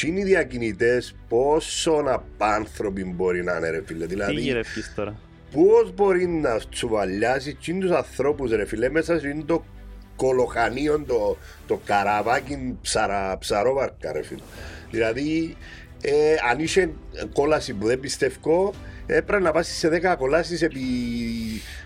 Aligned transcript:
Τι 0.00 0.06
είναι 0.08 0.20
οι 0.20 0.24
διακινητές 0.24 1.14
πόσο 1.28 2.04
απάνθρωποι 2.06 3.04
μπορεί 3.04 3.44
να 3.44 3.56
είναι 3.56 3.70
ρε 3.70 3.82
φίλε. 3.86 4.06
Τι 4.06 4.14
Δηλαδή 4.14 4.40
γυρεύεις 4.40 4.92
τώρα. 4.94 5.14
πώς 5.52 5.94
μπορεί 5.94 6.26
να 6.26 6.60
τσουβαλιάσει 6.70 7.54
τι 7.54 7.78
τους 7.78 7.90
ανθρώπους 7.90 8.50
ρε 8.50 8.66
φίλε 8.66 8.90
μέσα 8.90 9.18
σε 9.18 9.42
το 9.46 9.64
κολοχανίο 10.16 11.04
το, 11.06 11.36
το 11.66 11.80
καραβάκι 11.84 12.78
ψαρα, 12.82 13.38
ψαρόβαρκα 13.38 14.12
ρε 14.12 14.22
φίλε. 14.22 14.42
Δηλαδή 14.90 15.56
ε, 16.00 16.34
αν 16.50 16.58
είσαι 16.58 16.90
κόλαση 17.32 17.74
που 17.74 17.86
δεν 17.86 18.00
πιστεύω 18.00 18.72
έπρεπε 19.06 19.42
να 19.42 19.52
πάσει 19.52 19.74
σε 19.74 19.88
10 20.12 20.14
κολάσεις 20.18 20.62
επί... 20.62 20.80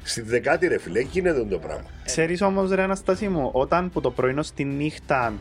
στη 0.02 0.20
δεκάτη 0.20 0.66
ρε 0.66 0.78
φίλε. 0.78 1.00
Γίνεται 1.00 1.44
το 1.44 1.58
πράγμα. 1.58 1.86
Ξέρεις 2.04 2.42
όμως 2.42 2.70
ρε 2.70 2.82
Αναστάση 2.82 3.28
μου, 3.28 3.50
όταν 3.52 3.90
που 3.90 4.00
το 4.00 4.10
πρωινό 4.10 4.42
στη 4.42 4.64
νύχτα 4.64 5.32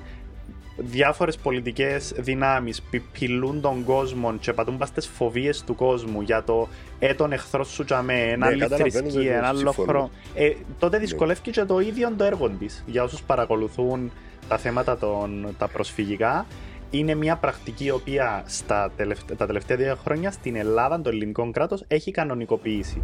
διάφορες 0.80 1.38
πολιτικές 1.38 2.14
δυνάμεις 2.18 2.82
πιπηλούν 2.82 3.62
τον 3.62 3.84
κόσμο 3.84 4.38
και 4.40 4.54
πατούν 4.54 4.78
πας 4.78 4.88
στις 4.88 5.08
φοβίες 5.08 5.64
του 5.64 5.76
κόσμου 5.76 6.22
για 6.22 6.44
το 6.44 6.68
ε 7.00 7.14
τον 7.14 7.32
εχθρό 7.32 7.64
σου 7.64 7.84
τζαμέ, 7.86 8.22
ένα 8.22 8.46
άλλη 8.46 8.56
Ναι, 8.58 8.62
καταλαβαίνω, 8.62 9.10
θρησκεία, 9.10 9.30
δεν 9.30 9.38
ένα 9.38 9.48
άλλο 9.48 9.58
συμφωνώ. 9.58 9.88
χρόνο. 9.88 10.10
Ε, 10.36 10.52
τότε 10.80 10.98
δυσκολεύει 10.98 11.42
και 11.42 11.64
το 11.64 11.80
ίδιο 11.80 12.14
το 12.18 12.24
έργο 12.24 12.50
της. 12.50 12.84
Για 12.86 13.04
όσους 13.04 13.22
παρακολουθούν 13.22 14.12
τα 14.48 14.58
θέματα 14.58 14.98
των, 14.98 15.56
τα 15.58 15.68
προσφυγικά, 15.68 16.46
είναι 16.90 17.16
μια 17.16 17.36
πρακτική 17.36 17.86
η 17.86 17.92
οποία 17.92 18.44
στα 18.46 18.92
τελευταία, 18.96 19.38
τα 19.38 19.46
τελευταία 19.46 19.78
δύο 19.78 19.96
χρόνια 19.96 20.32
στην 20.32 20.56
Ελλάδα 20.56 21.02
το 21.02 21.10
ελληνικό 21.10 21.52
κράτος 21.52 21.84
έχει 21.88 22.12
κανονικοποιήσει. 22.12 23.02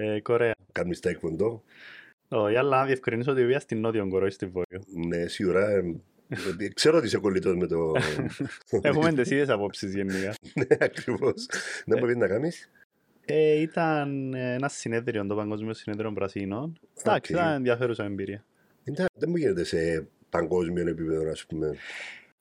Ε, 0.00 0.20
Κορέα. 0.20 0.52
κάνεις 0.72 1.00
τα 1.00 1.10
εκποντό. 1.10 1.62
Όχι, 2.28 2.56
αλλά 2.56 2.78
να 2.80 2.86
διευκρινίσω 2.86 3.30
ότι 3.32 3.46
βία 3.46 3.60
στην 3.60 3.80
Νότιο 3.80 4.08
Κορέα 4.08 4.30
στη 4.30 4.46
Βόρειο. 4.46 4.80
Ναι, 5.06 5.26
σίγουρα. 5.26 5.70
ε, 5.70 5.94
γιατί 6.28 6.68
Ξέρω 6.68 6.96
ότι 6.96 7.06
είσαι 7.06 7.18
κολλητός 7.18 7.56
με 7.56 7.66
το... 7.66 7.92
Έχουμε 8.82 9.12
τις 9.12 9.30
ίδιες 9.30 9.48
απόψεις 9.48 9.94
γενικά. 9.94 10.34
Ναι, 10.54 10.66
ακριβώς. 10.80 11.48
Δεν 11.84 11.98
μπορεί 11.98 12.16
να 12.16 12.26
κάνεις. 12.28 12.70
Ε, 13.24 13.60
ήταν 13.60 14.34
ένα 14.34 14.68
συνέδριο, 14.68 15.26
το 15.26 15.34
Παγκόσμιο 15.34 15.74
Συνέδριο 15.74 16.12
Πρασίνων. 16.12 16.78
Εντάξει, 17.00 17.32
Οκ. 17.34 17.40
ήταν 17.40 17.52
ενδιαφέρουσα 17.54 18.04
εμπειρία. 18.04 18.44
Εντάξει, 18.84 19.14
Δεν 19.18 19.28
μου 19.30 19.36
γίνεται 19.36 19.64
σε 19.64 20.06
παγκόσμιο 20.28 20.88
επίπεδο, 20.88 21.30
ας 21.30 21.46
πούμε. 21.46 21.74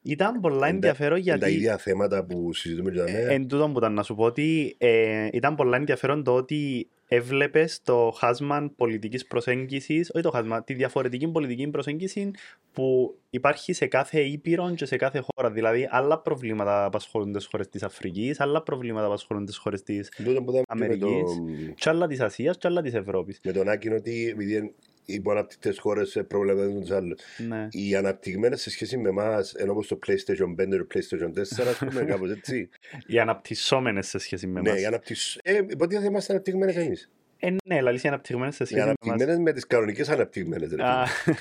Ήταν 0.01 0.39
πολλά 0.39 0.55
Είναι 0.55 0.61
τα- 0.79 0.87
ενδιαφέρον 0.87 1.17
Είναι 1.17 1.25
τα 1.31 1.35
γιατί. 1.37 1.53
ίδια 1.53 1.77
θέματα 1.77 2.23
που 2.25 2.53
συζητούμε 2.53 2.91
και 2.91 2.97
τα 2.97 3.03
Ε, 3.07 3.11
μέρα. 3.11 3.31
Εν 3.31 3.47
τούτο 3.47 3.69
που 3.69 3.77
ήταν 3.77 3.93
να 3.93 4.03
σου 4.03 4.15
πω 4.15 4.23
ότι 4.23 4.75
ε, 4.77 5.27
ήταν 5.33 5.55
πολλά 5.55 5.77
ενδιαφέρον 5.77 6.23
το 6.23 6.35
ότι 6.35 6.87
έβλεπες 7.07 7.81
το 7.83 8.13
χάσμα 8.17 8.71
πολιτικής 8.75 9.25
προσέγγισης, 9.25 10.11
όχι 10.13 10.23
το 10.23 10.31
χάσμα, 10.31 10.63
τη 10.63 10.73
διαφορετική 10.73 11.27
πολιτική 11.27 11.67
προσέγγιση 11.67 12.31
που 12.73 13.17
υπάρχει 13.29 13.73
σε 13.73 13.85
κάθε 13.85 14.21
ήπειρο 14.21 14.73
και 14.75 14.85
σε 14.85 14.95
κάθε 14.95 15.23
χώρα. 15.27 15.51
Δηλαδή, 15.51 15.87
άλλα 15.91 16.19
προβλήματα 16.19 16.85
απασχολούν 16.85 17.33
τις 17.33 17.45
χώρες 17.45 17.69
της 17.69 17.83
Αφρικής, 17.83 18.39
άλλα 18.39 18.63
προβλήματα 18.63 19.05
απασχολούν 19.05 19.45
τις 19.45 19.57
χώρες 19.57 19.83
της. 19.83 20.09
Τούτο 20.09 20.43
που 20.43 20.51
ήταν 20.51 20.63
και 20.79 20.87
με, 20.87 20.97
το, 20.97 21.07
Αμερικής. 21.07 21.73
και 21.75 21.89
άλλα 21.89 22.07
της 22.07 22.19
Ασίας, 22.19 22.57
και 22.57 22.67
άλλα 22.67 22.81
της 22.81 22.93
Ευρώπης. 22.93 23.39
με 23.43 23.51
τον 23.51 23.69
Άκη 23.69 23.87
είναι 23.87 23.95
ότι 23.95 24.27
επειδή 24.29 24.73
είναι 25.07 25.17
οι 25.17 25.21
υποαναπτυκτές 25.21 25.79
χώρες 25.79 26.23
προβληματίζουν 26.27 26.81
τους 26.81 26.91
άλλους. 26.91 27.19
Ναι. 27.47 27.67
Οι 27.71 27.95
αναπτυγμένες 27.95 28.61
σε 28.61 28.69
σχέση 28.69 28.97
με 28.97 29.09
εμάς, 29.09 29.53
ενώ 29.53 29.71
όπως 29.71 29.87
το 29.87 29.99
PlayStation 30.07 30.55
5 30.55 30.77
το 30.77 30.87
PlayStation 30.93 31.33
4, 31.33 31.67
ας 31.67 31.77
πούμε 31.77 32.03
κάπως 32.11 32.31
έτσι. 32.31 32.69
Οι 33.07 33.19
αναπτυσσόμενες 33.19 34.07
σε 34.07 34.17
σχέση 34.17 34.47
με 34.47 34.61
ναι, 34.61 34.69
εμάς. 34.69 34.81
οι 34.81 34.85
αναπτυσ... 34.85 35.37
Ε, 35.43 35.57
υποτίθεται 35.69 36.07
είμαστε 36.07 36.33
αναπτυγμένες 36.33 36.75
εμείς. 36.75 37.11
Ε, 37.39 37.49
ναι, 37.49 37.75
δηλαδή 37.75 37.99
οι 38.03 38.07
αναπτυγμένες 38.07 38.55
σε 38.55 38.63
Οι 38.63 38.65
σχέση 38.65 38.81
με 38.81 38.87
εμάς. 38.89 38.97
αναπτυγμένες 39.01 39.41
με 39.43 39.51
τις 39.51 39.67
κανονικές 39.67 40.09
αναπτυγμένες. 40.09 40.71
ρε 40.73 40.83
Α, 40.83 41.05
φίλε. 41.05 41.35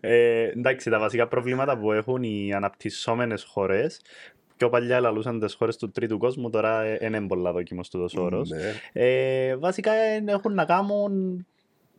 ε, 0.00 0.48
εντάξει, 0.48 0.90
τα 0.90 0.98
βασικά 0.98 1.28
προβλήματα 1.28 1.78
που 1.78 1.92
έχουν 1.92 2.22
οι 2.22 2.52
αναπτυσσόμενες 2.54 3.42
χώρες. 3.42 4.00
Πιο 4.56 4.68
παλιά 4.70 5.00
λαλούσαν 5.00 5.40
τις 5.40 5.54
χώρες 5.54 5.76
του 5.76 5.90
τρίτου 5.90 6.18
κόσμου, 6.18 6.50
τώρα 6.50 6.82
ε, 6.82 6.98
είναι 7.02 7.26
πολλά 7.26 7.52
δόκιμος 7.52 7.88
του 7.90 8.08
όρος. 8.14 8.50
Ναι. 8.50 8.72
Ε, 8.92 9.56
βασικά 9.56 9.92
ε, 9.92 10.24
έχουν 10.26 10.54
να 10.54 10.64
κάνουν 10.64 11.46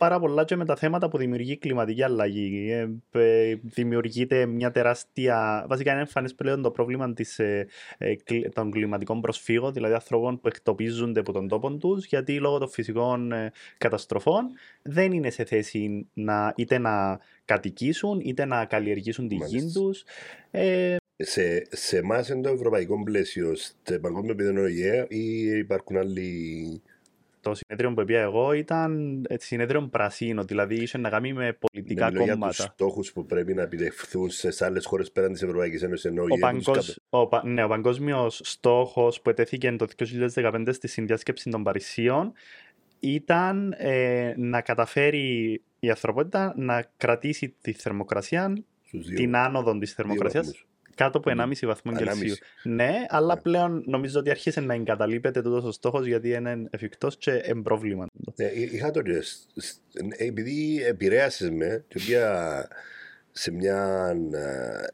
πάρα 0.03 0.19
πολλά 0.19 0.46
και 0.46 0.56
με 0.56 0.66
τα 0.66 0.75
θέματα 0.75 1.09
που 1.09 1.18
δημιουργεί 1.18 1.52
η 1.52 1.58
κλιματική 1.58 2.03
αλλαγή. 2.03 2.72
Ε, 2.72 2.90
ε, 3.19 3.56
δημιουργείται 3.64 4.46
μια 4.46 4.72
τεράστια. 4.72 5.66
Βασικά 5.69 5.91
είναι 5.91 6.00
εμφανές 6.00 6.36
πλέον 6.36 6.62
το 6.62 6.72
πρόβλημα 6.72 7.14
της, 7.14 7.40
ε, 7.40 7.68
ε, 7.97 8.16
κλι- 8.16 8.53
των 8.53 8.72
κλιματικών 8.72 9.22
προσφύγων, 9.22 9.74
δηλαδή 9.74 9.94
ανθρώπων 9.94 10.40
που 10.40 10.47
εκτοπίζονται 10.47 11.19
από 11.19 11.31
τον 11.31 11.47
τόπο 11.47 11.72
τους, 11.78 12.06
γιατί 12.06 12.40
λόγω 12.40 12.58
των 12.58 12.69
φυσικών 12.69 13.31
ε, 13.31 13.52
καταστροφών 13.78 14.46
δεν 14.81 15.12
είναι 15.12 15.30
σε 15.30 15.44
θέση 15.46 16.08
να, 16.13 16.53
είτε 16.58 16.78
να 16.78 17.19
κατοικήσουν 17.46 18.19
είτε 18.24 18.46
να 18.46 18.66
καλλιεργήσουν 18.66 19.28
τη 19.28 19.36
γη 19.36 19.42
Μάλιστα. 19.42 19.80
τους. 19.80 20.03
Ε, 20.52 20.96
Σε, 21.18 21.68
σε 21.69 21.97
εμάς 21.97 22.30
είναι 22.30 22.42
το 22.42 22.50
ευρωπαϊκό 22.50 23.03
πλαίσιο, 23.03 23.56
στο 23.56 24.00
παγκόσμιο 24.00 24.31
επίπεδο 24.31 24.62
ΟΗΕ 24.62 25.06
ή 25.09 25.44
υπάρχουν 25.58 25.97
άλλοι... 25.97 26.81
το 27.44 27.54
συνέδριο 27.54 27.94
που 27.94 28.04
πήγα 28.06 28.22
εγώ 28.22 28.54
ήταν 28.54 29.22
ε, 29.30 29.36
συνέδριο 29.40 29.81
πρασίνο, 29.88 30.44
δηλαδή 30.44 30.76
είχε 30.76 30.98
να 30.98 31.09
κάνει 31.09 31.34
με 31.34 31.58
πολιτικά 31.59 32.06
Ναι, 32.06 32.12
μιλώ 32.12 32.24
για 32.24 32.34
τους 32.34 32.40
κόμματα. 32.42 32.74
στόχους 32.74 33.12
που 33.14 33.26
πρέπει 33.26 33.54
να 33.54 33.62
επιτευχθούν 33.62 34.30
σε 34.30 34.66
άλλες 34.66 34.86
χώρες 34.86 35.12
πέραν 35.12 35.31
της 35.31 35.42
Ευρωπαϊκής 35.42 35.81
Ένωσης 35.81 36.06
ενώ 36.06 36.22
Ο, 36.22 36.24
ΟΗΕ 36.26 36.31
τους 36.31 36.40
παγκοσ... 36.40 36.66
καπε- 36.66 36.98
ο, 37.09 37.28
πα- 37.28 37.46
ναι, 37.46 37.64
ο 37.64 37.68
παγκόσμιος 37.68 38.42
στόχος 38.44 39.22
που 39.22 39.30
ετέθηκε 39.30 39.72
το 39.76 39.88
2015 40.36 40.68
στη 40.72 40.88
συνδιάσκεψη 40.88 41.50
των 41.50 41.64
Παρισίων 41.64 42.31
ήταν 43.00 43.74
ε, 43.78 44.34
να 44.38 44.62
καταφέρει 44.62 45.62
η 45.80 45.90
ανθρωπότητα 45.90 46.54
να 46.58 46.86
κρατήσει 46.98 47.56
τη 47.62 47.72
θερμοκρασία, 47.74 48.54
στους 48.84 49.06
δύο- 49.08 49.18
την 49.18 49.36
άνοδο 49.36 49.78
της 49.78 49.88
δύο 49.94 49.96
θερμοκρασίας 49.96 50.46
βαθμούς. 50.46 50.68
Κάτω 50.96 51.18
από 51.18 51.30
Mm. 51.31 51.40
1,5 51.40 51.66
βαθμό 51.68 51.92
Κελσίου. 51.92 52.12
Ανάμιση. 52.12 52.40
Ναι, 52.64 52.92
αλλά 53.08 53.36
Ναι. 53.36 53.42
πλέον 53.42 53.84
νομίζω 53.86 54.20
ότι 54.20 54.30
άρχισε 54.30 54.59
να 54.62 54.74
εγκαταλείπεται 54.74 55.42
τούτος 55.42 55.64
ο 55.64 55.72
στόχος 55.72 56.06
γιατί 56.06 56.30
είναι 56.30 56.68
εφικτός 56.70 57.18
και 57.18 57.31
εμπρόβλημα. 57.31 58.06
Ναι, 58.36 58.46
εί- 58.46 58.72
είχα 58.74 58.92
το 58.92 59.02
και 59.02 59.22
σ- 59.22 59.50
σ- 59.56 59.78
ε, 60.18 60.26
επειδή 60.26 60.84
επηρέασες 60.86 61.50
με 61.50 61.86
και 61.88 62.00
πήγα 62.06 62.68
σε 63.31 63.52
μια 63.52 64.09
ε, 64.34 64.88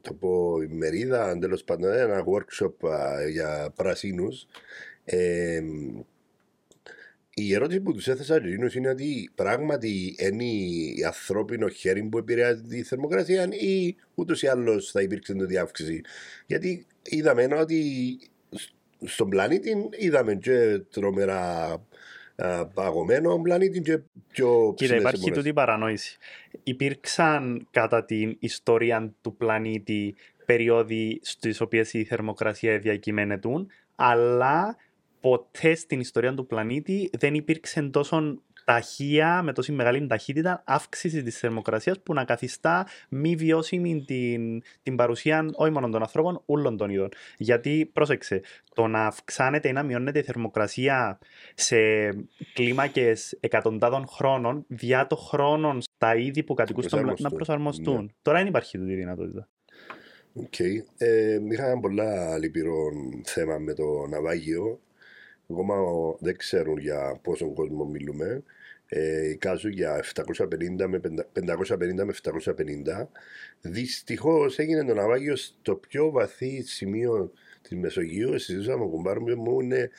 το 0.00 0.14
πω 0.14 0.60
ημερίδα 0.70 1.38
τέλος 1.38 1.64
πάντων 1.64 1.92
ένα 1.92 2.24
workshop 2.24 2.88
α, 2.90 3.28
για 3.28 3.72
πρασίνους 3.76 4.46
ε, 5.04 5.60
η 7.38 7.54
ερώτηση 7.54 7.80
που 7.80 7.92
τους 7.92 8.06
έθεσα 8.08 8.36
εκείνους 8.36 8.74
είναι 8.74 8.88
ότι 8.88 9.30
πράγματι 9.34 10.16
είναι 10.18 10.44
η 10.44 11.04
ανθρώπινο 11.06 11.68
χέρι 11.68 12.02
που 12.02 12.18
επηρεάζει 12.18 12.62
τη 12.62 12.82
θερμοκρασία 12.82 13.48
ή 13.50 13.96
ούτως 14.14 14.42
ή 14.42 14.46
άλλως 14.46 14.90
θα 14.90 15.02
υπήρξε 15.02 15.34
τότε 15.34 15.58
αύξηση. 15.58 16.00
Γιατί 16.46 16.86
είδαμε 17.02 17.44
ότι 17.44 18.18
σ- 18.50 18.70
στον 19.04 19.28
πλανήτη 19.28 19.88
είδαμε 19.98 20.34
και 20.34 20.80
τρομερά 20.90 21.72
α, 22.36 22.66
παγωμένο 22.66 23.40
πλανήτη 23.42 23.80
και 23.80 23.98
πιο 24.32 24.72
Κοίτα, 24.76 24.84
ψηλές 24.84 25.00
υπάρχει 25.00 25.16
εμπορές. 25.18 25.36
τούτη 25.36 25.48
η 25.48 25.52
παρανόηση. 25.52 26.16
Υπήρξαν 26.62 27.68
κατά 27.70 28.04
την 28.04 28.36
ιστορία 28.38 29.14
του 29.20 29.36
πλανήτη 29.36 30.14
περιόδοι 30.46 31.20
στις 31.22 31.60
οποίες 31.60 31.92
η 31.92 32.04
θερμοκρασία 32.04 32.78
διακυμαίνεται, 32.78 33.48
αλλά 33.94 34.76
ποτέ 35.26 35.74
στην 35.74 36.00
ιστορία 36.00 36.34
του 36.34 36.46
πλανήτη 36.46 37.10
δεν 37.18 37.34
υπήρξε 37.34 37.82
τόσο 37.82 38.42
ταχεία, 38.64 39.42
με 39.42 39.52
τόση 39.52 39.72
μεγάλη 39.72 40.06
ταχύτητα 40.06 40.62
αύξηση 40.66 41.22
της 41.22 41.38
θερμοκρασίας 41.38 42.00
που 42.00 42.14
να 42.14 42.24
καθιστά 42.24 42.86
μη 43.08 43.34
βιώσιμη 43.34 44.04
την, 44.06 44.62
την 44.82 44.96
παρουσία 44.96 45.50
όχι 45.54 45.70
μόνο 45.72 45.88
των 45.88 46.00
ανθρώπων, 46.00 46.42
όλων 46.46 46.76
των 46.76 46.90
ειδών. 46.90 47.08
Γιατί, 47.36 47.90
πρόσεξε, 47.92 48.40
το 48.74 48.86
να 48.86 49.06
αυξάνεται 49.06 49.68
ή 49.68 49.72
να 49.72 49.82
μειώνεται 49.82 50.18
η 50.18 50.22
θερμοκρασία 50.22 51.18
σε 51.54 51.76
κλίμακες 52.52 53.36
εκατοντάδων 53.40 54.06
χρόνων, 54.06 54.64
διά 54.68 55.06
το 55.06 55.16
χρόνων 55.16 55.80
στα 55.80 56.16
είδη 56.16 56.42
που 56.42 56.54
κατοικούν 56.54 56.82
στον 56.82 57.00
πλανήτη 57.00 57.22
να 57.22 57.30
προσαρμοστούν. 57.30 57.84
προσαρμοστούν. 57.84 58.16
Τώρα 58.22 58.38
δεν 58.38 58.46
υπάρχει 58.46 58.78
τούτη 58.78 58.92
η 58.92 58.96
δυνατότητα. 58.96 59.48
Οκ. 60.32 60.58
Ε, 60.96 61.38
είχα 61.50 61.66
ένα 61.66 61.80
πολλά 61.80 62.38
λυπηρό 62.38 62.74
θέμα 63.24 63.58
με 63.58 63.74
το 63.74 64.06
ναυάγιο. 64.08 64.80
Ακόμα 65.50 65.74
ο- 65.80 66.16
δεν 66.20 66.36
ξέρουν 66.36 66.78
για 66.78 67.18
πόσον 67.22 67.54
κόσμο 67.54 67.84
μιλούμε. 67.84 68.42
ε, 68.88 69.28
εικάζουν 69.30 69.70
για 69.70 69.96
750 69.96 70.86
με 70.88 71.00
550 71.32 72.04
με 72.04 72.12
750. 72.12 73.08
Δυστυχώς 73.60 74.58
έγινε 74.58 74.84
το 74.84 74.94
ναυάγιο 74.94 75.36
στο 75.36 75.74
πιο 75.74 76.10
βαθύ 76.10 76.62
σημείο 76.62 77.32
της 77.62 77.76
Μεσογείου. 77.78 78.38
Συζητούσαμε 78.38 78.84
με 78.84 78.90
κουμπάρουμε 78.90 79.34
μου 79.34 79.60
είναι 79.60 79.90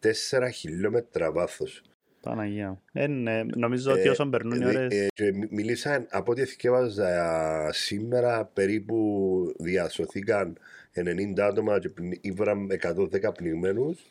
4 0.00 0.48
χιλιόμετρα 0.52 1.32
βάθος. 1.32 1.82
Παναγία. 2.22 2.82
Ε, 2.92 3.06
ναι, 3.06 3.42
νομίζω 3.44 3.92
ότι 3.92 4.08
όσο 4.08 4.26
περνούν 4.28 4.60
οι 4.60 4.64
Ε, 4.64 4.66
ώρες... 4.66 4.94
ε, 4.94 5.06
και 5.14 5.32
μι- 5.32 5.50
μιλήσαν, 5.52 6.06
από 6.10 6.30
ό,τι 6.32 6.44
θυκεύαζα 6.44 7.70
σήμερα, 7.72 8.44
περίπου 8.44 9.54
διασωθήκαν 9.58 10.58
90 10.92 11.46
άτομα 11.46 11.78
και 11.78 11.88
πνι- 11.88 12.18
ήβραν 12.24 12.70
110 12.70 13.32
πνιγμένους. 13.32 14.06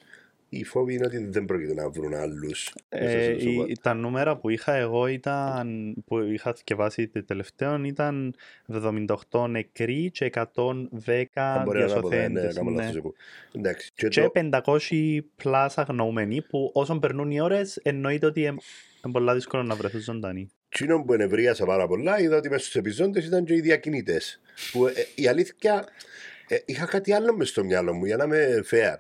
Η 0.57 0.63
φόβη 0.63 0.93
είναι 0.93 1.05
ότι 1.05 1.17
δεν 1.25 1.45
πρόκειται 1.45 1.73
να 1.73 1.89
βρουν 1.89 2.13
άλλους. 2.13 2.73
μέσα 2.89 3.03
Ε, 3.05 3.33
στο 3.39 3.39
σώμα. 3.49 3.65
η- 3.67 3.73
τα 3.81 3.93
νούμερα 3.93 4.37
που 4.37 4.49
είχα 4.49 4.73
εγώ 4.75 5.07
ήταν, 5.07 5.93
που 6.05 6.19
είχα 6.19 6.53
θυκευάσει 6.53 7.07
το 7.07 7.23
τελευταίο 7.23 7.83
ήταν 7.83 8.35
78 9.31 9.47
νεκροί 9.47 10.09
και 10.13 10.25
110 10.25 11.61
μπορεί 11.65 11.79
να 11.79 11.83
είναι 11.85 11.93
από 11.93 12.09
τα- 12.09 12.15
ναι, 12.17 12.27
διασωθέντες. 12.27 12.55
κάνω 12.55 12.69
ναι. 12.69 12.75
λάθος 12.81 12.95
εγώ. 12.95 13.13
Εντάξει. 13.55 13.91
Και 13.95 14.07
Και 14.07 14.21
το- 14.21 14.29
500 14.29 15.25
πλάς 15.35 15.77
αγνοούμενοι 15.77 16.41
που 16.41 16.69
όσο 16.73 16.99
περνούν 16.99 17.31
οι 17.31 17.41
ώρες 17.41 17.79
εννοείται 17.83 18.25
ότι 18.25 18.41
είναι 18.41 18.57
πολλά 19.11 19.33
δύσκολο 19.33 19.63
να 19.63 19.75
βρεθούν 19.75 20.01
ζωντανοί. 20.01 20.47
Εκείνο 20.69 21.03
που 21.03 21.13
ενευρίασα 21.13 21.65
πάρα 21.65 21.87
πολλά 21.87 22.19
είδα 22.19 22.37
ότι 22.37 22.49
μέσα 22.49 22.61
στους 22.63 22.75
επιζώντες 22.75 23.25
ήταν 23.25 23.45
και 23.45 23.53
οι 23.53 23.61
διακινητές. 23.61 24.41
Που 24.71 24.87
ε, 24.87 24.91
η 25.15 25.27
αλήθεια 25.27 25.85
ε, 26.47 26.57
είχα 26.65 26.85
κάτι 26.85 27.13
άλλο 27.13 27.35
μες 27.35 27.49
στο 27.49 27.63
μυαλό 27.63 27.93
μου 27.93 28.05
για 28.05 28.17
να 28.17 28.23
είμαι 28.23 28.63
fair. 28.71 28.95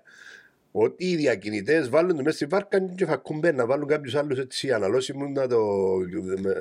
Ότι 0.77 1.05
οι 1.09 1.15
διακινητές 1.15 1.89
βάλουν 1.89 2.15
το 2.17 2.23
μέσα 2.23 2.35
στη 2.35 2.45
βάρκα 2.45 2.79
και 2.95 3.05
θα 3.05 3.15
κουμπέν 3.17 3.55
να 3.55 3.65
βάλουν 3.65 3.87
κάποιους 3.87 4.15
άλλους 4.15 4.39
έτσι 4.39 4.71
αναλώσιμους 4.71 5.29
να 5.29 5.47
το, 5.47 5.61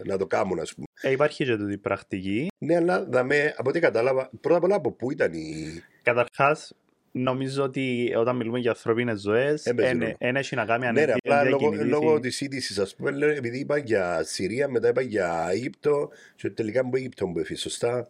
να 0.04 0.18
το 0.18 0.26
κάνουν 0.26 0.60
ας 0.60 0.74
πούμε. 0.74 0.86
Ε, 1.02 1.10
υπάρχει 1.10 1.44
και 1.44 1.56
τούτη 1.56 1.78
πρακτική. 1.78 2.48
Ναι, 2.58 2.76
αλλά 2.76 3.04
δαμε, 3.04 3.54
από 3.56 3.68
ό,τι 3.68 3.80
κατάλαβα, 3.80 4.30
πρώτα 4.40 4.56
απ' 4.56 4.64
όλα 4.64 4.74
από 4.74 4.92
πού 4.92 5.10
ήταν 5.12 5.32
η. 5.32 5.66
Καταρχάς, 6.02 6.74
νομίζω 7.12 7.62
ότι 7.62 8.12
όταν 8.16 8.36
μιλούμε 8.36 8.58
για 8.58 8.70
ανθρώπινες 8.70 9.20
ζωές, 9.20 9.62
Δεν 9.62 9.74
παίζει 9.74 9.98
δεν 9.98 10.14
ρόλο. 10.20 10.38
έχει 10.38 10.54
να 10.54 10.64
κάνει 10.64 10.86
αν 10.86 10.94
Ναι, 10.94 11.04
ρε, 11.04 11.10
είναι 11.10 11.18
απλά 11.24 11.44
λόγω, 11.44 11.58
διακινητής 11.58 11.90
λόγω 11.90 12.16
ή- 12.16 12.20
της 12.20 12.40
είδησης, 12.40 12.78
ας 12.78 12.94
πούμε, 12.94 13.10
λέω, 13.10 13.28
επειδή 13.28 13.58
είπα 13.58 13.76
για 13.78 14.22
Συρία, 14.24 14.68
μετά 14.68 14.88
είπα 14.88 15.00
για 15.00 15.46
Αίγυπτο, 15.50 16.10
και 16.36 16.50
τελικά 16.50 16.84
μου 16.84 16.90
Αίγυπτο 16.94 17.26
μου 17.26 17.38
έφυγε, 17.38 17.58
σωστά. 17.58 18.08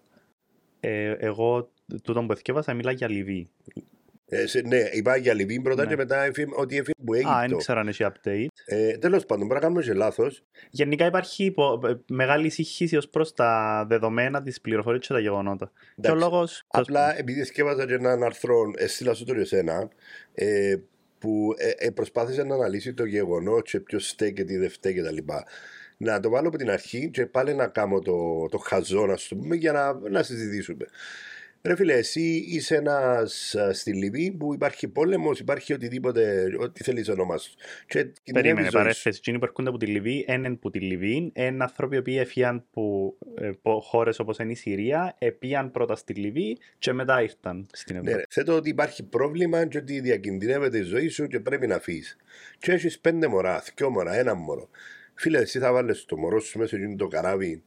Ε, 0.81 1.15
εγώ 1.19 1.71
τούτο 2.03 2.25
που 2.27 2.33
εθιέβασα 2.33 2.75
μιλά 2.75 2.93
για 2.93 3.09
Λιβύη. 3.09 3.49
Ε, 4.29 4.47
σε- 4.47 4.61
ναι, 4.61 4.89
είπα 4.93 5.17
για 5.17 5.35
Λιβύη 5.35 5.61
πρώτα 5.61 5.83
Ναι. 5.83 5.89
και 5.89 5.97
μετά 5.97 6.23
έφυγε, 6.25 6.47
ότι 6.57 6.77
έφυγε 6.77 6.93
από 7.03 7.13
Α, 7.13 7.17
δεν 7.17 7.39
Αίγυπτο. 7.41 7.57
ξέρω 7.57 7.81
αν 7.81 7.89
έχει 7.89 8.05
update. 8.07 8.47
Ε, 8.65 8.99
Τέλος 8.99 9.27
πάντων, 9.27 9.47
μπορεί 9.47 9.59
να 9.61 9.67
κάνουμε 9.67 9.83
και 9.83 9.93
λάθος. 9.93 10.45
Γενικά 10.71 11.07
υπάρχει 11.07 11.45
υπο- 11.45 11.81
ε, 11.87 12.01
μεγάλη 12.09 12.51
συγχύση 12.51 12.97
ως 12.97 13.09
προς 13.09 13.33
τα 13.35 13.85
δεδομένα 13.89 14.43
της 14.43 14.61
πληροφορίας 14.61 15.07
και 15.07 15.13
τα 15.13 15.21
γεγονότα. 15.21 15.73
Και 16.01 16.11
ο 16.11 16.15
λόγος... 16.15 16.63
Απλά 16.67 17.19
επειδή 17.19 17.45
σκέφαζα 17.45 17.87
και 17.87 17.95
έναν 17.95 18.23
αρθρό, 18.23 18.71
έστειλα 18.77 19.15
σου 19.15 19.25
το 19.25 19.35
για 19.35 19.45
σένα, 19.45 19.89
ε, 20.35 20.77
που 21.19 21.55
ε, 21.57 21.87
ε, 21.87 21.91
προσπάθησε 21.91 22.43
να 22.43 22.55
αναλύσει 22.55 22.95
το 22.95 23.05
γεγονός 23.05 23.63
και 23.71 23.81
ποιος 23.81 24.09
στέκει, 24.09 24.45
τι 24.45 24.57
δεν 24.57 24.71
φταίει 24.71 24.93
κτλ. 24.95 25.17
Να 25.97 26.21
το 26.21 26.31
βάλω 26.31 26.49
από 26.49 26.57
την 26.57 26.71
αρχή 26.71 27.11
και 27.11 27.27
πάλι 27.27 27.55
να 27.55 27.67
κάνω 27.67 27.99
το, 27.99 28.47
το 28.51 28.59
χαζό, 28.59 29.07
να 29.07 29.17
σου 29.17 29.37
πούμε, 29.37 29.57
για 29.57 29.73
να, 29.73 29.93
να 30.11 30.23
συζητήσουμε. 30.23 30.87
Ρε 31.67 31.77
φίλε, 31.77 31.93
εσύ 31.93 32.45
είσαι 32.49 32.75
ένας 32.77 33.57
στη 33.73 33.93
Λιβύη 33.93 34.31
που 34.31 34.55
υπάρχει 34.55 34.89
πόλεμος, 34.89 35.41
υπάρχει 35.41 35.73
οτιδήποτε, 35.73 36.47
ό,τι 36.61 36.83
θέλεις 36.85 37.09
όνομα 37.09 37.37
σου. 37.39 37.55
Και 37.87 37.99
κινδυνεύει 38.03 38.33
Περίμενε, 38.33 38.61
η 38.61 38.63
ζωής 38.63 38.73
σου. 38.73 38.79
παρέθεση. 38.79 39.17
Εκείνοι 39.19 39.39
που 39.39 39.45
έρχονται 39.45 39.69
από 39.69 39.79
τη 39.79 39.87
Λιβύη, 39.87 40.25
έναν 40.29 40.59
που 40.59 40.71
τη 40.71 40.81
Λιβύη, 40.81 41.33
είναι 41.35 41.65
άνθρωποι 41.65 42.03
που 42.03 42.11
έφυγαν 42.11 42.57
από 42.57 43.15
ε, 43.41 43.49
από 43.49 43.81
χώρες 43.81 44.19
όπως 44.19 44.39
είναι 44.39 44.53
η 44.53 44.55
Συρία, 44.55 45.15
επίαν 45.19 45.71
πρώτα 45.71 45.97
στη 45.97 46.13
Λιβύη 46.15 46.59
και 46.79 46.93
μετά 46.93 47.23
ήρθαν 47.23 47.67
στην 47.73 47.95
Ναι, 47.95 48.01
Ευρώπη. 48.01 48.19
ρε. 48.19 48.25
Θέτω 48.31 48.57
ότι 48.57 48.69
υπάρχει 48.69 49.03
πρόβλημα 49.03 49.67
και 49.67 49.79
ότι 49.79 50.01
διακινδυνεύεται 50.01 50.79
η 50.79 50.83
ζωή 50.83 51.09
σου 51.09 51.27
και 51.27 51.41
πρέπει 51.41 51.67
να 51.67 51.79
φύγει. 51.79 52.03
Και 52.59 52.73
έχεις 52.73 52.99
πέντε 52.99 53.27
μωρά, 53.27 53.63
δυο 53.77 53.91
μωρά, 53.91 54.15
ένα 54.15 54.35
μωρό. 54.35 54.69
Φίλε, 55.15 55.39
εσύ 55.39 55.59
θα 55.59 55.73
βάλεις 55.73 56.05
το 56.05 56.17
μωρό 56.17 56.41
σου 56.41 56.59
μέσα 56.59 56.77
σε 56.77 56.95
το 56.99 57.07
καράβι 57.09 57.63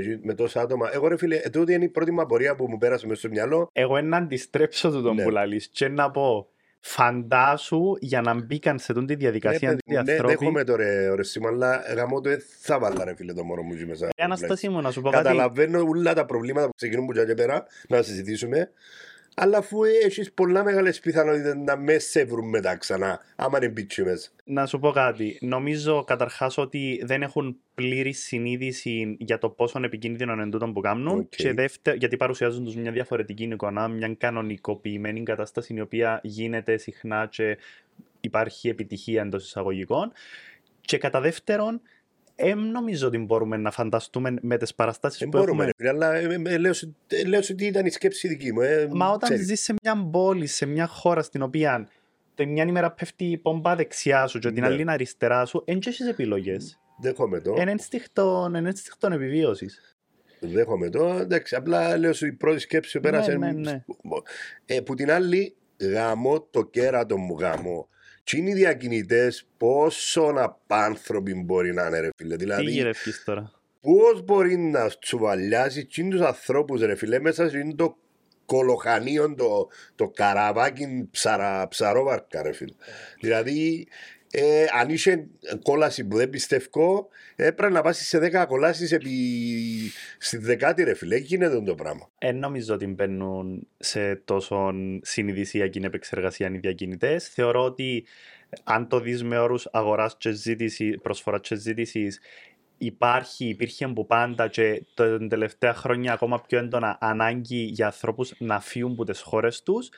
με, 0.00 0.20
με 0.22 0.34
τόσα 0.34 0.60
άτομα. 0.60 0.90
Εγώ, 0.94 1.08
ρε 1.08 1.16
φίλε, 1.16 1.36
ε, 1.36 1.48
τούτη 1.50 1.72
είναι 1.72 1.84
η 1.84 1.88
πρώτη 1.88 2.10
μου 2.10 2.20
απορία 2.20 2.54
που 2.54 2.66
μου 2.68 2.78
πέρασε 2.78 3.06
μέσα 3.06 3.20
στο 3.20 3.28
μυαλό. 3.28 3.68
Εγώ 3.72 4.00
να 4.00 4.16
αντιστρέψω 4.16 4.90
του 4.90 5.02
τον 5.02 5.14
Ναι. 5.14 5.22
που 5.22 5.30
λαλείς 5.30 5.68
και 5.72 5.88
να 5.88 6.10
πω 6.10 6.48
φαντάσου 6.86 7.96
για 8.00 8.20
να 8.20 8.34
μπήκαν 8.34 8.78
σε 8.78 8.92
τούτη 8.92 9.06
τη 9.06 9.14
διαδικασία 9.14 9.68
Ναι, 9.68 9.74
οι 9.74 9.78
παιδί 9.84 9.96
μου, 9.96 10.02
ναι, 10.04 10.12
άνθρωποι. 10.12 10.36
δέχομαι 10.36 10.64
το 10.64 10.76
ρε, 10.76 11.14
ρε 11.14 11.22
Σίμω, 11.22 11.48
αλλά 11.48 11.82
γαμώ 11.94 12.20
το, 12.20 12.28
ε, 12.28 12.38
θα 12.60 12.78
βάλα 12.78 13.04
ρε 13.04 13.14
φίλε 13.14 13.32
το 13.32 13.44
μωρό 13.44 13.62
μου 13.62 13.72
εκεί 13.72 13.86
μέσα. 13.86 14.08
Ε, 14.16 14.24
Αναστασία 14.24 14.70
μου, 14.70 14.80
να 14.80 14.90
σου 14.90 15.00
πω 15.00 15.10
κάτι. 15.10 15.22
Καταλαβαίνω 15.22 15.84
όλα 15.88 16.14
τα 16.14 16.24
προβλήματα 16.24 16.66
που 16.66 16.72
ξεκινούν 16.76 17.06
που 17.06 17.12
και 17.12 17.34
πέρα 17.34 17.66
να 17.88 18.02
συζητήσουμε. 18.02 18.70
Αλλά 19.34 19.58
αφού 19.58 19.84
έχεις 19.84 20.32
πολλά 20.32 20.64
μεγάλες 20.64 21.00
πιθανότητες 21.00 21.54
να 21.54 21.76
με 21.76 21.98
σε 21.98 22.24
βρουν 22.24 22.48
μετά 22.48 22.76
ξανά, 22.76 23.20
άμα 23.36 23.58
είναι 23.58 23.68
μπίτσι 23.68 24.02
μέσα. 24.02 24.30
Να 24.44 24.66
σου 24.66 24.78
πω 24.78 24.90
κάτι. 24.90 25.38
Νομίζω 25.40 26.04
καταρχάς 26.04 26.58
ότι 26.58 27.02
δεν 27.04 27.22
έχουν 27.22 27.56
πλήρη 27.74 28.12
συνείδηση 28.12 29.16
για 29.18 29.38
το 29.38 29.48
πόσο 29.48 29.80
επικίνδυνο 29.82 30.32
είναι 30.32 30.48
τούτο 30.48 30.66
που 30.66 30.80
κάνουν. 30.80 31.18
Οκ. 31.18 31.28
Και 31.28 31.52
δεύτερο, 31.52 31.96
γιατί 31.96 32.16
παρουσιάζουν 32.16 32.64
τους 32.64 32.76
μια 32.76 32.92
διαφορετική 32.92 33.44
εικόνα, 33.44 33.88
μια 33.88 34.14
κανονικοποιημένη 34.18 35.22
κατάσταση 35.22 35.74
η 35.74 35.80
οποία 35.80 36.20
γίνεται 36.22 36.76
συχνά 36.76 37.28
και 37.30 37.58
υπάρχει 38.20 38.68
επιτυχία 38.68 39.22
εντός 39.22 39.44
εισαγωγικών. 39.44 40.12
Και 40.80 40.98
κατά 40.98 41.20
δεύτερον, 41.20 41.80
δεν 42.36 42.58
νομίζω 42.58 43.06
ότι 43.06 43.18
μπορούμε 43.18 43.56
να 43.56 43.70
φανταστούμε 43.70 44.34
με 44.40 44.56
τις 44.56 44.74
παραστάσεις 44.74 45.18
Δεν 45.18 45.28
που 45.28 45.38
μπορούμε, 45.38 45.64
έχουμε. 45.64 45.64
ρε 45.64 45.72
φίλε, 45.76 46.06
αλλά 46.06 46.14
ε, 46.14 46.40
ε, 46.48 46.54
ε, 46.54 46.58
λέω, 46.58 46.72
σου- 46.72 46.96
ε, 47.06 47.24
λέω 47.24 47.42
σου 47.42 47.50
ότι 47.52 47.66
ήταν 47.66 47.86
η 47.86 47.90
σκέψη 47.90 48.28
δική 48.28 48.52
μου. 48.52 48.60
Ε, 48.60 48.88
Μα 48.92 49.06
όταν 49.08 49.18
ξέρεις. 49.28 49.46
ζεις 49.46 49.60
σε 49.60 49.74
μια 49.82 50.08
πόλη, 50.10 50.46
σε 50.46 50.66
μια 50.66 50.86
χώρα 50.86 51.22
στην 51.22 51.42
οποία 51.42 51.88
την 52.34 52.48
μια 52.48 52.64
ημέρα 52.64 52.90
πέφτει 52.92 53.24
η 53.24 53.38
πομπά 53.38 53.74
δεξιά 53.76 54.26
σου 54.26 54.38
και 54.38 54.50
την 54.50 54.60
Ναι. 54.62 54.66
άλλη 54.68 54.80
είναι 54.80 54.92
αριστερά 54.92 55.44
σου, 55.44 55.62
δεν 55.66 55.80
έχεις 55.86 56.06
επιλογές. 56.08 56.78
Δέχομαι 57.00 57.40
το. 57.40 57.54
Είναι 57.60 57.70
ένστικτο 57.70 59.08
επιβίωσης. 59.12 59.96
Δέχομαι 60.40 60.90
το. 60.90 61.06
Εντάξει, 61.08 61.54
απλά 61.54 61.96
λέω 61.98 62.12
σου 62.12 62.26
η 62.26 62.32
πρώτη 62.32 62.58
σκέψη 62.58 62.96
που 62.98 63.02
πέρασε. 63.02 63.36
ναι, 63.36 63.52
ναι. 63.52 63.84
Ε, 64.66 64.80
που 64.80 64.94
την 64.94 65.10
άλλη, 65.10 65.56
γαμώ 65.92 66.40
το 66.50 66.62
κέρατο 66.64 67.16
μου 67.16 67.38
γαμώ. 67.38 67.88
Τι 68.24 68.38
είναι 68.38 68.50
οι 68.50 68.54
διακινητές, 68.54 69.46
πόσο 69.56 70.32
απάνθρωποι 70.36 71.34
μπορεί 71.34 71.74
να 71.74 71.86
είναι, 71.86 72.00
ρε 72.00 72.08
φίλε. 72.16 72.36
Τι 72.36 72.44
Δηλαδή, 72.44 72.70
γυρεύεις 72.70 73.22
τώρα; 73.24 73.52
πώς 73.80 74.22
μπορεί 74.22 74.56
να 74.56 74.90
τσουβαλιάσει 75.00 75.84
τους 75.84 76.20
ανθρώπους, 76.20 76.80
ρε 76.80 76.94
φίλε, 76.94 77.20
μέσα 77.20 77.48
σε 77.48 77.56
εκείνο 77.56 77.74
το 77.74 77.96
κολοχανίο, 78.46 79.34
το, 79.34 79.68
το 79.94 80.08
καραβάκι 80.08 81.08
ψαρα, 81.10 81.68
ψαρόβαρκα, 81.68 82.42
ρε 82.42 82.52
φίλε. 82.52 82.74
δηλαδή, 83.20 83.88
ε, 84.36 84.66
αν 84.80 84.88
είσαι 84.88 85.26
κόλαση 85.62 86.04
που 86.04 86.16
δεν 86.16 86.30
πιστεύω, 86.30 87.08
έπρεπε 87.36 87.72
να 87.72 87.82
πάσει 87.82 88.04
σε 88.04 88.18
10 88.18 88.44
κολάσεις 88.48 88.92
επί... 88.92 89.10
στη 90.18 90.36
δεκάτη, 90.36 90.82
ρε 90.82 90.94
φίλε. 90.94 91.16
Γίνεται 91.16 91.62
το 91.62 91.74
πράγμα. 91.74 92.10
Δεν 92.18 92.38
νομίζω 92.38 92.74
ότι 92.74 92.86
μπαίνουν 92.86 93.66
σε 93.78 94.16
τόσο 94.16 94.72
συνειδησιακή 95.02 95.80
επεξεργασία 95.84 96.50
οι 96.54 96.58
διακινητές. 96.58 97.28
Θεωρώ 97.28 97.64
ότι 97.64 98.04
αν 98.64 98.88
το 98.88 99.00
δεις 99.00 99.22
με 99.22 99.38
όρους 99.38 99.68
αγοράς 99.72 100.16
και 100.16 100.30
ζήτηση, 100.30 100.98
προσφοράς 101.02 101.40
και 101.40 101.54
ζήτησης, 101.54 102.20
υπάρχει, 102.78 103.48
υπήρχε 103.48 103.84
από 103.84 104.04
πάντα 104.04 104.48
και 104.48 104.84
τα 104.94 105.26
τελευταία 105.28 105.74
χρόνια 105.74 106.12
ακόμα 106.12 106.40
πιο 106.40 106.58
έντονα 106.58 106.98
ανάγκη 107.00 107.62
για 107.62 107.86
ανθρώπους 107.86 108.34
να 108.38 108.60
φύγουν 108.60 108.92
από 108.92 109.04
τις 109.04 109.20
χώρες 109.20 109.62
τους. 109.62 109.90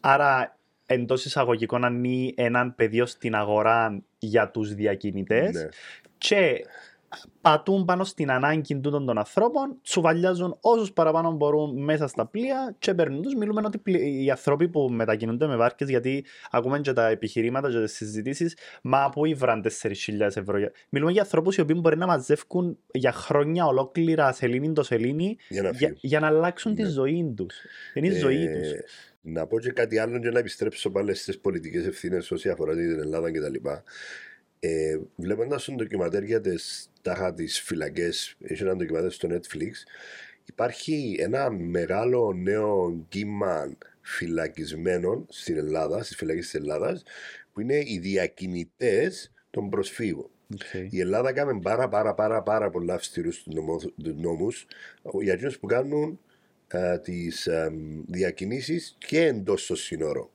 Άρα 0.00 0.59
εντός 0.94 1.24
εισαγωγικών 1.24 1.84
ανοίγει 1.84 2.34
έναν 2.36 2.74
πεδίο 2.74 3.06
στην 3.06 3.34
αγορά 3.34 4.02
για 4.18 4.50
τους 4.50 4.74
διακινητές 4.74 5.52
Ναι. 5.54 5.68
και 6.18 6.64
πατούν 7.40 7.84
πάνω 7.84 8.04
στην 8.04 8.30
ανάγκη 8.30 8.80
τούτων 8.80 9.06
των 9.06 9.18
ανθρώπων, 9.18 9.76
τσουβαλιάζουν 9.82 10.56
όσους 10.60 10.92
παραπάνω 10.92 11.30
μπορούν 11.32 11.82
μέσα 11.82 12.06
στα 12.06 12.26
πλοία 12.26 12.74
και 12.78 12.94
παίρνουν 12.94 13.22
τους. 13.22 13.34
Μιλούμε 13.34 13.62
ότι 13.64 13.78
πλη- 13.78 14.22
οι 14.24 14.30
άνθρωποι 14.30 14.68
που 14.68 14.88
μετακινούνται 14.90 15.46
με 15.46 15.56
βάρκες, 15.56 15.88
γιατί 15.88 16.24
ακούμε 16.50 16.80
και 16.80 16.92
τα 16.92 17.08
επιχειρήματα 17.08 17.70
και 17.70 17.78
τις 17.80 17.92
συζητήσεις, 17.92 18.56
μα 18.82 19.08
πού 19.08 19.24
ήβραν 19.26 19.62
4.000 19.62 20.36
ευρώ. 20.36 20.58
για- 20.58 20.72
Μιλούμε 20.88 21.12
για 21.12 21.22
ανθρώπους 21.22 21.56
οι 21.56 21.60
οποίοι 21.60 21.76
μπορεί 21.78 21.96
να 21.96 22.06
μαζεύουν 22.06 22.78
για 22.92 23.12
χρόνια 23.12 23.66
ολόκληρα 23.66 24.32
σελήνη 24.32 24.72
το 24.72 24.82
σελήνη 24.82 25.36
Για 25.48 25.62
να 25.62 25.68
για, 25.68 25.78
φύγουν. 25.78 25.96
για 26.00 26.20
να 26.20 26.26
αλλάξουν 26.26 26.74
τη 26.74 26.82
Ναι. 26.82 26.88
ζωή 26.88 27.32
τους. 27.36 27.54
Είναι 27.94 28.06
η 28.06 28.10
ζωή 28.18 28.42
Ε, 28.44 28.52
τους. 28.58 28.68
Να 29.22 29.46
πω 29.46 29.60
και 29.60 29.70
κάτι 29.70 29.98
άλλο 29.98 30.18
και 30.18 30.30
να 30.30 30.38
επιστρέψω 30.38 30.90
πάλι 30.90 31.14
στις 31.14 31.38
πολιτικές 31.38 31.86
ευθύνες 31.86 32.30
όσοι 32.30 32.48
αφορά 32.48 32.74
την 32.74 32.98
Ελλάδα 32.98 33.30
κτλ. 33.30 33.68
Ε, 34.60 34.98
Βλέποντας 35.16 35.64
τον 35.64 35.76
ντοκιματέρ 35.76 36.22
για 36.22 36.40
τις 36.40 36.90
τάχα 37.02 37.34
τις 37.34 37.60
φυλακές, 37.60 38.36
έχει 38.40 38.62
ένα 38.62 38.76
ντοκιματέρ 38.76 39.12
στο 39.12 39.28
Netflix, 39.32 39.72
υπάρχει 40.44 41.16
ένα 41.18 41.50
μεγάλο 41.50 42.32
νέο 42.32 43.04
κύμα 43.08 43.76
φυλακισμένων 44.00 45.26
στην 45.28 45.56
Ελλάδα, 45.56 46.02
στις 46.02 46.16
φυλακές 46.16 46.44
της 46.44 46.54
Ελλάδας, 46.54 47.02
που 47.52 47.60
είναι 47.60 47.82
οι 47.86 47.98
διακινητές 47.98 49.32
των 49.50 49.70
προσφύγων. 49.70 50.30
Okay. 50.58 50.86
Η 50.90 51.00
Ελλάδα 51.00 51.32
κάνει 51.32 51.60
πάρα 51.60 51.88
πάρα 51.88 52.14
πάρα 52.14 52.42
πάρα 52.42 52.70
πολλά 52.70 52.94
αυστηρούς 52.94 53.42
τους 53.42 53.54
νόμους 54.14 54.66
για 55.20 55.32
εκείνους 55.32 55.58
που 55.58 55.66
κάνουν 55.66 56.10
ε, 56.10 56.29
τις 57.02 57.46
ε, 57.46 57.72
διακινήσεις 58.06 58.96
και 58.98 59.26
εντός 59.26 59.66
των 59.66 59.76
σύνορων. 59.76 60.28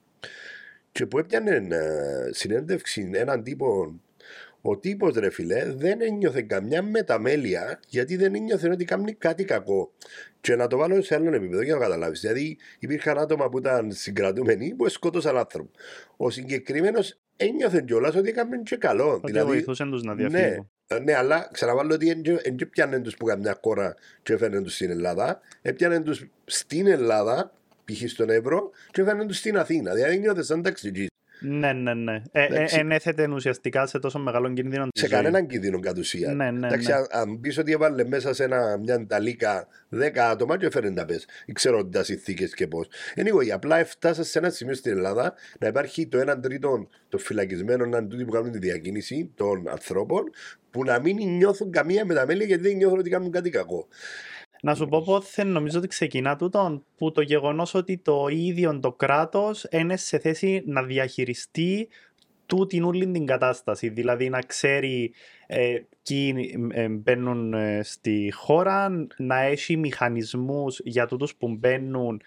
Και 0.92 1.06
που 1.06 1.18
έπιανε 1.20 1.68
ε, 1.76 2.30
συνέντευξη 2.32 3.10
έναν 3.14 3.44
τύπο 3.44 4.00
ο 4.68 4.78
τύπος 4.78 5.16
ρε 5.16 5.30
φιλέ 5.30 5.66
δεν 5.66 6.02
ένιωθε 6.02 6.42
καμιά 6.42 6.82
μεταμέλεια 6.82 7.80
γιατί 7.88 8.16
δεν 8.16 8.36
ένιωθε 8.36 8.70
ότι 8.70 8.86
κάνει 8.86 9.14
κάτι 9.14 9.46
κακό. 9.46 9.92
Και 10.42 10.56
να 10.56 10.68
το 10.68 10.78
βάλω 10.78 11.02
σε 11.02 11.16
άλλο 11.16 11.36
επίπεδο 11.36 11.62
για 11.62 11.74
να 11.74 11.80
καταλάβεις. 11.80 12.20
Δηλαδή 12.20 12.58
υπήρχαν 12.80 13.18
άτομα 13.18 13.50
που 13.50 13.58
ήταν 13.58 13.92
συγκρατούμενοι 13.92 14.74
που 14.74 14.90
σκότωσαν 14.90 15.38
άνθρωπο. 15.38 15.70
Ο 16.18 16.30
συγκεκριμένος 16.30 17.20
ένιωθε 17.36 17.84
κιόλας 17.88 18.16
ότι 18.16 18.30
έκαμε 18.30 18.58
και 18.58 18.76
καλό. 18.76 19.12
Ότι 19.14 19.32
δηλαδή, 19.32 19.52
βοηθούσαν 19.52 19.92
τους 19.92 20.04
να 20.04 20.14
ναι, 20.16 20.28
διαφύγουν. 20.28 20.56
ναι, 20.56 20.68
αλλά 21.18 21.50
ξαναβάλω 21.52 21.94
ότι 21.94 22.22
δεν 22.56 22.70
πιάνουν 22.70 23.04
τους 23.04 23.16
που 23.18 23.26
καμιά 23.26 23.60
χώρα 23.62 23.96
και 24.24 24.34
έφεραν 24.34 24.64
τους 24.64 24.74
στην 24.74 24.90
Ελλάδα. 24.90 25.42
Έπιαναν 25.62 26.04
τους 26.04 26.26
στην 26.46 26.88
Ελλάδα, 26.88 27.52
π.χ. 27.86 28.10
στον 28.10 28.30
Εύρο, 28.30 28.72
και 28.92 29.02
έφεραν 29.02 29.28
τους 29.28 29.38
στην 29.38 29.58
Αθήνα. 29.58 29.94
Δηλαδή 29.94 30.20
νιώθε 30.20 30.44
σαν 30.44 30.62
ταξιτζή. 30.62 31.08
Ναι, 31.48 31.74
ναι, 31.74 31.94
ναι. 31.94 32.22
Ε, 32.32 32.42
ε, 32.42 32.46
Εντάξει. 32.46 32.80
ενέθετε 32.80 33.28
ουσιαστικά 33.28 33.86
σε 33.86 34.00
τόσο 34.00 34.20
μεγάλο 34.20 34.54
κίνδυνο 34.54 34.88
της 34.88 35.02
σε 35.02 35.08
ζωής. 35.08 35.22
κανέναν 35.22 35.48
κίνδυνο 35.48 35.80
κατ' 35.80 35.98
ουσία. 35.98 36.34
Ναι, 36.34 36.52
ναι, 36.52 36.68
Εντάξει, 36.68 36.88
ναι. 36.88 36.94
αν, 36.94 37.08
αν 37.10 37.40
πεις 37.40 37.58
ότι 37.58 37.72
έβαλε 37.72 38.06
μέσα 38.08 38.34
σε 38.34 38.44
ένα, 38.44 38.78
μια 38.78 39.06
ταλίκα 39.08 39.68
10 39.96 40.18
άτομα 40.18 40.58
και 40.58 40.66
έφερε 40.66 40.92
τα 40.92 41.06
πες. 41.06 41.28
Ξέρω 41.54 41.78
ότι 41.78 41.92
τα 41.92 42.04
συνθήκες 42.04 42.54
και 42.54 42.68
πώς. 42.68 42.88
Anyway, 43.16 43.50
απλά 43.54 43.78
έφτασα 43.78 44.24
σε 44.24 44.40
ένα 44.40 44.50
σημείο 44.50 44.74
στην 44.74 44.92
Ελλάδα 44.92 45.34
να 45.60 45.68
υπάρχει 45.68 46.08
το 46.08 46.32
1 46.32 46.42
τρίτο 46.42 46.88
των 47.10 47.20
φυλακισμένων 47.20 47.96
αν 47.96 48.10
τούτοι 48.10 48.26
που 48.26 48.32
κάνουν 48.32 48.52
τη 48.52 48.58
διακίνηση 48.58 49.32
των 49.36 49.70
ανθρώπων 49.70 50.24
που 50.72 50.84
να 50.84 51.00
μην 51.00 51.18
νιώθουν 51.36 51.72
καμία 51.72 52.06
μεταμέλεια 52.06 52.46
γιατί 52.46 52.64
δεν 52.68 52.76
νιώθουν 52.76 53.00
ότι 53.00 53.10
κάνουν 53.10 53.32
κάτι 53.32 53.50
κακό. 53.50 53.88
Να 54.66 54.76
σου 54.76 54.88
πω 54.88 55.04
πότε 55.04 55.44
νομίζω 55.44 55.78
ότι 55.78 55.88
ξεκινά 55.88 56.36
τούτο 56.36 56.84
που 56.98 57.12
το 57.12 57.22
γεγονός 57.22 57.74
ότι 57.74 57.98
το 57.98 58.28
ίδιο 58.30 58.80
το 58.80 58.92
κράτος 58.92 59.68
είναι 59.72 59.98
σε 59.98 60.20
θέση 60.20 60.64
να 60.66 60.84
διαχειριστεί 60.84 61.88
τούτην 62.46 62.84
όλη 62.84 63.12
την 63.12 63.26
κατάσταση. 63.26 63.90
Δηλαδή 63.90 64.30
να 64.30 64.40
ξέρει 64.40 65.14
ε, 65.48 65.80
ποιοι 66.04 66.56
ε, 66.72 66.88
μπαίνουν 66.88 67.54
ε, 67.54 67.84
στη 67.84 68.32
χώρα, 68.36 69.08
να 69.18 69.42
έχει 69.42 69.78
μηχανισμούς 69.78 70.80
για 70.84 71.06
τούτους 71.06 71.36
που 71.36 71.48
μπαίνουν 71.48 72.22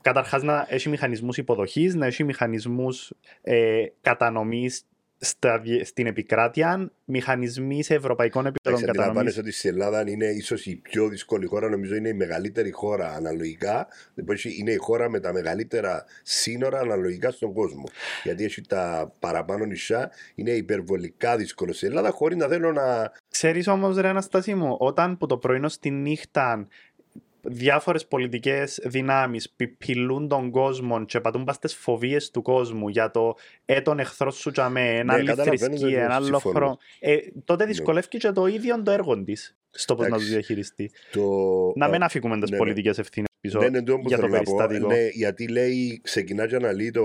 Καταρχάς 0.00 0.42
να 0.42 0.66
έχει 0.68 0.88
μηχανισμούς 0.88 1.36
υποδοχής, 1.36 1.94
να 1.94 2.06
έχει 2.06 2.24
μηχανισμούς 2.24 3.12
ε, 3.42 3.84
κατανομής 4.00 4.82
στα, 5.20 5.58
διε- 5.58 5.84
στην 5.84 6.06
επικράτεια, 6.06 6.90
μηχανισμοί 7.04 7.82
σε 7.82 7.94
ευρωπαϊκών 7.94 8.46
επίπεδων 8.46 8.78
Εντάξει, 8.78 8.84
κατανομής. 8.98 9.08
αντιλαμβάνεσαι 9.08 9.40
ότι 9.40 9.52
στην 9.58 9.70
Ελλάδα 9.70 10.10
είναι 10.10 10.26
ίσως 10.26 10.66
η 10.66 10.76
πιο 10.76 11.08
δύσκολη 11.08 11.46
χώρα, 11.46 11.68
νομίζω 11.68 11.94
είναι 11.94 12.08
η 12.08 12.12
μεγαλύτερη 12.14 12.70
χώρα 12.70 13.12
αναλογικά. 13.14 13.86
Λοιπόν, 14.14 14.34
έχει- 14.34 14.56
είναι 14.60 14.70
η 14.72 14.76
χώρα 14.76 15.08
με 15.10 15.20
τα 15.20 15.32
μεγαλύτερα 15.32 16.04
σύνορα 16.22 16.78
αναλογικά 16.78 17.30
στον 17.30 17.52
κόσμο. 17.52 17.84
Γιατί 18.22 18.44
έχει 18.44 18.60
τα 18.62 19.12
παραπάνω 19.18 19.64
νησιά, 19.64 20.10
είναι 20.34 20.50
υπερβολικά 20.50 21.36
δύσκολο 21.36 21.72
στην 21.72 21.88
Ελλάδα, 21.88 22.10
χωρίς 22.10 22.36
να 22.36 22.46
θέλω 22.48 22.72
να. 22.72 23.12
Ξέρεις 23.30 23.66
όμως 23.68 23.96
ρε 23.96 24.08
Αναστάση 24.08 24.54
μου, 24.54 24.76
όταν 24.78 25.16
που 25.18 25.26
το 25.26 25.36
πρωινό 25.36 25.68
στη 25.68 25.90
νύχτα 25.90 26.68
διάφορες 27.50 28.06
πολιτικές 28.06 28.80
δυνάμεις 28.84 29.50
πιπηλούν 29.50 30.28
τον 30.28 30.50
κόσμο 30.50 31.04
και 31.04 31.20
πατούν 31.20 31.44
πας 31.44 31.56
στις 31.56 31.74
φοβίες 31.74 32.30
του 32.30 32.42
κόσμου 32.42 32.88
για 32.88 33.10
το 33.10 33.36
ε 33.64 33.80
τον 33.80 33.98
εχθρό 33.98 34.30
σου 34.30 34.50
τζαμέ, 34.50 34.96
ένα 34.96 35.12
άλλη 35.12 35.22
Ναι, 35.22 35.28
καταλαβαίνω, 35.28 35.66
θρησκεία, 35.66 35.88
δεν 35.88 36.04
ένα 36.04 36.14
άλλο 36.14 36.24
συμφωνώ. 36.24 36.52
Ναι. 36.52 36.60
χρόνο. 36.60 36.78
Ε, 36.98 37.16
τότε 37.44 37.64
δυσκολεύει 37.64 38.08
και 38.08 38.30
το 38.32 38.46
ίδιο 38.46 38.82
το 38.82 38.90
έργο 38.90 39.22
της 39.22 39.56
στο 39.70 39.94
πώς 39.94 40.04
να 40.04 40.10
το 40.10 40.14
Εντάξει. 40.14 40.32
διαχειριστεί. 40.32 40.90
Το... 41.12 41.22
Να 41.76 41.88
μην 41.88 42.02
αφήκουμε 42.02 42.40
τις 42.40 42.50
ναι, 42.50 42.56
ναι. 42.56 42.62
πολιτικές 42.62 42.98
ευθύνες 42.98 43.28
πίσω 43.40 43.58
Ναι, 43.58 43.66
είναι 43.66 43.82
τούτο 43.82 43.98
που 43.98 44.08
για 44.08 44.16
το 44.16 44.22
θέλω 44.22 44.36
να 44.36 44.42
πω. 44.42 44.56
περιστατικό. 44.56 44.92
Ναι, 44.92 45.08
γιατί 45.08 45.48
λέει, 45.48 46.00
ξεκινά 46.02 46.46
και 46.46 46.56
αναλύει 46.56 46.90
το, 46.90 47.04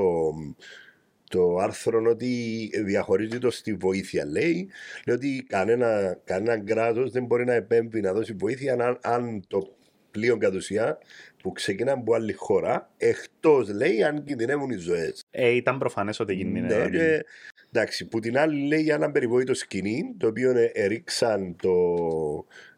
το 1.29 1.57
άρθρο 1.57 2.03
ότι 2.09 2.69
διαχωρίζει 2.85 3.37
το 3.37 3.51
στη 3.51 3.73
βοήθεια. 3.73 4.25
Λέει, 4.25 4.69
λέει 5.05 5.15
ότι 5.15 5.45
κανένα, 5.47 6.17
κανένα 6.23 6.63
κράτος 6.63 7.11
δεν 7.11 7.25
μπορεί 7.25 7.45
να 7.45 7.53
επέμβει 7.53 8.01
να 8.01 8.13
δώσει 8.13 8.33
βοήθεια 8.33 8.73
αν, 8.73 8.99
αν 9.01 9.43
το 9.47 9.75
πλοίο 10.13 10.37
κατ' 10.37 10.55
ουσία 10.55 10.97
που 11.41 11.51
ξεκινά 11.51 11.91
από 11.91 12.13
άλλη 12.13 12.33
χώρα, 12.33 12.89
εκτός 12.97 13.69
λέει 13.69 14.03
αν 14.03 14.23
κινδυνεύουν 14.23 14.69
οι 14.69 14.77
ζωές. 14.77 15.23
Ε, 15.31 15.49
ήταν 15.49 15.77
προφανές 15.77 16.19
ότι 16.19 16.35
κινδυνεύει. 16.35 16.89
Ναι, 16.89 16.97
και, 16.97 17.25
εντάξει, 17.71 18.07
που 18.07 18.19
την 18.19 18.37
άλλη 18.37 18.67
λέει 18.67 18.81
για 18.81 18.95
ένα 18.95 19.11
περιβόητο 19.11 19.53
σκηνή, 19.53 20.15
το 20.17 20.27
οποίο 20.27 20.57
ε, 20.57 20.71
ερίξαν 20.73 21.55
το, 21.55 21.75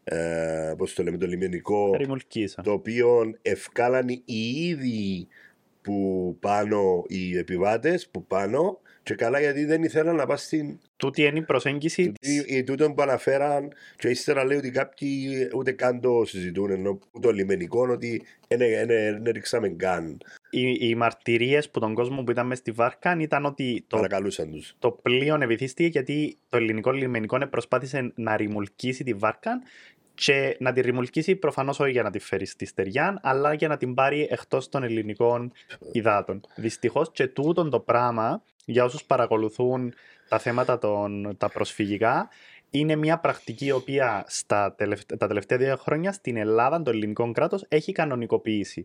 ε, 0.04 0.74
πώς 0.76 0.94
το 0.94 1.02
λέμε, 1.02 1.16
το 1.16 1.26
λιμενικό, 1.26 1.94
Ρημουλκίσα. 1.96 2.62
το 2.62 2.72
οποίο 2.72 3.34
ευκάλαν 3.42 4.08
οι 4.08 4.66
ίδιοι 4.68 5.28
που 5.82 6.36
πάνω, 6.40 7.04
οι 7.06 7.38
επιβάτες 7.38 8.08
που 8.08 8.26
πάνω, 8.26 8.80
και 9.06 9.14
καλά 9.14 9.40
γιατί 9.40 9.64
δεν 9.64 9.82
ήθελαν 9.82 10.16
να 10.16 10.26
πας 10.26 10.42
στην 10.42 10.78
Τούτη 10.96 11.22
είναι 11.22 11.38
η 11.38 11.42
προσέγγιση 11.42 12.12
της... 12.20 12.44
ή 12.46 12.64
τούτον 12.64 12.94
που 12.94 13.02
αναφέραν 13.02 13.72
και 13.96 14.08
ύστερα 14.08 14.44
λέει 14.44 14.56
ότι 14.56 14.70
κάποιοι 14.70 15.48
ούτε 15.54 15.72
καν 15.72 16.00
το 16.00 16.24
συζητούν 16.24 16.70
ενώ 16.70 16.98
που 17.12 17.20
το 17.20 17.30
λιμενικός 17.30 17.88
ότι 17.90 18.22
δεν 18.48 19.22
ρίξαμε 19.24 19.68
καν 19.68 20.18
Οι, 20.50 20.88
οι 20.88 20.94
μαρτυρίες 20.94 21.70
που 21.70 21.80
τον 21.80 21.94
κόσμο 21.94 22.22
που 22.22 22.30
ήταν 22.30 22.46
μες 22.46 22.58
στη 22.58 22.70
βάρκα 22.70 23.16
ήταν 23.20 23.44
ότι 23.44 23.84
το 23.86 23.96
παρακαλούσαν 23.96 24.50
τους. 24.50 24.74
το 24.78 24.90
πλοίο 24.90 25.38
ευηθίστηκε 25.40 25.88
γιατί 25.88 26.36
το 26.48 26.56
ελληνικό 26.56 26.90
λιμενικό 26.90 27.46
προσπάθησε 27.48 28.12
να 28.14 28.36
ρημουλκίσει 28.36 29.04
τη 29.04 29.14
βάρκα 29.14 29.62
και 30.16 30.56
να 30.60 30.72
τη 30.72 30.80
ρημουλκίσει 30.80 31.36
προφανώς 31.36 31.80
όχι 31.80 31.90
για 31.90 32.02
να 32.02 32.10
τη 32.10 32.18
φέρει 32.18 32.46
στη 32.46 32.66
στεριά, 32.66 33.18
αλλά 33.22 33.52
για 33.52 33.68
να 33.68 33.76
την 33.76 33.94
πάρει 33.94 34.28
εκτός 34.30 34.68
των 34.68 34.82
ελληνικών 34.82 35.52
υδάτων. 35.92 36.40
Δυστυχώς 36.56 37.10
και 37.12 37.26
τούτον 37.26 37.70
το 37.70 37.80
πράγμα, 37.80 38.42
για 38.64 38.84
όσους 38.84 39.04
παρακολουθούν 39.04 39.94
τα 40.28 40.38
θέματα 40.38 40.78
των, 40.78 41.36
τα 41.38 41.48
προσφυγικά, 41.48 42.28
είναι 42.70 42.96
μια 42.96 43.18
πρακτική 43.18 43.64
η 43.64 43.70
οποία 43.70 44.24
στα 44.28 44.74
τελευταία, 44.78 45.18
τα 45.18 45.26
τελευταία 45.26 45.58
δύο 45.58 45.76
χρόνια 45.76 46.12
στην 46.12 46.36
Ελλάδα 46.36 46.82
το 46.82 46.90
ελληνικό 46.90 47.32
κράτος 47.32 47.64
έχει 47.68 47.92
κανονικοποιήσει. 47.92 48.84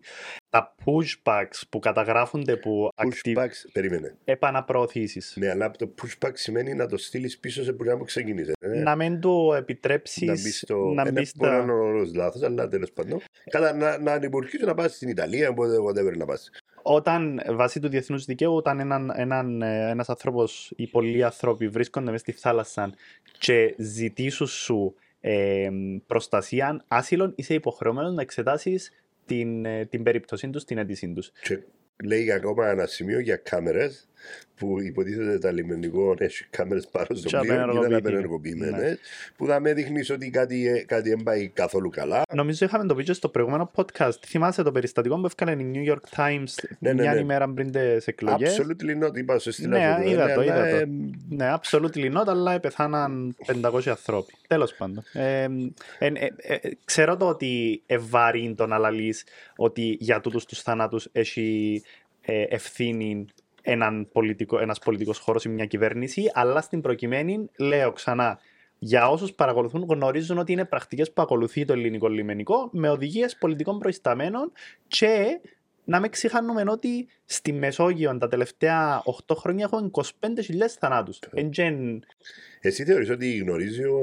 Τα 0.49 0.75
pushbacks 0.85 1.61
που 1.69 1.79
καταγράφονται 1.79 2.55
που 2.55 2.89
active 2.95 3.37
pushbacks, 3.37 3.69
περίμενε 3.71 4.15
επαναπροωθήσεις. 4.23 5.33
ναι 5.37 5.49
αλλά 5.49 5.71
το 5.71 5.93
pushback 6.01 6.31
σημαίνει 6.33 6.73
να 6.73 6.85
το 6.85 6.97
στείλεις 6.97 7.39
πίσω 7.39 7.63
σε 7.63 7.73
που 7.73 8.03
ξεκίνησε 8.05 8.51
ε. 8.59 8.79
να 8.79 8.95
μην 8.95 9.19
του 9.19 9.53
επιτρέψεις 9.57 10.27
να 10.27 10.33
μπεις 10.33 10.59
στο. 10.59 10.75
να 10.75 11.01
ένα 11.01 11.11
μπεις 11.11 11.35
μπορεί 11.35 11.51
να 11.51 11.57
στα... 11.57 11.63
είναι 11.63 11.71
ο 11.71 12.03
λάθος, 12.15 12.41
αλλά 12.41 12.67
τέλος 12.67 12.91
πάντων. 12.91 13.21
Κατά 13.49 13.73
να, 13.73 13.97
να 13.97 14.11
ανυπουργήσω 14.11 14.65
να 14.65 14.73
πας 14.73 14.95
στην 14.95 15.09
Ιταλία, 15.09 15.49
οπότε 15.49 15.75
whatever 15.87 16.17
να 16.17 16.25
πας. 16.25 16.49
Όταν 16.83 17.41
βάσει 17.49 17.79
του 17.79 17.89
διεθνούς 17.89 18.25
δικαίου, 18.25 18.55
όταν 18.55 18.79
έναν, 18.79 19.11
έναν, 19.15 19.61
ε, 19.61 19.89
ένας 19.89 20.09
άνθρωπος 20.09 20.73
ή 20.75 20.87
πολλοί 20.87 21.23
άνθρωποι 21.23 21.67
βρίσκονται 21.67 22.05
μέσα 22.05 22.17
στη 22.17 22.31
θάλασσα 22.31 22.93
και 23.39 23.75
ζητήσουν 23.77 24.47
σου 24.47 24.95
ε, 25.21 25.69
προστασία, 26.07 26.83
άσυλον, 26.87 27.33
είσαι 27.35 27.53
υποχρεωμένος 27.53 28.13
να 28.13 28.21
εξετάσεις 28.21 28.91
την, 29.25 29.65
ε, 29.65 29.85
την 29.85 30.03
περίπτωσή 30.03 30.49
τους, 30.49 30.63
την 30.63 30.77
αίτησή 30.77 31.13
τους. 31.13 31.31
Και 31.41 31.59
λέει 32.03 32.31
ακόμα 32.31 32.69
ένα 32.69 32.85
σημείο 32.85 33.19
για 33.19 33.35
κάμερες 33.35 34.09
που 34.55 34.81
υποτίθεται 34.81 35.37
τα 35.37 35.51
λιμενικό 35.51 36.15
έχει 36.17 36.45
κάμερε 36.49 36.79
πάνω 36.91 37.07
στο 37.11 37.29
Και 37.29 37.37
πλοίο 37.37 37.51
και 37.51 37.55
ήταν 37.55 37.69
απενεργοποιητικές. 37.69 37.97
απενεργοποιημένε. 37.97 38.97
Που 39.37 39.45
θα 39.47 39.59
με 39.59 39.73
δείχνει 39.73 40.01
ότι 40.11 40.29
κάτι, 40.29 40.67
ε, 40.67 40.83
κάτι 40.83 41.09
δεν 41.09 41.23
πάει 41.23 41.47
καθόλου 41.47 41.89
καλά. 41.89 42.21
Νομίζω 42.33 42.65
είχαμε 42.65 42.85
το 42.85 42.95
βίντεο 42.95 43.13
στο 43.13 43.29
προηγούμενο 43.29 43.71
podcast. 43.75 44.11
Θυμάσαι 44.25 44.63
το 44.63 44.71
περιστατικό 44.71 45.19
που 45.19 45.25
έφκανε 45.25 45.51
η 45.51 45.71
New 45.73 45.91
York 45.91 46.15
Times 46.15 46.53
Ναι, 46.79 46.93
ναι, 46.93 47.01
μια 47.01 47.13
ναι. 47.13 47.19
ημέρα 47.19 47.49
πριν 47.49 47.71
τις 47.71 48.07
εκλογές; 48.07 48.59
Absolutely 48.61 49.05
not, 49.07 49.17
είπα 49.17 49.39
στο 49.39 49.51
στείλα 49.51 49.77
Ναι, 49.97 50.03
σου, 50.03 50.09
είδα 50.11 50.33
το, 50.33 50.41
αλλά, 50.41 50.43
είδα 50.43 50.69
το. 50.69 50.75
ε, 50.75 50.87
Ναι, 51.29 51.53
absolutely 51.61 52.17
not, 52.17 52.23
αλλά 52.27 52.59
πεθάναν 52.59 53.35
500 53.61 53.87
ανθρώποι. 53.87 54.33
Τέλος 54.47 54.73
πάντων. 54.73 55.03
Ε, 55.13 55.43
ε, 55.43 55.47
ε, 55.99 56.27
ε, 56.41 56.57
ξέρω 56.85 57.17
το 57.17 57.27
ότι 57.27 57.81
ευαρύνει 57.85 58.55
τον 58.55 58.73
αλαλής 58.73 59.23
ότι 59.55 59.97
για 59.99 60.21
τούτους 60.21 60.45
τους 60.45 60.61
θανάτους 60.61 61.09
έχει 61.11 61.81
ε, 62.21 62.41
ευθύνη 62.49 63.25
έναν 63.61 64.09
πολιτικό, 64.11 64.59
ένας 64.59 64.79
πολιτικός 64.79 65.17
χώρος 65.17 65.45
ή 65.45 65.49
μια 65.49 65.65
κυβέρνηση, 65.65 66.31
αλλά 66.33 66.61
στην 66.61 66.81
προκειμένη, 66.81 67.49
λέω 67.57 67.91
ξανά, 67.91 68.39
για 68.79 69.09
όσους 69.09 69.33
παρακολουθούν 69.33 69.85
γνωρίζουν 69.89 70.37
ότι 70.37 70.51
είναι 70.51 70.65
πρακτικές 70.65 71.11
που 71.11 71.21
ακολουθεί 71.21 71.65
το 71.65 71.73
ελληνικό 71.73 72.07
λιμενικό 72.07 72.69
με 72.71 72.89
οδηγίες 72.89 73.37
πολιτικών 73.37 73.79
προϊσταμένων 73.79 74.51
και 74.87 75.39
να 75.83 75.99
μην 75.99 76.11
ξεχάνουμε 76.11 76.63
ότι 76.67 77.07
στη 77.25 77.53
Μεσόγειο 77.53 78.17
τα 78.17 78.27
τελευταία 78.27 79.03
8 79.27 79.35
χρόνια 79.35 79.69
έχουμε 79.71 79.89
25.000 79.93 80.05
θανάτους. 80.79 81.19
Εντζεν 81.33 82.03
Εσύ 82.61 82.85
θεωρείς 82.85 83.09
ότι 83.09 83.37
γνωρίζει 83.37 83.83
ο, 83.83 83.97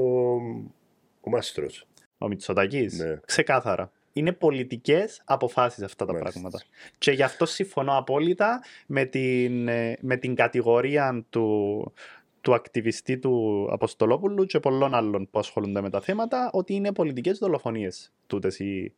ο 1.21 1.29
Μάστρος; 1.29 1.87
ο 2.17 2.27
Μητσοτάκης; 2.27 2.99
Ναι. 2.99 3.19
Ξεκάθαρα. 3.25 3.91
Είναι 4.13 4.31
πολιτικές 4.31 5.21
αποφάσεις 5.25 5.83
αυτά 5.83 6.05
τα 6.05 6.11
Μάλιστα. 6.13 6.31
πράγματα. 6.31 6.63
Και 6.97 7.11
γι' 7.11 7.23
αυτό 7.23 7.45
συμφωνώ 7.45 7.97
απόλυτα 7.97 8.61
με 8.87 9.05
την, 9.05 9.67
ε, 9.67 9.97
με 10.01 10.17
την 10.17 10.35
κατηγορία 10.35 11.25
του, 11.29 11.93
του 12.41 12.53
ακτιβιστή 12.53 13.17
του 13.17 13.67
Αποστολόπουλου 13.71 14.45
και 14.45 14.59
πολλών 14.59 14.93
άλλων 14.95 15.27
που 15.31 15.39
ασχολούνται 15.39 15.81
με 15.81 15.89
τα 15.89 16.01
θέματα 16.01 16.49
ότι 16.53 16.73
είναι 16.73 16.93
πολιτικές 16.93 17.37
δολοφονίες 17.37 18.11
τούτες 18.27 18.59
οι, 18.59 18.93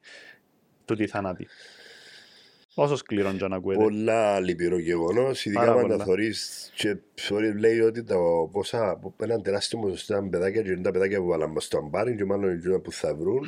τούτοι 0.86 1.03
οι 1.03 1.08
θάνατοι. 1.08 1.48
Όσο 2.74 2.96
σκληρό 2.96 3.34
και 3.34 3.48
να 3.48 3.56
ακούεται. 3.56 3.84
Πολλά 3.84 4.39
λυπηρό 4.39 4.80
γεγονός. 4.80 5.46
Ειδικά 5.46 5.60
Πάρα 5.60 5.74
αν 5.74 5.82
πολλά. 5.82 5.98
τα 5.98 6.03
θωρεί 6.03 6.34
και 6.75 6.98
θωρείς, 7.15 7.60
λέει 7.60 7.80
ότι 7.80 8.03
το 8.03 8.50
πόσα, 8.51 9.00
έναν 9.22 9.41
τεράστιο 9.41 9.80
ποσοστό 9.80 10.13
ήταν 10.13 10.30
παιδάκια 10.30 10.62
και 10.62 10.70
είναι 10.72 10.82
τα 10.82 10.91
παιδάκια 10.91 11.20
που 11.20 11.25
βάλαμε 11.27 11.60
στο 11.60 11.77
αμπάρι 11.77 12.15
και 12.15 12.25
μάλλον 12.25 12.62
είναι 12.65 12.80
που 12.80 12.91
θα 12.91 13.15
βρουν. 13.15 13.48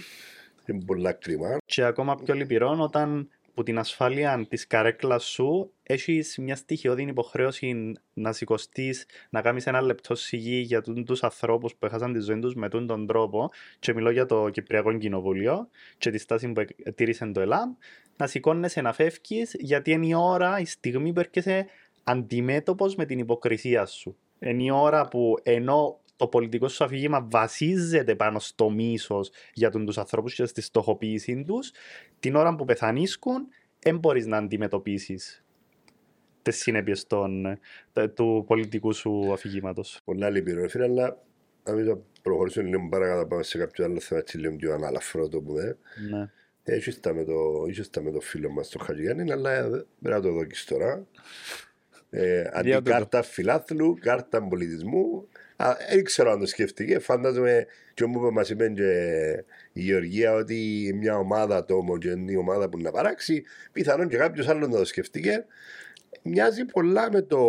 Είναι 0.65 0.83
πολλά 0.85 1.11
κρίμα. 1.11 1.57
Και 1.65 1.83
ακόμα 1.83 2.15
πιο 2.15 2.33
λυπηρό 2.33 2.77
όταν 2.79 3.29
που 3.53 3.63
την 3.63 3.79
ασφάλεια 3.79 4.45
της 4.49 4.67
καρέκλας 4.67 5.23
σου 5.23 5.71
έχεις 5.83 6.37
μια 6.37 6.55
στοιχειώδη 6.55 7.03
υποχρέωση 7.03 7.93
να 8.13 8.31
σηκωστείς, 8.31 9.05
να 9.29 9.41
κάνεις 9.41 9.67
ένα 9.67 9.81
λεπτό 9.81 10.15
σιγή 10.15 10.59
για 10.59 10.81
τους 10.81 11.23
ανθρώπους 11.23 11.75
που 11.75 11.85
έχασαν 11.85 12.13
τη 12.13 12.19
ζωή 12.19 12.39
τους 12.39 12.55
με 12.55 12.69
τούτον 12.69 12.87
τον 12.87 13.07
τρόπο. 13.07 13.49
Και 13.79 13.93
μιλώ 13.93 14.09
για 14.09 14.25
το 14.25 14.49
Κυπριακό 14.49 14.97
Κοινοβούλιο 14.97 15.67
και 15.97 16.09
τη 16.09 16.17
στάση 16.17 16.51
που 16.51 16.65
τήρησε 16.95 17.25
το 17.25 17.41
ΕΛΑΜ. 17.41 17.73
Να 18.17 18.27
σηκώνεσαι 18.27 18.81
να 18.81 18.93
φεύγεις 18.93 19.55
γιατί 19.59 19.91
είναι 19.91 20.05
η 20.05 20.13
ώρα, 20.13 20.59
η 20.59 20.65
στιγμή 20.65 21.13
που 21.13 21.19
έρχεσαι 21.19 21.65
αντιμέτωπος 22.03 22.95
με 22.95 23.05
την 23.05 23.19
υποκρισία 23.19 23.85
σου. 23.85 24.17
Είναι 24.39 24.63
η 24.63 24.71
ώρα 24.71 25.07
που 25.07 25.37
ενώ 25.43 25.99
το 26.15 26.27
πολιτικό 26.27 26.67
σου 26.67 26.83
αφήγημα 26.83 27.27
βασίζεται 27.31 28.15
πάνω 28.15 28.39
στο 28.39 28.69
μίσος 28.69 29.31
για 29.53 29.69
τους 29.69 29.97
ανθρώπους 29.97 30.33
και 30.35 30.45
στη 30.45 30.61
στοχοποίηση 30.61 31.43
τους, 31.43 31.71
την 32.19 32.35
ώρα 32.35 32.55
που 32.55 32.65
πεθανίσκουν, 32.65 33.47
δεν 33.79 33.97
μπορείς 33.97 34.25
να 34.25 34.37
αντιμετωπίσεις 34.37 35.43
τις 36.41 36.57
συνέπειες 36.57 37.07
του 38.13 38.43
πολιτικού 38.47 38.93
σου 38.93 39.33
αφηγήματος. 39.33 40.01
Πολλά 40.03 40.29
λυπηρό. 40.29 40.61
ρε 40.61 40.67
Φίλε, 40.67 40.83
αλλά 40.83 41.23
νομίζω 41.63 42.03
προχωρήσουμε 42.21 42.69
λίγο 42.69 42.87
παρακάτω 42.89 43.27
πάμε 43.27 43.43
σε 43.43 43.57
κάποιο 43.57 43.85
άλλο 43.85 43.99
θέμα 43.99 44.19
έτσι 44.19 44.37
λίγο 44.37 44.55
πιο 44.55 44.73
αναλαφρό 44.73 45.27
το 45.27 45.41
που 45.41 45.53
δε. 45.53 45.73
Ναι. 46.09 46.29
Έχεις 46.63 46.99
τα 46.99 47.13
με 47.13 47.23
το, 47.23 47.65
είχες 47.67 47.89
τα 47.89 48.01
με 48.01 48.11
το 48.11 48.19
φίλο 48.19 48.49
μας 48.49 48.69
τον 48.69 48.81
Χατζηγιάννη, 48.81 49.31
αλλά 49.31 49.51
ε, 49.51 49.61
πρέπει 49.69 49.85
να 50.01 50.21
το 50.21 50.31
δω 50.31 50.45
και 50.45 50.55
τώρα. 50.67 51.07
Ε, 52.09 52.49
αντί 52.53 52.67
Για 52.67 52.77
τούτο. 52.77 52.91
κάρτα 52.91 53.21
φιλάθλου, 53.21 53.97
κάρτα 54.01 54.47
πολιτισμού. 54.47 55.27
Α, 55.55 55.75
Δεν 55.89 56.03
ξέρω 56.03 56.31
αν 56.31 56.39
το 56.39 56.45
σκέφτηκε. 56.45 56.99
Φαντάζομαι 56.99 57.65
και 57.93 58.05
μου 58.05 58.19
είπε, 58.19 58.31
μας 58.31 58.49
είπε 58.49 58.69
και 58.69 58.91
η 59.73 59.81
Γεωργία 59.81 60.33
ότι 60.33 60.91
μια 60.95 61.17
ομάδα 61.17 61.65
το 61.65 61.75
όμω 61.75 61.97
και 61.97 62.09
είναι 62.09 62.31
η 62.31 62.35
ομάδα 62.35 62.69
που 62.69 62.77
να 62.79 62.91
παράξει. 62.91 63.43
Πιθανόν 63.71 64.07
και 64.07 64.17
κάποιος 64.17 64.47
άλλος 64.47 64.67
να 64.67 64.77
το 64.77 64.85
σκεφτήκε. 64.85 65.45
Μοιάζει 66.23 66.65
πολλά 66.65 67.11
με 67.11 67.21
το, 67.21 67.39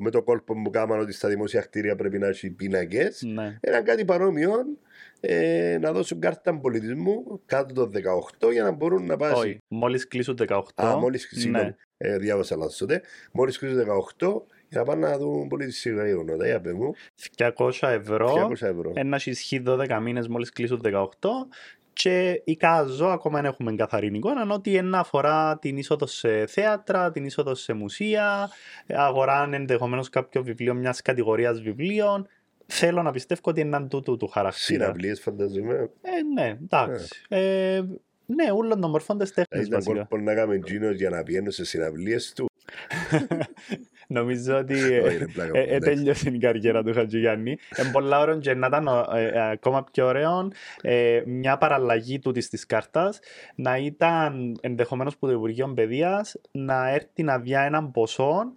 με 0.00 0.10
το 0.10 0.22
κόλπο 0.22 0.54
που 0.62 0.70
κάναμε 0.70 1.00
ότι 1.00 1.12
στα 1.12 1.28
δημόσια 1.28 1.60
κτίρια 1.60 1.96
πρέπει 1.96 2.18
να 2.18 2.26
έχει 2.26 2.50
πίνακες. 2.50 3.22
ναι. 3.22 3.58
Ένα 3.60 3.82
κάτι 3.82 4.04
παρόμοιο 4.04 4.52
ε, 5.20 5.78
να 5.80 5.92
δώσουν 5.92 6.20
κάρτα 6.20 6.58
πολιτισμού 6.58 7.40
κάτω 7.46 7.74
των 7.74 7.92
18 8.40 8.52
για 8.52 8.62
να 8.62 8.70
μπορούν 8.70 9.06
να 9.06 9.16
πάνε. 9.16 9.34
Όχι, 9.34 9.58
μόλις 9.68 10.08
κλείσουν 10.08 10.38
18. 10.48 10.60
Α, 10.74 10.96
μόλις 10.96 11.28
συγγνώμη, 11.30 11.64
ναι. 11.64 11.74
ε, 11.96 12.18
διάβασα 12.18 12.56
λάθος 12.56 12.76
τότε. 12.76 13.02
Μόλις 13.32 13.58
κλείσουν 13.58 13.84
18 14.18 14.42
για 14.76 14.84
να 14.84 14.84
πάνε 14.84 15.08
να 15.08 15.18
δουν 15.18 15.48
πολιτιστικά 15.48 16.06
γεγονότα. 16.06 16.46
Για 16.46 16.60
πες 16.60 16.72
μου, 16.72 16.94
200 17.36 17.70
ευρώ. 17.80 18.48
200 18.48 18.50
ευρώ. 18.50 18.92
Ένας 18.94 19.26
ισχύει 19.26 19.62
12 19.66 19.98
μήνες 20.02 20.28
μόλις 20.28 20.50
κλείσουν 20.50 20.80
18. 20.84 21.08
Και 21.92 22.42
εικάζω, 22.44 23.06
ακόμα 23.06 23.40
δεν 23.40 23.50
έχουμε 23.50 23.74
καθαρή 23.74 24.10
εικόνα, 24.12 24.54
ότι 24.54 24.76
ένα 24.76 24.98
αφορά 24.98 25.58
την 25.58 25.76
είσοδο 25.76 26.06
σε 26.06 26.46
θέατρα, 26.46 27.10
την 27.10 27.24
είσοδο 27.24 27.54
σε 27.54 27.72
μουσεία, 27.72 28.50
αγοράν 28.88 29.54
ενδεχομένως 29.54 30.08
κάποιο 30.08 30.42
βιβλίο 30.42 30.74
μιας 30.74 31.02
κατηγορίας 31.02 31.60
βιβλίων. 31.60 32.28
Θέλω 32.66 33.02
να 33.02 33.10
πιστεύω 33.10 33.40
ότι 33.44 33.60
είναι 33.60 33.68
έναν 33.76 33.88
τούτου 33.88 34.16
του 34.16 34.26
χαρακτήρα. 34.26 34.84
Συναυλίες, 34.84 35.20
φανταζομαι. 35.20 35.90
Ε, 36.02 36.22
ναι, 36.34 36.58
εντάξει. 36.62 37.08
Ε, 37.28 37.82
ναι, 38.26 38.50
όλων 38.54 38.80
των 38.80 38.90
μορφών 38.90 39.18
της 39.18 39.30
Θα 39.30 39.34
τέχνης 39.34 39.66
ήταν 39.66 39.78
βασικά. 39.80 39.94
κόλπο 39.94 40.24
να 40.24 40.34
κάνουμε 40.34 40.58
τζίνος 40.58 40.96
για 40.96 41.10
να 41.10 41.22
πηγαίνουν 41.22 41.50
σε 41.50 41.64
συναυλίες 41.64 42.32
του. 42.36 42.46
Νομίζω 44.06 44.56
ότι 44.56 44.74
Όχι, 45.06 45.16
είναι 45.16 45.28
πλάκα 45.32 45.58
ε, 45.58 45.60
μου, 45.60 45.70
ε, 45.70 45.74
εντάξει. 45.74 45.94
τέλειωσε 45.94 46.28
η 46.28 46.38
καριέρα 46.38 46.82
του 46.82 46.92
Χατζηγιάννη. 46.92 47.58
Είναι 47.78 47.90
πολλά 47.92 48.20
ωραίο 48.20 48.38
και 48.38 48.54
να 48.54 48.66
ήταν 48.66 48.86
ε, 49.14 49.22
ε, 49.22 49.50
ακόμα 49.50 49.84
πιο 49.92 50.06
ωραίο 50.06 50.48
ε, 50.80 51.22
μια 51.26 51.58
παραλλαγή 51.58 52.18
τούτης 52.18 52.48
της 52.48 52.66
κάρτας 52.66 53.18
να 53.54 53.76
ήταν 53.76 54.58
ενδεχομένως 54.60 55.16
που 55.16 55.26
το 55.26 55.32
Υπουργείο 55.32 55.72
Παιδείας 55.74 56.36
να 56.50 56.88
έρθει 56.88 57.22
να 57.22 57.38
διά 57.38 57.60
έναν 57.60 57.90
ποσό 57.90 58.52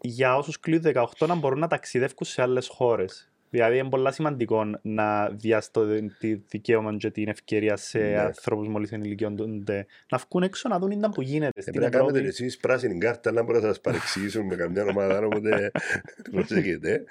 για 0.00 0.36
όσους 0.36 0.60
κλείουν 0.60 0.82
18 1.18 1.26
να 1.26 1.34
μπορούν 1.34 1.58
να 1.58 1.66
ταξιδεύουν 1.66 2.26
σε 2.26 2.42
άλλες 2.42 2.68
χώρες. 2.68 3.29
Δηλαδή 3.50 3.78
είναι 3.78 3.88
πολύ 3.88 4.12
σημαντικό 4.12 4.64
να 4.82 5.28
διάσει 5.28 5.72
το 5.72 5.86
τη 6.18 6.34
δικαίωμα 6.34 6.96
και 6.96 7.10
την 7.10 7.28
ευκαιρία 7.28 7.76
σε 7.76 7.98
Ναι. 7.98 8.18
ανθρώπους 8.18 8.68
μόλις 8.68 8.92
ενηλικιώνονται 8.92 9.86
να 10.10 10.18
βγουν 10.28 10.42
έξω 10.42 10.68
να 10.68 10.78
δουν 10.78 10.90
ήταν 10.90 11.10
που 11.10 11.22
γίνεται 11.22 11.52
Ε, 11.58 11.60
στην 11.60 11.72
Πρέπει 11.72 11.90
να 11.92 11.98
κάνετε 11.98 12.18
Ευρώπη. 12.18 12.28
εσείς 12.44 12.56
πράσινη 12.56 12.98
κάρτα 12.98 13.32
να 13.32 13.42
μπορείτε 13.42 13.66
να 13.66 13.72
σας 13.72 13.80
παρεξηγήσουν 13.80 14.46
με 14.46 14.54
καμιά 14.56 14.84
ομάδα, 14.84 15.24
οπότε 15.24 15.70
προσέχετε. 16.30 17.04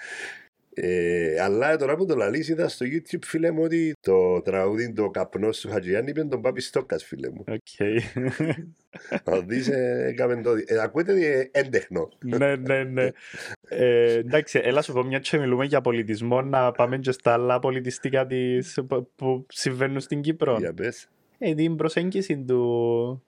Ε, 0.82 1.42
αλλά 1.42 1.78
τώρα 1.78 1.96
που 1.96 2.06
το 2.06 2.16
λαλείς 2.16 2.50
είδα 2.50 2.68
στο 2.70 2.86
YouTube 2.86 3.24
φίλε 3.26 3.52
μου 3.52 3.62
ότι 3.64 3.94
το 4.02 4.42
τραγούδι 4.42 4.94
το 4.94 5.10
καπνός 5.10 5.60
του 5.60 5.70
Χατζιάννη 5.70 6.10
είπε 6.10 6.24
τον 6.24 6.42
Πάπη 6.42 6.62
Στόκας 6.62 7.04
φίλε 7.04 7.30
μου. 7.30 7.44
Οκ. 7.48 7.98
Θα 9.24 9.42
δεις 9.42 9.68
ε, 9.68 10.06
έκαμε 10.08 10.42
το... 10.42 10.52
Ε, 10.66 10.82
ακούετε 10.82 11.14
ε, 11.14 11.50
έντεχνο. 11.52 12.10
ναι, 12.20 12.56
ναι, 12.56 12.84
ναι. 12.84 13.10
Ε, 13.70 14.14
εντάξει, 14.14 14.60
έλα 14.64 14.82
σου 14.82 14.94
πω 14.94 15.04
μια 15.04 15.20
και 15.20 15.38
μιλούμε 15.38 15.66
για 15.66 15.82
πολιτισμό 15.82 16.42
να 16.42 16.72
πάμε 16.72 16.98
και 16.98 17.12
στα 17.12 17.34
άλλα 17.34 17.60
πολιτιστικά 17.60 18.28
της, 18.28 18.80
που, 18.88 19.12
που 19.16 19.46
συμβαίνουν 19.50 20.00
στην 20.00 20.22
Κύπρο. 20.22 20.58
Για 20.60 20.74
πες. 20.74 21.10
Ε, 21.38 21.54
την 21.54 21.76
προσέγγιση 21.76 22.38
του, 22.48 23.24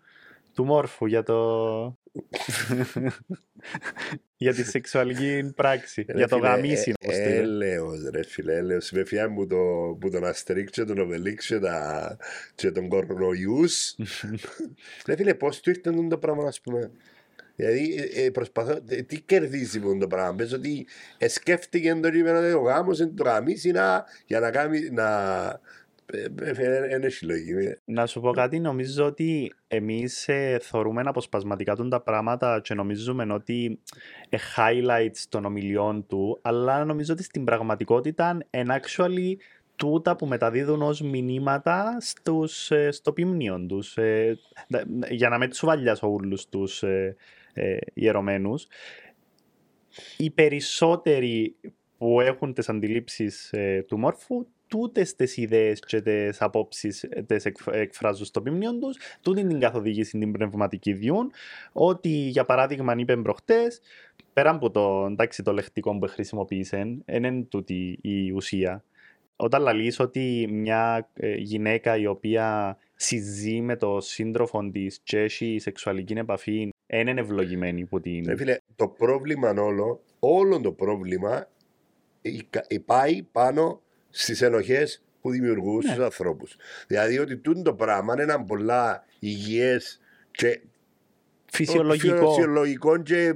του 0.54 0.66
μόρφου 0.66 1.06
για 1.06 1.24
το... 1.24 1.38
για 4.38 4.54
τη 4.54 4.64
σεξουαλική 4.64 5.52
πράξη, 5.56 6.06
Ρε 6.10 6.18
για 6.18 6.28
το 6.28 6.36
φίλε, 6.36 6.48
γαμίσι, 6.48 6.90
ε, 6.90 6.94
όπως 7.02 7.16
το 7.16 7.22
είπε. 7.22 7.36
Έλεος 7.36 8.10
ρε 8.14 8.24
φίλε, 8.24 8.56
έλεος. 8.56 8.92
Με 8.92 9.04
φιά 9.06 9.30
μου 9.30 9.48
το, 9.48 9.58
που 10.00 10.10
τον 10.10 10.26
Αστρίξ 10.26 10.72
και 10.72 10.84
τον 10.84 11.00
Οβελίξ 11.00 11.48
και, 11.48 11.60
τα, 11.60 12.18
και 12.56 12.72
τον 12.72 12.88
Κορονοϊούς. 12.88 13.96
Ρε 15.08 15.16
φίλε, 15.16 15.34
πώς 15.34 15.60
του 15.60 15.70
ήρθε 15.70 15.92
το 16.10 16.18
πράγμα, 16.18 16.48
ας 16.48 16.62
πούμε; 16.62 16.92
Δηλαδή, 17.56 17.96
ε, 17.96 18.26
ε, 18.26 18.30
προσπαθώ, 18.30 18.80
ε, 18.90 19.02
τι 19.02 19.22
κερδίζει 19.22 19.80
με 19.80 19.98
το 19.98 20.08
πράγμα; 20.08 20.36
Πες 20.36 20.54
ότι 20.54 20.88
ε, 21.18 21.28
σκέφτηκε 21.28 21.96
το 22.02 22.10
κείμενο 22.10 22.38
ότι 22.38 22.52
ο 22.52 22.62
γάμος 22.62 23.00
είναι 23.00 23.12
το 23.16 23.24
γαμίσι 23.24 23.72
να, 23.72 24.06
για 24.26 24.40
να 24.40 24.52
κάνει, 24.52 24.90
να... 24.90 25.08
ε, 26.12 26.26
ε, 26.42 26.86
ε, 26.92 26.96
Είναι 26.96 27.10
συλλογή. 27.10 27.54
Να 27.86 28.06
σου 28.06 28.22
πω 28.22 28.32
κάτι, 28.32 28.60
νομίζω 28.60 29.06
ότι 29.06 29.54
εμείς 29.68 30.28
ε, 30.28 30.58
θεωρούμε 30.62 31.02
αποσπασματικά 31.06 31.76
τον 31.76 31.90
τα 31.90 32.02
πράγματα 32.02 32.62
και 32.64 32.74
νομίζουμε 32.74 33.34
ότι 33.34 33.80
ε, 34.30 34.38
highlights 34.56 35.24
των 35.30 35.46
ομιλιών 35.46 36.06
του, 36.08 36.40
αλλά 36.42 36.86
νομίζω 36.86 37.14
ότι 37.14 37.24
στην 37.24 37.44
πραγματικότητα 37.44 38.38
είναι 38.52 38.80
actually 38.82 39.36
τούτα 39.76 40.16
που 40.16 40.26
μεταδίδουν 40.26 40.82
ως 40.82 41.02
μηνύματα 41.02 41.98
στους, 42.00 42.72
ε, 42.72 42.92
στο 42.92 43.14
ποιμνίο 43.14 43.66
τους, 43.68 43.98
ε, 43.98 44.38
δα- 44.68 44.86
για 45.10 45.30
να 45.30 45.38
μην 45.38 45.50
τους 45.50 45.60
βαλιάσω 45.66 46.12
όλους 46.14 46.50
τους 46.50 46.84
ε, 46.84 47.16
ε, 47.54 47.78
ιερωμένους. 47.94 48.68
Οι 50.18 50.30
περισσότεροι 50.30 51.56
που 51.98 52.22
έχουν 52.22 52.54
τις 52.54 52.70
αντιλήψεις 52.70 53.52
ε, 53.54 53.86
του 53.88 53.98
μόρφου, 54.00 54.48
τούτες 54.72 55.16
τις 55.16 55.38
ιδέες 55.38 55.80
και 55.80 56.02
τις 56.02 56.42
απόψεις 56.42 57.04
ε, 57.04 57.24
τις 57.28 57.46
εκφ- 57.46 57.74
εκφράζουν 57.74 58.26
στο 58.26 58.42
ποιμνίο 58.42 58.78
τους, 58.78 58.98
τούτη 59.22 59.48
την 59.48 59.60
καθοδήγηση 59.60 60.18
την 60.18 60.32
πνευματική 60.32 60.94
διούν, 60.94 61.32
ότι 61.72 62.10
για 62.10 62.46
παράδειγμα 62.46 62.94
είπε 62.98 63.18
προχτές, 63.18 63.82
πέρα 64.34 64.50
από 64.50 64.72
το, 64.72 65.06
εντάξει, 65.10 65.44
το 65.44 65.54
λεκτικό 65.54 65.98
που 65.98 66.08
χρησιμοποίησε, 66.08 66.98
δεν 67.06 67.24
είναι 67.24 67.44
τούτη 67.44 68.00
η 68.02 68.32
ουσία. 68.32 68.84
Όταν 69.36 69.62
λαλείς 69.62 70.00
ότι 70.00 70.48
μια 70.52 71.10
ε, 71.14 71.36
γυναίκα 71.36 71.98
η 71.98 72.06
οποία 72.06 72.78
συζεί 72.96 73.62
με 73.62 73.76
το 73.76 74.02
σύντροφο 74.02 74.70
της 74.72 75.00
και 75.04 75.20
έχει 75.20 75.58
σεξουαλική 75.60 76.14
επαφή, 76.14 76.70
δεν 76.88 77.08
είναι 77.08 77.22
ευλογημένη 77.22 77.86
που 77.86 78.00
την... 78.00 78.26
Ρε 78.28 78.36
φίλε, 78.36 78.58
το 78.76 78.88
πρόβλημα 78.88 79.50
όλο, 79.50 80.02
όλο 80.20 80.62
το 80.62 80.72
πρόβλημα 80.72 81.48
ε, 82.22 82.30
ε, 82.68 82.78
πάει 82.80 83.24
πάνω 83.24 83.82
στις 84.12 84.42
ενοχές 84.42 85.02
που 85.22 85.32
δημιουργούν 85.32 85.82
Ναι. 85.86 85.92
στου 85.94 86.04
ανθρώπους. 86.04 86.56
Δηλαδή 86.88 87.20
ότι 87.20 87.38
τούτο 87.38 87.62
το 87.62 87.74
πράγμα 87.74 88.14
είναι 88.14 88.24
ένα 88.24 88.44
πολλά 88.44 89.06
υγιές 89.20 90.00
και 90.32 90.60
Φυσιολογικό. 91.54 92.28
φυσιολογικό 92.34 92.98
και 93.02 93.34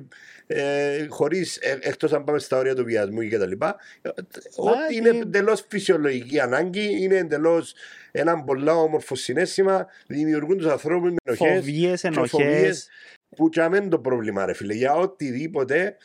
ε, 0.48 1.06
χωρίς 1.10 1.58
εκτός 1.58 2.14
αν 2.14 2.24
πάμε 2.24 2.40
στα 2.40 2.58
όρια 2.58 2.76
του 2.76 2.84
βιασμού 2.84 3.22
και 3.28 3.38
τα 3.38 3.46
λοιπά. 3.48 3.76
ε, 4.02 4.10
Ό,τι 4.56 4.96
είναι 4.96 5.10
ε, 5.10 5.18
εντελώς 5.20 5.66
φυσιολογική 5.70 6.40
ανάγκη, 6.40 7.04
είναι 7.04 7.16
εντελώς 7.18 7.74
ένα 8.12 8.44
πολλά 8.44 8.74
όμορφο 8.76 9.16
συνέστημα, 9.16 9.88
δημιουργούν 10.08 10.58
τους 10.58 10.68
ανθρώπους 10.68 11.10
με 11.12 11.16
ενοχές 11.24 11.58
Φοβίες, 11.60 12.02
και 12.02 12.12
φοβίες 12.12 12.50
ενοχές. 12.52 12.88
που 13.36 13.50
και 13.50 13.62
αμέν 13.62 13.90
το 13.90 14.00
πρόβλημα 14.00 14.46
ρε 14.46 14.54
φίλε. 14.54 14.74
Για 14.74 14.94
οτιδήποτε 14.96 15.96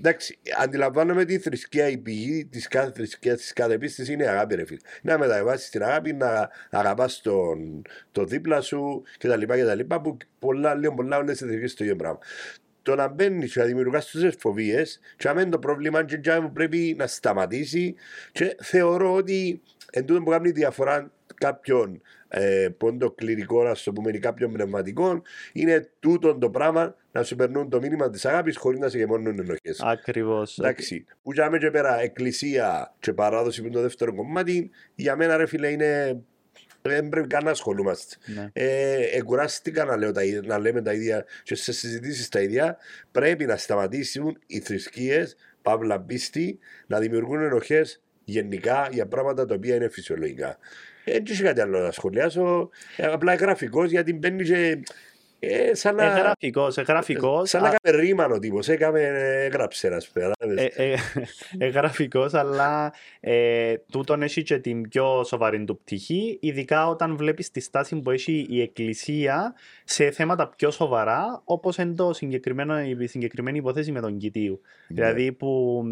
Εντάξει, 0.00 0.38
αντιλαμβάνομαι 0.58 1.24
τη 1.24 1.38
θρησκεία, 1.38 1.88
η 1.88 1.98
πηγή 1.98 2.44
της 2.44 2.68
κάθε 2.68 2.92
θρησκείας, 2.92 3.38
της 3.38 3.52
κάθε 3.52 3.78
πίστης 3.78 4.08
είναι 4.08 4.24
η 4.24 4.26
αγάπη, 4.26 4.54
ρε 4.54 4.64
φίλε. 4.64 4.78
Να 5.02 5.18
μεταβάσει 5.18 5.70
την 5.70 5.82
αγάπη, 5.82 6.12
να 6.12 6.50
αγαπάς 6.70 7.20
τον, 7.20 7.82
το 8.12 8.24
δίπλα 8.24 8.60
σου 8.60 9.02
κτλ. 9.18 9.42
κτλ 9.46 9.94
που 10.02 10.16
πολλά, 10.38 10.74
λίγο 10.74 10.94
πολλά 10.94 11.16
όλε 11.16 11.32
τι 11.32 11.38
θρησκείε 11.38 11.68
το 11.68 11.84
ίδιο 11.84 11.96
πράγμα. 11.96 12.18
Το 12.82 12.94
να 12.94 13.08
μπαίνεις 13.08 13.52
και 13.52 13.60
να 13.60 13.66
δημιουργάς 13.66 14.10
τόσε 14.10 14.30
φοβίε, 14.38 14.82
και 15.16 15.28
αν 15.28 15.50
το 15.50 15.58
πρόβλημα 15.58 16.04
και 16.04 16.20
πρέπει 16.52 16.94
να 16.98 17.06
σταματήσει, 17.06 17.94
και 18.32 18.56
θεωρώ 18.62 19.14
ότι 19.14 19.62
εν 19.90 20.04
τούτο 20.04 20.22
που 20.22 20.30
κάνει 20.30 20.50
διαφορά 20.50 21.10
κάποιον 21.34 22.02
ε, 22.28 22.68
πόντο 22.76 23.10
κληρικό, 23.10 23.62
να 23.62 23.74
το 23.84 23.92
πούμε, 23.92 24.10
ή 24.10 24.18
κάποιον 24.18 24.52
πνευματικό, 24.52 25.22
είναι 25.52 25.90
τούτο 26.00 26.38
το 26.38 26.50
πράγμα 26.50 26.94
να 27.12 27.22
σου 27.22 27.36
περνούν 27.36 27.68
το 27.68 27.80
μήνυμα 27.80 28.10
της 28.10 28.24
αγάπης 28.24 28.56
χωρίς 28.56 28.78
να 28.78 28.88
σε 28.88 28.98
γεμώνουν 28.98 29.38
ενοχές. 29.38 29.80
Ακριβώς. 29.80 30.58
Εντάξει. 30.58 31.04
Που 31.22 31.32
για 31.32 31.44
μένα 31.44 31.58
και 31.58 31.70
πέρα, 31.70 32.00
εκκλησία 32.00 32.94
και 33.00 33.12
παράδοση 33.12 33.60
που 33.60 33.66
είναι 33.66 33.76
το 33.76 33.82
δεύτερο 33.82 34.14
κομμάτι, 34.14 34.70
για 34.94 35.16
μένα 35.16 35.36
ρε 35.36 35.46
φίλε 35.46 35.68
είναι 35.68 36.20
δεν 36.82 37.08
πρέπει 37.08 37.26
καν 37.26 37.44
να 37.44 37.50
ασχολούμαστε. 37.50 38.16
Ναι. 38.34 38.50
Ε, 38.52 39.16
εγκουράστηκα 39.16 39.84
να, 39.84 39.96
λέω 39.96 40.12
τα, 40.12 40.22
να 40.44 40.58
λέμε 40.58 40.82
τα 40.82 40.92
ίδια 40.92 41.24
και 41.42 41.54
σε 41.54 41.72
συζητήσεις 41.72 42.28
τα 42.28 42.40
ίδια. 42.40 42.76
Πρέπει 43.10 43.44
να 43.44 43.56
σταματήσουν 43.56 44.38
οι 44.46 44.58
θρησκείες, 44.58 45.36
παύλα 45.62 46.00
πίστη, 46.00 46.58
να 46.86 46.98
δημιουργούν 46.98 47.42
ενοχές 47.42 48.02
γενικά 48.24 48.88
για 48.92 49.06
πράγματα 49.06 49.46
τα 49.46 49.54
οποία 49.54 49.74
είναι 49.74 49.88
φυσιολογικά. 49.88 50.58
Δεν 51.12 51.24
έχει 51.28 51.42
κάτι 51.42 51.60
άλλο 51.60 51.78
να 51.78 51.90
σχολιάσω. 51.90 52.68
Ε, 52.96 53.06
απλά 53.06 53.34
γραφικός 53.34 53.90
γιατί 53.90 54.14
μπαίνει 54.14 54.44
και. 54.44 54.82
Ε, 55.40 55.74
σαν 55.74 55.94
να... 55.94 56.04
Εγγραφικός, 56.04 56.76
εγγραφικός. 56.76 57.48
Σαν 57.48 57.62
να 57.62 57.68
έκαμε 57.68 58.02
ρήμαν 58.02 58.32
ο 58.32 58.38
τύπος, 58.38 58.68
έκαμε, 58.68 59.00
έγραψε 59.44 59.88
να 59.88 60.00
σπέρα. 60.00 60.32
Εγγραφικός, 61.58 62.34
αλλά 62.34 62.92
ε, 63.20 63.74
τούτον 63.92 64.22
έχει 64.22 64.42
και 64.42 64.58
την 64.58 64.88
πιο 64.88 65.24
σοβαρή 65.24 65.64
του 65.64 65.78
πτυχή, 65.78 66.38
ειδικά 66.40 66.88
όταν 66.88 67.16
βλέπεις 67.16 67.50
τη 67.50 67.60
στάση 67.60 67.96
που 67.96 68.10
έχει 68.10 68.46
η 68.50 68.60
Εκκλησία 68.60 69.54
σε 69.84 70.10
θέματα 70.10 70.52
πιο 70.56 70.70
σοβαρά, 70.70 71.42
όπως 71.44 71.76
είναι 71.76 71.94
το 71.94 72.12
συγκεκριμένο, 72.12 72.80
η 72.80 73.06
συγκεκριμένη 73.06 73.58
υπόθεση 73.58 73.92
με 73.92 74.00
τον 74.00 74.16
Κιτίου. 74.16 74.60
Ναι. 74.88 74.94
Δηλαδή 74.94 75.32
που 75.32 75.82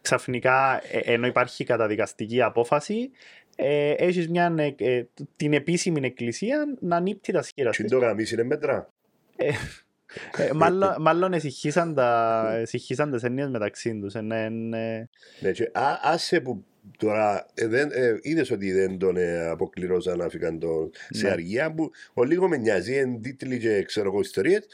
ξαφνικά, 0.00 0.82
ενώ 1.04 1.26
υπάρχει 1.26 1.64
καταδικαστική 1.64 2.42
απόφαση, 2.42 3.10
ε, 3.56 3.90
έχεις 3.90 4.28
μια, 4.28 4.54
ε, 4.76 5.02
την 5.36 5.52
επίσημη 5.52 6.06
εκκλησία 6.06 6.76
να 6.80 6.96
ανήπτει 6.96 7.32
τα 7.32 7.42
σχήρα 7.42 7.70
Τι 7.70 7.84
το 7.84 7.98
γαμίς 7.98 8.32
είναι 8.32 8.42
μέτρα; 8.42 8.88
Ε, 9.36 9.50
ε, 10.36 10.52
μάλλον, 10.52 10.94
μάλλον 11.00 11.32
εσυχήσαν, 11.32 11.94
τα, 11.94 12.48
εσυχήσαν 12.60 13.10
τις 13.10 13.22
έννοιες 13.22 13.48
μεταξύ 13.48 13.98
τους. 14.00 14.14
Ναι, 14.14 14.48
ναι. 14.48 15.08
ναι 15.40 15.52
και, 15.52 15.70
α, 15.72 15.98
άσε 16.02 16.40
που 16.40 16.64
τώρα 16.96 17.46
ε, 17.54 17.66
δεν, 17.66 17.90
ε, 17.92 18.18
είδες 18.20 18.50
ότι 18.50 18.72
δεν 18.72 18.98
τον 18.98 19.16
ε, 19.16 19.46
αποκληρώσαν 19.46 20.18
να 20.18 20.28
φύγαν 20.28 20.58
το, 20.58 20.90
σε 21.10 21.26
ναι. 21.26 21.32
αργία 21.32 21.74
που 21.74 21.90
ο 22.14 22.24
λίγο 22.24 22.48
με 22.48 22.56
νοιάζει, 22.56 22.94
εν 22.94 23.20
τίτλοι 23.22 23.58
και 23.58 23.82
ξέρω 23.82 24.08
εγώ 24.08 24.20
ιστορίες 24.20 24.66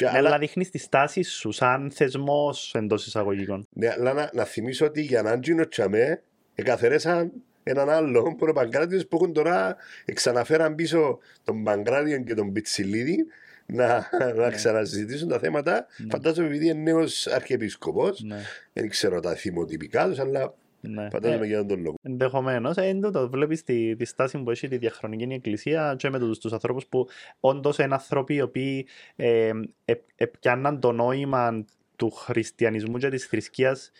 ναι, 0.00 0.08
αλλά 0.08 0.38
δείχνεις 0.38 0.70
τη 0.70 0.78
στάση 0.78 1.22
σου 1.22 1.50
σαν 1.50 1.90
θεσμός 1.94 2.74
εντός 2.74 3.06
εισαγωγικών. 3.06 3.66
Ναι, 3.72 3.88
αλλά 3.88 4.12
να, 4.12 4.30
να 4.32 4.44
θυμίσω 4.44 4.86
ότι 4.86 5.00
για 5.00 5.22
να 5.22 5.36
γίνω 5.42 5.68
τσαμέ, 5.68 6.22
εκαθαρέσαν 6.54 7.32
έναν 7.70 7.90
άλλο 7.90 8.34
προπαγκράτιο 8.38 9.00
που 9.08 9.16
έχουν 9.16 9.32
τώρα 9.32 9.76
ξαναφέραν 10.14 10.74
πίσω 10.74 11.18
τον 11.44 11.64
Παγκράτιο 11.64 12.18
και 12.18 12.34
τον 12.34 12.52
Πιτσιλίδη 12.52 13.26
να, 13.66 14.08
να 14.18 14.32
ναι. 14.32 14.50
ξανασυζητήσουν 14.50 15.28
τα 15.28 15.38
θέματα. 15.38 15.86
Ναι. 15.96 16.06
Φαντάζομαι 16.10 16.46
επειδή 16.46 16.68
είναι 16.68 16.80
νέος 16.80 17.26
αρχιεπίσκοπο, 17.26 18.10
ναι. 18.18 18.38
δεν 18.72 18.88
ξέρω 18.88 19.20
τα 19.20 19.34
θυμοτυπικά 19.34 20.08
τους, 20.08 20.18
αλλά 20.18 20.54
ναι. 20.80 21.08
Φαντάζομαι 21.10 21.44
ε, 21.44 21.48
για 21.48 21.66
τον 21.66 21.82
λόγο. 21.82 21.94
Ενδεχομένως. 22.02 22.76
Ε, 22.76 22.98
το 23.12 23.30
βλέπεις 23.30 23.62
τη, 23.62 23.96
τη 23.96 24.04
στάση 24.04 24.38
που 24.38 24.50
έχει 24.50 24.68
τη 24.68 24.76
διαχρονική 24.76 25.32
εκκλησία 25.32 25.94
και 25.98 26.10
με 26.10 26.18
τους 26.18 26.52
ανθρώπους 26.52 26.86
που 26.86 27.08
όντως 27.40 27.78
είναι 27.78 27.94
άνθρωποι 27.94 28.34
οι 28.34 28.40
οποίοι 28.40 28.86
ε, 29.16 29.50
ε, 29.84 29.94
ε, 30.16 30.26
πιάνναν 30.26 30.80
το 30.80 30.92
νόημα 30.92 31.64
του 31.96 32.10
χριστιανισμού 32.10 32.98
και 32.98 33.08
της 33.08 33.26
θρησκείας 33.26 33.90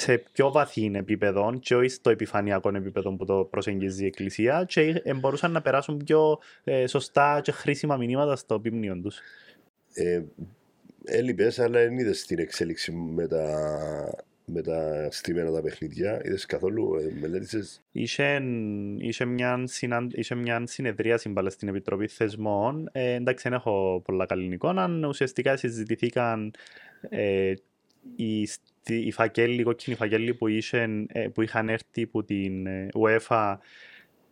σε 0.00 0.22
πιο 0.32 0.50
βαθύ 0.50 0.90
επίπεδο 0.94 1.58
και 1.60 1.74
όχι 1.74 1.88
στο 1.88 2.10
επιφανειακό 2.10 2.70
επίπεδο 2.74 3.16
που 3.16 3.24
το 3.24 3.48
προσεγγίζει 3.50 4.04
η 4.04 4.06
Εκκλησία 4.06 4.64
και 4.68 5.02
μπορούσαν 5.16 5.52
να 5.52 5.62
περάσουν 5.62 5.96
πιο 6.04 6.38
ε, 6.64 6.86
σωστά 6.86 7.40
και 7.42 7.52
χρήσιμα 7.52 7.96
μηνύματα 7.96 8.36
στο 8.36 8.60
πίμνιο 8.60 9.00
τους. 9.02 9.20
Ε, 9.92 10.22
έλειπες, 11.04 11.58
αλλά 11.58 11.78
δεν 11.80 11.98
είδες 11.98 12.26
την 12.26 12.38
εξέλιξη 12.38 12.92
με 12.92 13.26
τα, 13.26 13.44
με 14.44 14.62
τα 14.62 15.08
στήμενα 15.10 15.52
τα 15.52 15.62
παιχνίδια. 15.62 16.20
Είδες 16.24 16.46
καθόλου, 16.46 16.94
ε, 16.94 17.20
μελέτησες; 17.20 17.82
Είχε, 17.92 18.42
είχε, 18.98 19.24
μια, 19.24 19.62
συναν, 19.64 20.10
είχε 20.14 20.34
μια 20.34 20.66
συνεδρία 20.66 21.18
σύμπαλα 21.18 21.50
στην 21.50 21.68
Επιτροπή 21.68 22.08
Θεσμών. 22.08 22.88
Ε, 22.92 23.14
εντάξει, 23.14 23.48
δεν 23.48 23.58
έχω 23.58 24.02
πολλά 24.04 24.26
καλή 24.26 24.54
εικόνα. 24.54 25.06
Ουσιαστικά 25.08 25.56
συζητηθήκαν 25.56 26.54
ε, 27.08 27.52
οι 28.16 28.48
οι 28.90 29.12
φακέλοι, 29.12 29.60
οι 29.60 29.62
κόκκινοι 29.62 29.96
φακέλοι 29.96 30.34
που, 30.34 30.46
είχαν, 30.46 31.08
ε, 31.12 31.28
που 31.28 31.42
είχαν 31.42 31.68
έρθει 31.68 32.02
από 32.02 32.24
την 32.24 32.66
ε, 32.66 32.88
UEFA 32.94 33.56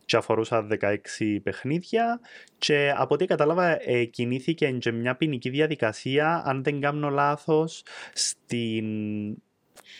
και 0.05 0.17
αφορούσαν 0.17 0.79
16 0.81 1.39
παιχνίδια 1.43 2.19
και 2.57 2.93
από 2.95 3.13
ό,τι 3.13 3.25
κατάλαβα 3.25 3.89
ε, 3.89 4.03
κινήθηκε 4.05 4.71
και 4.71 4.91
μια 4.91 5.15
ποινική 5.15 5.49
διαδικασία 5.49 6.41
αν 6.45 6.63
δεν 6.63 6.79
κάνω 6.79 7.09
λάθος 7.09 7.83
στην, 8.13 8.85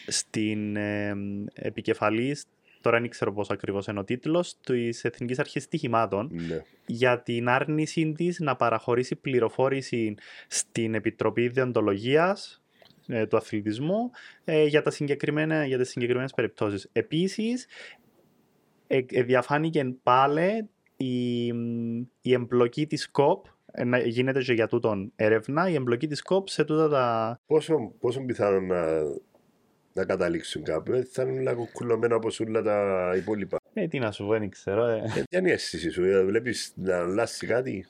στην 0.08 0.76
ε, 0.76 1.16
επικεφαλής 1.54 2.46
τώρα 2.82 3.00
δεν 3.00 3.10
ξέρω 3.10 3.34
πώς 3.34 3.50
ακριβώς 3.50 3.88
είναι 3.88 4.00
ο 4.00 4.04
τίτλος, 4.04 4.56
της 4.66 5.04
Εθνικής 5.04 5.40
Αρχής 5.40 5.64
Στοιχημάτων 5.64 6.30
ναι. 6.34 6.62
για 6.86 7.22
την 7.22 7.50
άρνηση 7.50 8.14
της 8.18 8.40
να 8.40 8.56
παραχωρήσει 8.56 9.16
πληροφόρηση 9.16 10.16
στην 10.48 10.94
Επιτροπή 10.94 11.48
Διοντολογίας 11.48 12.62
ε, 12.62 12.67
του 13.30 13.38
αθλητισμού 13.38 14.12
ε, 14.46 14.66
για, 14.66 14.82
τα 14.82 14.92
συγκεκριμένα, 14.92 15.66
για 15.66 15.78
τις 15.78 15.90
συγκεκριμένες 15.90 16.34
περιπτώσεις. 16.34 16.90
Επίσης, 16.92 17.68
ε, 18.88 19.02
διαφάνηκε 19.24 19.96
πάλι 20.04 20.70
η, 20.98 21.46
η 22.22 22.34
εμπλοκή 22.34 22.88
της 22.88 23.12
ΚΟΠ 23.12 23.46
γίνεται 24.06 24.42
και 24.42 24.54
για 24.54 24.68
τούτον 24.68 25.12
έρευνα, 25.16 25.70
η 25.70 25.74
εμπλοκή 25.74 26.08
της 26.08 26.22
ΚΟΠ 26.22 26.48
σε 26.48 26.64
τούτα 26.64 26.90
τα... 26.90 27.40
Πόσο, 27.48 27.94
πόσο 28.00 28.22
πιθανό 28.22 28.60
να, 28.60 29.02
να 29.94 30.06
καταλήξουν 30.06 30.64
κάπου, 30.64 31.08
θα 31.12 31.24
είναι 31.24 31.40
λίγο 31.40 31.56
κουκουλωμένα 31.56 32.16
όπως 32.16 32.40
όλα 32.40 32.62
τα 32.62 33.14
υπόλοιπα. 33.18 33.58
Ε, 33.74 33.88
τι 33.88 34.00
να 34.00 34.12
σου 34.12 34.26
πω, 34.26 34.30
δεν 34.30 34.50
ξέρω. 34.50 34.86
Ε. 34.86 35.04
Ε, 35.30 35.38
είναι 35.38 35.50
η 35.50 35.52
αίσθηση 35.52 35.90
σου, 35.90 36.02
βλέπεις 36.26 36.74
να 36.76 36.98
αλλάξει 36.98 37.48
κάτι; 37.48 37.88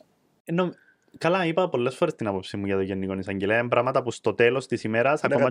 Καλά, 1.17 1.45
είπα 1.45 1.69
πολλές 1.69 1.95
φορές 1.95 2.15
την 2.15 2.27
άποψή 2.27 2.57
μου 2.57 2.65
για 2.65 2.75
το 2.75 2.81
Γενικό 2.81 3.13
Εισαγγελέα. 3.13 3.59
Είναι 3.59 3.67
πράγματα 3.67 4.03
που 4.03 4.11
στο 4.11 4.33
τέλος 4.33 4.67
της 4.67 4.83
ημέρας 4.83 5.23
ακόμα 5.23 5.39
και 5.39 5.45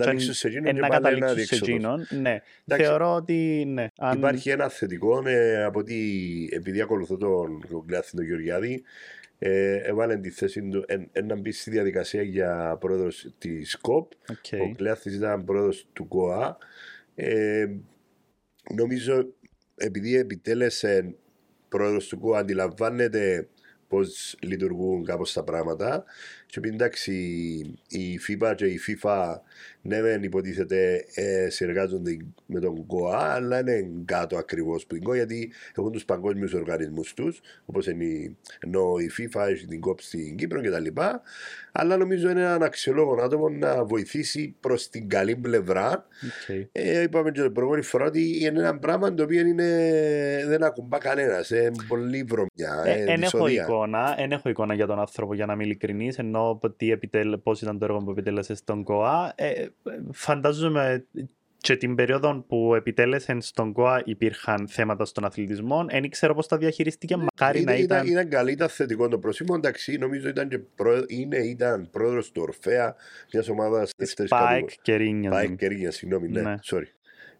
να 0.72 0.88
καταλήξουν 0.88 1.36
σε 1.36 1.54
εκείνον. 1.54 2.06
Ναι. 2.20 2.40
Θεωρώ 2.66 3.14
ότι 3.14 3.64
ναι. 3.66 3.86
Αν... 3.98 4.16
Υπάρχει 4.16 4.50
ένα 4.50 4.68
θετικό, 4.68 5.22
ε, 5.26 5.64
από 5.64 5.78
ότι 5.78 6.48
επειδή 6.52 6.80
ακολουθώ 6.80 7.16
τον 7.16 7.84
Κλεάθη 7.86 8.16
τον 8.16 8.24
Γεωργιάδη, 8.24 8.82
ε, 9.38 9.76
έβαλε 9.76 10.16
τη 10.16 10.30
θέση 10.30 10.68
του 10.68 10.84
να 11.24 11.36
μπει 11.36 11.52
στη 11.52 11.70
διαδικασία 11.70 12.22
για 12.22 12.76
πρόεδρος 12.80 13.34
της 13.38 13.76
ΚΟΠ. 13.76 14.12
Okay. 14.26 14.58
Ο 14.70 14.74
Κλεάθη 14.76 15.14
ήταν 15.14 15.44
πρόεδρος 15.44 15.86
του 15.92 16.08
ΚΟΑ. 16.08 16.58
Ε, 17.14 17.66
νομίζω 18.74 19.26
επειδή 19.76 20.16
επιτέλεσε 20.16 21.14
πρόεδρος 21.68 22.08
του 22.08 22.18
ΚΟΑ, 22.18 22.38
αντιλαμβάνεται 22.38 23.48
πώς 23.88 24.36
λειτουργούν 24.42 25.04
κάπως 25.04 25.32
τα 25.32 25.42
πράγματα. 25.44 26.04
Και 26.46 26.58
επειδή 26.58 26.74
εντάξει, 26.74 27.12
η 27.88 28.20
FIFA 28.28 28.54
και 28.56 28.66
η 28.66 28.80
FIFA 28.86 29.34
ναι, 29.86 30.02
δεν 30.02 30.22
υποτίθεται 30.22 31.04
ε, 31.14 31.48
συνεργάζονται 31.48 32.16
με 32.46 32.60
τον 32.60 32.86
ΚΟΑ, 32.86 33.18
αλλά 33.18 33.60
είναι 33.60 33.88
κάτω 34.04 34.36
ακριβώς 34.36 34.86
που 34.86 34.98
την 34.98 35.14
γιατί 35.14 35.52
έχουν 35.76 35.92
τους 35.92 36.04
παγκόσμιους 36.04 36.52
οργανισμούς 36.52 37.14
τους, 37.14 37.40
όπως 37.66 37.86
είναι 37.86 38.36
ενώ 38.58 38.94
η 38.98 39.10
FIFA 39.18 39.48
έχει 39.48 39.66
την 39.66 39.80
κόψη 39.80 40.06
στην 40.06 40.36
Κύπρο 40.36 40.60
κτλ. 40.60 41.00
Αλλά 41.72 41.96
νομίζω 41.96 42.30
είναι 42.30 42.40
έναν 42.40 42.62
αξιολόγο 42.62 43.22
άτομο 43.22 43.48
να 43.48 43.84
βοηθήσει 43.84 44.54
προς 44.60 44.88
την 44.88 45.08
καλή 45.08 45.36
πλευρά. 45.36 46.06
Okay. 46.48 46.66
Ε, 46.72 47.02
είπαμε 47.02 47.30
και 47.30 47.42
την 47.42 47.52
προηγούμενη 47.52 47.84
φορά 47.84 48.04
ότι 48.04 48.44
είναι 48.44 48.58
ένα 48.58 48.78
πράγμα 48.78 49.14
το 49.14 49.22
οποίο 49.22 49.46
είναι, 49.46 49.64
δεν 50.46 50.62
ακουμπά 50.62 50.98
κανένας. 50.98 51.50
Είναι 51.50 51.70
πολύ 51.88 52.22
βρωμιά. 52.22 52.82
Ε, 52.84 53.12
ε, 53.12 53.18
έχω 53.20 53.46
εικόνα, 53.48 54.14
εν 54.18 54.32
έχω 54.32 54.48
εικόνα 54.48 54.74
για 54.74 54.86
τον 54.86 54.98
άνθρωπο 54.98 55.34
για 55.34 55.46
να 55.46 55.52
είμαι 55.52 55.64
ειλικρινής, 55.64 56.18
ενώ 56.18 56.60
πώς 57.42 57.62
ήταν 57.62 57.78
το 57.78 57.84
έργο 57.84 57.98
που 57.98 58.10
επιτέλεσε 58.10 58.54
στον 58.54 58.82
ΚΟΑ. 58.82 59.32
Ε, 59.36 59.66
φαντάζομαι 60.12 61.06
και 61.66 61.76
την 61.76 61.94
περίοδο 61.94 62.44
που 62.48 62.74
επιτέλεσε 62.74 63.36
στον 63.40 63.72
ΚΟΑ 63.72 64.02
υπήρχαν 64.04 64.68
θέματα 64.68 65.04
στον 65.04 65.24
αθλητισμό. 65.24 65.86
Δεν 65.90 66.10
ξέρω 66.10 66.34
πώς 66.34 66.46
τα 66.46 66.56
διαχειριστήκε. 66.56 67.16
Μακάρι 67.16 67.60
ήταν, 67.60 67.74
να 67.74 67.80
ήταν. 67.80 67.98
Ήταν, 67.98 68.10
ήταν 68.12 68.28
καλή, 68.28 68.52
ήταν 68.52 68.68
θετικό 68.68 69.08
το 69.08 69.18
πρόσημο. 69.18 69.54
Εντάξει, 69.56 69.96
νομίζω 69.96 70.28
ήταν 70.28 70.48
και 70.48 70.58
προ... 70.58 71.04
είναι, 71.06 71.36
ήταν 71.36 71.88
πρόεδρος 71.90 72.32
του 72.32 72.42
Ορφέα, 72.42 72.94
μιας 73.32 73.48
ομάδας 73.48 73.90
δεύτερη 73.96 74.28
κατηγορία. 74.28 74.60
ΠΑΕΕΚ 74.60 74.70
Κερύνειας. 74.82 75.34
ΠΑΕΕΚ 75.34 75.56
Κερύνειας, 75.56 75.94
συγγνώμη, 75.94 76.28
ναι, 76.28 76.40
ναι. 76.40 76.54
sorry. 76.64 76.86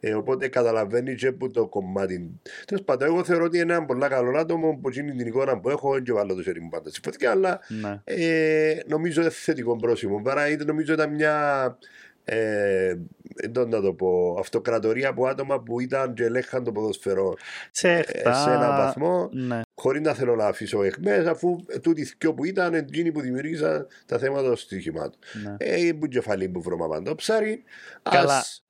Ε, 0.00 0.14
οπότε 0.14 0.48
καταλαβαίνει 0.48 1.14
και 1.14 1.32
που 1.32 1.50
το 1.50 1.66
κομμάτι. 1.66 2.40
Τέλος 2.66 2.82
πάντων, 2.84 3.08
εγώ 3.08 3.24
θεωρώ 3.24 3.44
ότι 3.44 3.58
είναι 3.58 3.72
ένα 3.72 3.84
πολύ 3.84 4.08
καλό 4.08 4.38
άτομο 4.38 4.78
που 4.82 4.90
είναι 4.98 5.14
την 5.14 5.26
εικόνα 5.26 5.60
που 5.60 5.70
έχω 5.70 6.00
και 6.00 6.12
βάλλω 6.12 6.34
το 6.34 6.42
σιέρι 6.42 6.60
μου 6.60 6.68
πάντα 6.68 6.90
στη 6.90 7.26
αλλά 7.26 7.60
ναι. 7.68 8.00
ε, 8.04 8.78
νομίζω 8.86 9.30
θετικό 9.30 9.76
πρόσημο. 9.76 10.22
Παρά 10.22 10.42
νομίζω 10.66 10.92
ήταν 10.92 11.14
μια 11.14 11.78
ε, 12.28 12.96
δεν 13.34 13.68
να 13.68 13.80
το 13.80 13.92
πω, 13.92 14.36
αυτοκρατορία 14.38 15.08
από 15.08 15.26
άτομα 15.26 15.60
που 15.62 15.80
ήταν 15.80 16.14
και 16.14 16.24
ελέγχαν 16.24 16.64
το 16.64 16.72
ποδοσφαιρό 16.72 17.34
σε, 17.70 17.88
ε, 17.88 18.32
σε 18.32 18.50
έναν 18.50 18.76
βαθμό 18.76 19.28
ναι. 19.32 19.60
χωρίς 19.74 20.00
να 20.00 20.12
θέλω 20.12 20.34
να 20.34 20.46
αφήσω 20.46 20.82
αιχμές 20.82 21.26
αφού 21.26 21.56
τούτοι 21.82 22.14
δυο 22.18 22.34
που 22.34 22.44
ήταν 22.44 22.74
εκείνοι 22.74 23.12
που 23.12 23.20
δημιουργήσαν 23.20 23.86
τα 24.06 24.18
θέματα 24.18 24.46
των 24.46 24.56
στοιχημάτων. 24.56 25.18
Ναι. 25.42 25.54
Ε, 25.58 25.92
που 25.92 26.06
κεφαλή 26.06 26.48
που 26.48 26.62
βρώμα 26.62 26.88
πάντα 26.88 27.14
ψάρι. 27.14 27.62
Καλά. 28.02 28.38
Ας... 28.38 28.60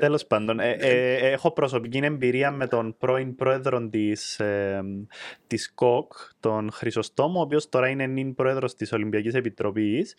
Τέλος 0.00 0.26
πάντων, 0.26 0.60
ε, 0.60 0.70
ε, 0.70 1.30
έχω 1.30 1.52
προσωπική 1.52 2.00
εμπειρία 2.02 2.50
με 2.50 2.66
τον 2.66 2.96
πρώην 2.98 3.34
πρόεδρο 3.34 3.88
της 3.88 4.40
της 5.46 5.74
ΚΟΚ, 5.74 6.12
τον 6.40 6.70
Χρυσοστόμο, 6.72 7.38
ο 7.38 7.42
οποίος 7.42 7.68
τώρα 7.68 7.88
είναι 7.88 8.06
νυν 8.06 8.34
πρόεδρος 8.34 8.74
της 8.74 8.92
Ολυμπιακής 8.92 9.34
Επιτροπής. 9.34 10.14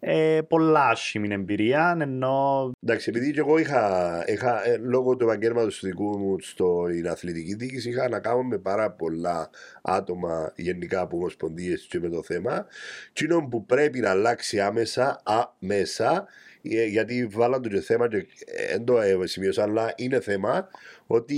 Ε, 0.00 0.40
πολλά 0.48 0.88
άσχημη 0.88 1.28
εμπειρία, 1.34 1.96
ενώ. 2.00 2.70
Εντάξει, 2.80 3.10
επειδή 3.20 3.34
και 3.34 3.40
εγώ 3.40 3.58
είχα, 3.58 4.24
είχα 4.26 4.68
ε, 4.68 4.76
λόγω 4.76 5.16
του 5.16 5.24
επαγγέλματος 5.24 5.78
του 5.78 5.86
δικού 5.86 6.18
μου 6.18 6.36
στην 6.40 7.08
αθλητική 7.08 7.54
διοίκηση, 7.54 7.88
είχα 7.88 8.08
να 8.08 8.20
κάνω 8.20 8.42
με 8.42 8.58
πάρα 8.58 8.90
πολλά 8.90 9.50
άτομα 9.82 10.52
γενικά 10.56 11.00
από 11.00 11.16
ομοσπονδίε 11.16 11.74
και 11.88 12.00
με 12.00 12.08
το 12.08 12.22
θέμα. 12.22 12.66
Τι 13.12 13.26
που 13.50 13.66
πρέπει 13.66 14.00
να 14.00 14.10
αλλάξει 14.10 14.60
άμεσα, 14.60 15.22
άμεσα, 15.24 16.26
ε, 16.62 16.84
γιατί 16.84 17.26
βάλαν 17.26 17.62
το 17.62 17.80
θέμα 17.80 18.08
και 18.08 18.26
δεν 18.70 18.84
το 18.84 19.00
σημείωσα, 19.24 19.62
αλλά 19.62 19.92
είναι 19.96 20.20
θέμα 20.20 20.68
ότι 21.06 21.36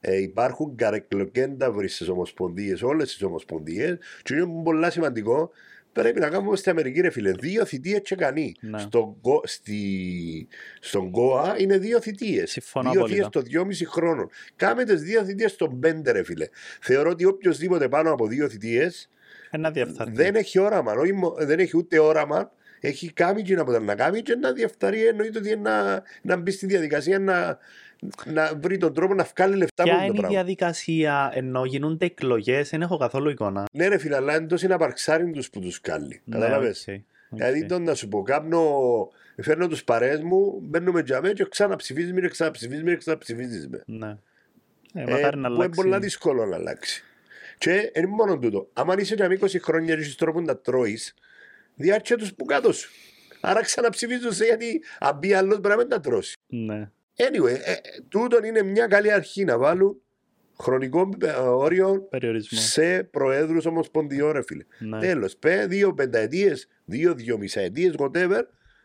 ε, 0.00 0.20
υπάρχουν 0.22 0.76
καρεκλοκέντα 0.76 1.74
στις 1.86 2.08
ομοσπονδίες, 2.08 2.82
όλες 2.82 3.12
τις 3.12 3.22
ομοσπονδίες, 3.22 3.98
και 4.22 4.34
είναι 4.34 4.62
πολύ 4.64 4.90
σημαντικό 4.90 5.50
πρέπει 6.02 6.20
να 6.20 6.28
κάνουμε 6.28 6.56
στην 6.56 6.70
Αμερική, 6.70 7.00
ρε 7.00 7.10
φίλε. 7.10 7.30
Δύο 7.30 7.64
θητείες 7.64 8.00
και 8.02 8.14
κανεί. 8.14 8.54
Ναι. 8.60 8.78
Στο, 8.78 9.20
στη, 9.42 10.48
στον 10.80 11.10
ΚΟΑ 11.10 11.54
είναι 11.58 11.78
δύο 11.78 12.00
θητείες. 12.00 12.58
Δύο 12.92 13.06
θητείες 13.06 13.28
το 13.28 13.40
δυόμιση 13.40 13.86
χρόνο. 13.86 14.30
Κάμε 14.56 14.84
τις 14.84 15.02
δύο 15.02 15.24
θητείες 15.24 15.50
στον 15.50 15.80
πέντε, 15.80 16.10
ρε 16.12 16.24
φίλε. 16.24 16.48
Θεωρώ 16.80 17.10
ότι 17.10 17.24
οποιοδήποτε 17.24 17.88
πάνω 17.88 18.12
από 18.12 18.26
δύο 18.26 18.48
θητείες 18.48 19.08
δεν 20.12 20.34
έχει 20.34 20.58
όραμα. 20.58 20.92
Όχι, 20.92 21.12
δεν 21.38 21.58
έχει 21.58 21.76
ούτε 21.76 21.98
όραμα. 21.98 22.50
Έχει 22.80 23.12
κάνει 23.12 23.42
και 23.42 23.54
να 23.54 23.80
να 23.80 23.94
κάνει 23.94 24.22
και 24.22 24.34
να 24.34 24.52
διαφθαρεί. 24.52 25.06
Εννοείται 25.06 25.38
ότι 25.38 25.56
να, 25.56 26.02
να 26.22 26.36
μπει 26.36 26.50
στη 26.50 26.66
διαδικασία 26.66 27.18
να, 27.18 27.58
να 28.24 28.54
βρει 28.54 28.78
τον 28.78 28.94
τρόπο 28.94 29.14
να 29.14 29.26
βγάλει 29.36 29.56
λεφτά 29.56 29.82
Ποια 29.82 30.04
είναι 30.04 30.18
η 30.24 30.28
διαδικασία 30.28 31.30
ενώ 31.34 31.64
γίνονται 31.64 32.04
εκλογές, 32.04 32.70
δεν 32.70 32.82
έχω 32.82 32.96
καθόλου 32.96 33.30
εικόνα. 33.30 33.64
Ναι, 33.72 33.88
ρε 33.88 33.98
φίλε, 33.98 34.16
αλλά 34.16 34.36
είναι 34.36 34.46
τόσο 34.46 34.68
να 34.68 34.78
παρξάρει 34.78 35.30
τους 35.30 35.50
που 35.50 35.60
τους 35.60 35.80
κάλει. 35.80 36.20
Ναι, 36.24 36.38
Κατάλαβες; 36.38 36.84
Okay, 36.88 37.02
Δηλαδή, 37.28 37.66
τον 37.66 37.82
να 37.82 37.94
σου 37.94 38.08
πω, 38.08 38.22
κάνω, 38.22 38.62
φέρνω 39.42 39.68
τους 39.68 39.84
παρέ 39.84 40.18
μου, 40.22 40.58
μπαίνουμε 40.62 41.02
τζαμέ 41.02 41.32
και 41.32 41.46
ξαναψηφίζει 41.48 42.12
με, 42.12 42.28
ξαναψηφίζει 42.28 42.82
με, 42.82 42.96
ξαναψηφίζει 42.96 43.68
με. 43.68 43.82
Ναι. 43.86 44.16
Ε, 44.92 45.26
ε, 45.26 45.36
να 45.36 45.48
που 45.48 45.62
είναι 45.62 45.74
πολύ 45.74 45.98
δύσκολο 45.98 46.46
να 46.46 46.56
αλλάξει. 46.56 47.04
Και 47.58 47.92
είναι 47.94 48.06
μόνο 48.06 48.38
τούτο. 48.38 48.68
Αν 48.72 48.98
είσαι 48.98 49.14
για 49.14 49.38
20 49.40 49.60
χρόνια 49.60 49.94
και 49.94 50.00
έχεις 50.00 50.14
τρόπο 50.14 50.40
να 50.40 50.56
τρώεις, 50.56 51.14
διάρκεια 51.74 52.16
τους 52.16 52.34
που 52.34 52.44
κάτω 52.44 52.72
σου. 52.72 52.90
Άρα 53.40 53.60
ξαναψηφίζουν 53.60 54.32
γιατί 54.32 54.82
αν 54.98 55.18
μπει 55.18 55.32
άλλος 55.32 55.60
πρέπει 55.60 55.78
να 55.78 55.88
τα 55.88 56.00
τρώσει. 56.00 56.36
Ναι. 56.46 56.90
Anyway, 57.16 57.58
ε, 57.64 57.74
τούτον 58.08 58.44
είναι 58.44 58.62
μια 58.62 58.86
καλή 58.86 59.12
αρχή 59.12 59.44
να 59.44 59.58
βάλουν 59.58 60.00
χρονικό 60.58 61.08
ε, 61.22 61.30
όριο 61.38 62.06
Περιορισμό. 62.10 62.58
σε 62.58 63.02
προέδρους 63.02 63.66
ομοσπονδιών, 63.66 64.32
ρε 64.32 64.42
φίλε. 64.42 64.64
Ναι. 64.78 64.98
Τέλος, 64.98 65.36
πέ 65.36 65.66
δύο 65.66 65.94
πενταετίες, 65.94 66.68
δύο 66.84 67.14
δυομισαετίες, 67.14 67.94
whatever, 67.98 68.42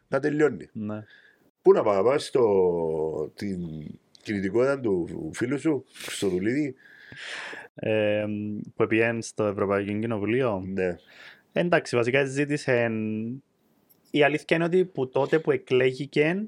να 0.07 0.19
τελειώνει. 0.19 0.69
Ναι. 0.73 1.03
Πού 1.61 1.73
να 1.73 1.83
πάμε, 1.83 2.17
στο 2.17 3.31
την 3.35 3.59
κινητικότητα 4.21 4.79
του 4.79 5.31
φίλου 5.33 5.59
σου, 5.59 5.85
στο 5.91 6.27
δουλίδι. 6.27 6.75
Ε, 7.75 8.25
που 8.75 8.87
πήγαινε 8.87 9.21
στο 9.21 9.43
Ευρωπαϊκό 9.43 9.99
Κοινοβουλίο. 9.99 10.63
Ναι. 10.73 10.95
Εντάξει, 11.53 11.95
βασικά 11.95 12.25
ζήτησε. 12.25 12.91
Η 14.11 14.23
αλήθεια 14.23 14.55
είναι 14.55 14.65
ότι 14.65 14.85
που 14.85 15.09
τότε 15.09 15.39
που 15.39 15.51
εκλέγηκε 15.51 16.47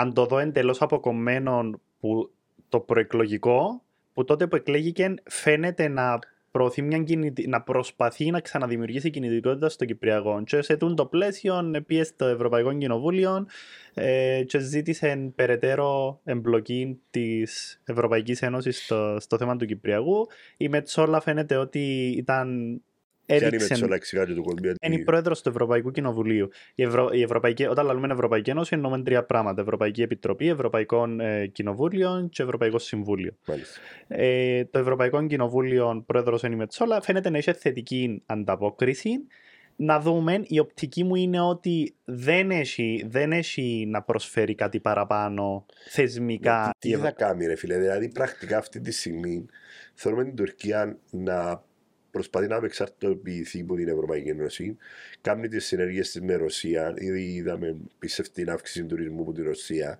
αν 0.00 0.14
το 0.14 0.26
δω 0.26 0.38
εντελώς 0.38 0.82
αποκομμένο 0.82 1.80
που 2.00 2.30
το 2.68 2.80
προεκλογικό, 2.80 3.82
που 4.12 4.24
τότε 4.24 4.46
που 4.46 4.56
εκλέγηκε 4.56 5.14
φαίνεται 5.24 5.88
να 5.88 6.18
προωθεί 6.50 6.82
μια 6.82 6.98
κινητι... 6.98 7.48
να 7.48 7.62
προσπαθεί 7.62 8.30
να 8.30 8.40
ξαναδημιουργήσει 8.40 9.10
κινητικότητα 9.10 9.68
στο 9.68 9.84
Κυπριακό. 9.84 10.42
Και 10.46 10.62
σε 10.62 10.76
το 10.76 11.06
πλαίσιο 11.06 11.70
πήγε 11.86 12.04
στο 12.04 12.26
Ευρωπαϊκό 12.26 12.72
Κοινοβούλιο 12.72 13.46
ε, 13.94 14.42
και 14.46 14.58
ζήτησε 14.58 15.32
περαιτέρω 15.34 16.20
εμπλοκή 16.24 17.00
της 17.10 17.80
Ευρωπαϊκής 17.84 18.42
Ένωσης 18.42 18.84
στο, 18.84 19.16
στο 19.20 19.36
θέμα 19.36 19.56
του 19.56 19.66
Κυπριακού. 19.66 20.26
Η 20.56 20.68
Μετσόλα 20.68 21.20
φαίνεται 21.20 21.56
ότι 21.56 22.14
ήταν 22.16 22.80
έδειξε. 23.34 23.74
Είναι 24.82 24.94
η 24.94 25.04
πρόεδρος 25.04 25.42
του 25.42 25.48
Ευρωπαϊκού 25.48 25.90
Κοινοβουλίου. 25.90 26.48
Η, 26.74 26.82
Ευρω... 26.82 27.10
η 27.12 27.22
Ευρωπαϊκή... 27.22 27.66
Όταν 27.66 27.86
λέμε 27.86 28.12
Ευρωπαϊκή 28.12 28.50
Ένωση, 28.50 28.74
εννοούμε 28.74 29.02
τρία 29.02 29.24
πράγματα. 29.24 29.60
Ευρωπαϊκή 29.62 30.02
Επιτροπή, 30.02 30.48
Ευρωπαϊκό 30.48 31.06
ε, 31.20 31.46
Κοινοβούλιο 31.46 32.28
και 32.30 32.42
Ευρωπαϊκό 32.42 32.78
Συμβούλιο. 32.78 33.36
Ε, 34.08 34.64
το 34.64 34.78
Ευρωπαϊκό 34.78 35.26
Κοινοβούλιο, 35.26 36.04
πρόεδρος 36.06 36.42
είναι 36.42 36.54
η 36.54 36.58
Μετσόλα, 36.58 37.00
φαίνεται 37.00 37.30
να 37.30 37.38
έχει 37.38 37.52
θετική 37.52 38.22
ανταπόκριση. 38.26 39.10
Να 39.76 40.00
δούμε, 40.00 40.42
η 40.46 40.58
οπτική 40.58 41.04
μου 41.04 41.14
είναι 41.14 41.40
ότι 41.40 41.94
δεν 42.04 42.50
έχει, 42.50 43.06
δεν 43.08 43.32
έχει 43.32 43.86
να 43.88 44.02
προσφέρει 44.02 44.54
κάτι 44.54 44.80
παραπάνω 44.80 45.66
θεσμικά. 45.88 46.70
Τι, 46.78 46.90
τι 46.90 46.96
θα 46.96 47.10
κάνει, 47.10 47.46
ρε 47.46 47.56
φίλε, 47.56 47.78
δηλαδή 47.78 48.08
πρακτικά 48.08 48.58
αυτή 48.58 48.80
τη 48.80 48.92
στιγμή 48.92 49.46
θέλουμε 49.94 50.24
την 50.24 50.34
Τουρκία 50.34 50.98
να 51.10 51.62
προσπαθεί 52.10 52.46
να 52.46 52.56
απεξαρτοποιηθεί 52.56 53.60
από 53.60 53.74
την 53.74 53.88
Ευρωπαϊκή 53.88 54.28
Ένωση. 54.28 54.76
Κάνει 55.20 55.48
τις 55.48 55.66
συνεργίε 55.66 56.00
της 56.00 56.20
με 56.20 56.34
Ρωσία. 56.34 56.94
Ήδη 56.96 57.22
είδαμε 57.22 57.76
πιστευτή 57.98 58.50
αύξηση 58.50 58.84
τουρισμού 58.84 59.20
από 59.20 59.32
τη 59.32 59.42
Ρωσία. 59.42 59.98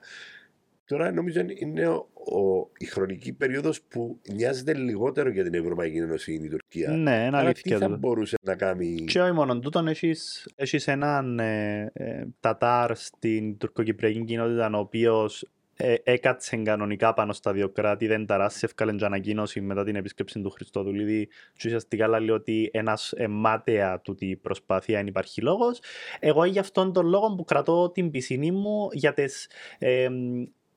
Τώρα 0.85 1.13
νομίζω 1.13 1.41
είναι 1.49 1.87
ο, 1.89 2.09
ο, 2.39 2.71
η 2.79 2.85
χρονική 2.85 3.33
περίοδος 3.33 3.83
που 3.83 4.21
νοιάζεται 4.33 4.75
λιγότερο 4.75 5.31
για 5.31 5.45
την 5.45 5.55
Ευρωπαϊκή 5.55 5.97
Ένωση 5.97 6.33
η 6.33 6.49
Τουρκία. 6.49 6.91
Ναι, 6.91 7.25
είναι 7.27 7.37
αλήθεια. 7.37 7.79
Τι 7.79 7.83
θα 7.83 7.89
μπορούσε 7.89 8.37
να 8.43 8.55
κάνει; 8.55 9.05
Και 9.05 9.21
όχι 9.21 9.33
μόνο 9.33 9.59
τούτον, 9.59 9.89
έχεις 9.89 10.87
έναν 10.87 11.39
ε, 11.39 11.91
ε, 11.93 12.25
Τατάρ 12.41 12.97
στην 12.97 13.57
τουρκοκυπριακή 13.57 14.25
κοινότητα, 14.25 14.71
ο 14.75 14.79
οποίος 14.79 15.49
ε, 15.81 15.95
έκατσε 16.03 16.57
κανονικά 16.57 17.15
πάνω 17.15 17.33
στα 17.33 17.53
δύο 17.53 17.69
κράτη, 17.69 18.07
δεν 18.07 18.27
ταράσει, 18.27 18.61
έφκαλε 18.63 18.93
και 18.93 19.05
ανακοίνωση 19.05 19.61
μετά 19.61 19.85
την 19.85 19.97
επίσκεψη 19.97 20.41
του 20.41 20.51
Χριστόδουλίδη 20.51 21.27
και 21.27 21.63
ουσιαστικά 21.67 22.09
λέει 22.09 22.31
ότι 22.31 22.71
ένας 22.73 23.15
μάταια 23.29 24.01
του 24.01 24.15
τη 24.15 24.37
προσπάθεια 24.37 24.97
δεν 24.97 25.07
υπάρχει 25.07 25.41
λόγος. 25.41 25.81
Εγώ 26.21 26.45
για 26.45 26.61
αυτόν 26.61 26.93
τον 26.93 27.07
λόγο 27.07 27.35
που 27.35 27.45
κρατώ 27.45 27.91
την 27.91 28.11
πισινή 28.11 28.51
μου 28.51 28.89
για 28.93 29.13
τις 29.13 29.51
ε, 29.79 30.09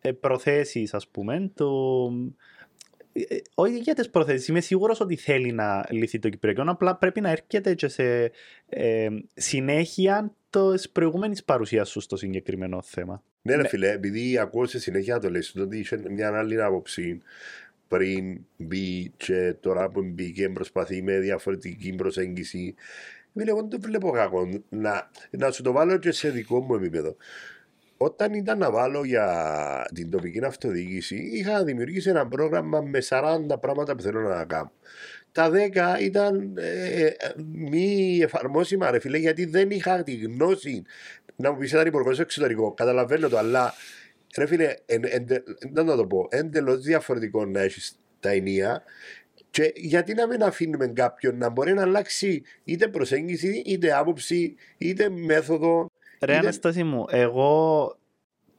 ε, 0.01 0.11
προθέσεις 0.11 0.93
ας 0.93 1.07
πούμε 1.07 1.51
του, 1.55 2.35
ε, 3.13 3.37
όχι 3.55 3.77
για 3.77 3.93
τι 3.93 4.09
προθέσεις. 4.09 4.47
Είμαι 4.47 4.59
σίγουρος 4.59 4.99
ότι 4.99 5.15
θέλει 5.15 5.51
να 5.51 5.85
λυθεί 5.89 6.19
το 6.19 6.29
Κυπριακό. 6.29 6.63
Απλά 6.65 6.95
πρέπει 6.95 7.21
να 7.21 7.29
έρχεται 7.29 7.73
και 7.73 7.87
σε 7.87 8.31
ε, 8.69 9.07
συνέχεια 9.33 10.35
τη 10.49 10.89
προηγούμενης 10.91 11.43
παρουσίας 11.43 11.89
σου 11.89 11.99
στο 11.99 12.15
συγκεκριμένο 12.15 12.81
θέμα. 12.81 13.23
Ναι, 13.45 13.55
ρε 13.55 13.61
ναι. 13.61 13.67
φίλε, 13.67 13.91
επειδή 13.91 14.37
ακούω 14.37 14.65
σε 14.65 14.79
συνέχεια 14.79 15.19
το 15.19 15.29
λες, 15.29 15.55
ότι 15.55 15.77
είχε 15.77 16.01
μια 16.09 16.37
άλλη 16.37 16.61
άποψη 16.61 17.21
πριν 17.87 18.39
μπει 18.57 19.13
και 19.17 19.55
τώρα 19.59 19.89
που 19.89 20.01
μπήκε 20.01 20.49
προσπαθεί 20.49 21.01
με 21.01 21.19
διαφορετική 21.19 21.93
προσέγγιση. 21.93 22.75
Φίλε, 23.33 23.49
εγώ 23.49 23.59
δεν 23.59 23.69
το 23.69 23.79
βλέπω 23.79 24.11
κακό. 24.11 24.49
Να, 24.69 25.09
να 25.29 25.51
σου 25.51 25.63
το 25.63 25.71
βάλω 25.71 25.97
και 25.97 26.11
σε 26.11 26.29
δικό 26.29 26.59
μου 26.61 26.75
επίπεδο. 26.75 27.15
Όταν 27.97 28.33
ήταν 28.33 28.57
να 28.57 28.71
βάλω 28.71 29.03
για 29.03 29.87
την 29.93 30.09
τοπική 30.09 30.45
αυτοδιοίκηση, 30.45 31.15
είχα 31.15 31.63
δημιουργήσει 31.63 32.09
ένα 32.09 32.27
πρόγραμμα 32.27 32.81
με 32.81 32.99
40 33.09 33.39
πράγματα 33.59 33.95
που 33.95 34.01
θέλω 34.01 34.21
να 34.21 34.45
κάνω. 34.45 34.71
Τα 35.31 35.51
10 35.97 36.01
ήταν 36.01 36.53
ε, 36.57 37.05
ε, 37.05 37.15
μη 37.53 38.19
εφαρμόσιμα, 38.21 38.91
ρε 38.91 38.99
φίλε, 38.99 39.17
γιατί 39.17 39.45
δεν 39.45 39.69
είχα 39.69 40.03
τη 40.03 40.15
γνώση 40.15 40.83
να 41.35 41.51
μου 41.51 41.57
πεις 41.57 41.73
έναν 41.73 41.87
υπουργό 41.87 42.11
εξωτερικό. 42.21 42.73
Καταλαβαίνω 42.73 43.29
το, 43.29 43.37
αλλά 43.37 43.73
Ρε 44.37 44.45
φίλε, 44.45 44.75
εν, 44.85 45.01
εν, 45.05 45.25
να 45.85 45.95
το 45.95 46.07
πω, 46.07 46.27
εντελώς 46.29 46.81
διαφορετικό 46.81 47.45
να 47.45 47.61
έχεις 47.61 47.99
τα 48.19 48.29
ενία. 48.29 48.83
Και 49.49 49.73
γιατί 49.75 50.13
να 50.13 50.27
μην 50.27 50.43
αφήνουμε 50.43 50.87
κάποιον 50.87 51.37
να 51.37 51.49
μπορεί 51.49 51.73
να 51.73 51.81
αλλάξει 51.81 52.43
είτε 52.63 52.87
προσέγγιση, 52.87 53.61
είτε 53.65 53.97
άποψη, 53.97 54.55
είτε 54.77 55.09
μέθοδο. 55.09 55.91
Ρε 56.21 56.31
είτε... 56.31 56.41
Αναστάση 56.41 56.83
μου, 56.83 57.05
εγώ 57.09 57.95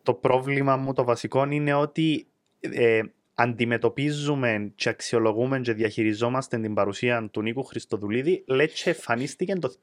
το 0.03 0.15
πρόβλημα 0.15 0.77
μου 0.77 0.93
το 0.93 1.05
βασικό 1.05 1.47
είναι 1.51 1.75
ότι 1.75 2.27
ε, 2.61 3.01
αντιμετωπίζουμε 3.35 4.73
και 4.75 4.89
αξιολογούμε 4.89 5.61
και 5.61 5.73
διαχειριζόμαστε 5.73 6.59
την 6.59 6.75
παρουσία 6.75 7.29
του 7.33 7.43
Νίκου 7.43 7.65
Χριστοδουλίδη, 7.65 8.45
λέει 8.47 8.69
και 8.69 8.91
εμφανίστηκε 8.91 9.55
το 9.55 9.75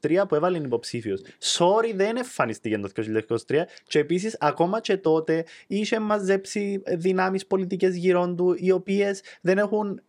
2023 0.00 0.22
που 0.28 0.34
έβαλε 0.34 0.58
υποψήφιος. 0.58 1.20
Sorry, 1.40 1.92
δεν 1.94 2.16
εμφανίστηκε 2.16 2.78
το 2.78 2.90
2023 3.48 3.62
και 3.86 3.98
επίσης 3.98 4.36
ακόμα 4.40 4.80
και 4.80 4.96
τότε 4.96 5.44
είχε 5.66 5.98
μαζέψει 5.98 6.82
δυνάμεις 6.86 7.46
πολιτικές 7.46 7.96
γύρω 7.96 8.34
του, 8.34 8.54
οι 8.58 8.70
οποίες 8.70 9.22
δεν 9.40 9.58
έχουν, 9.58 10.00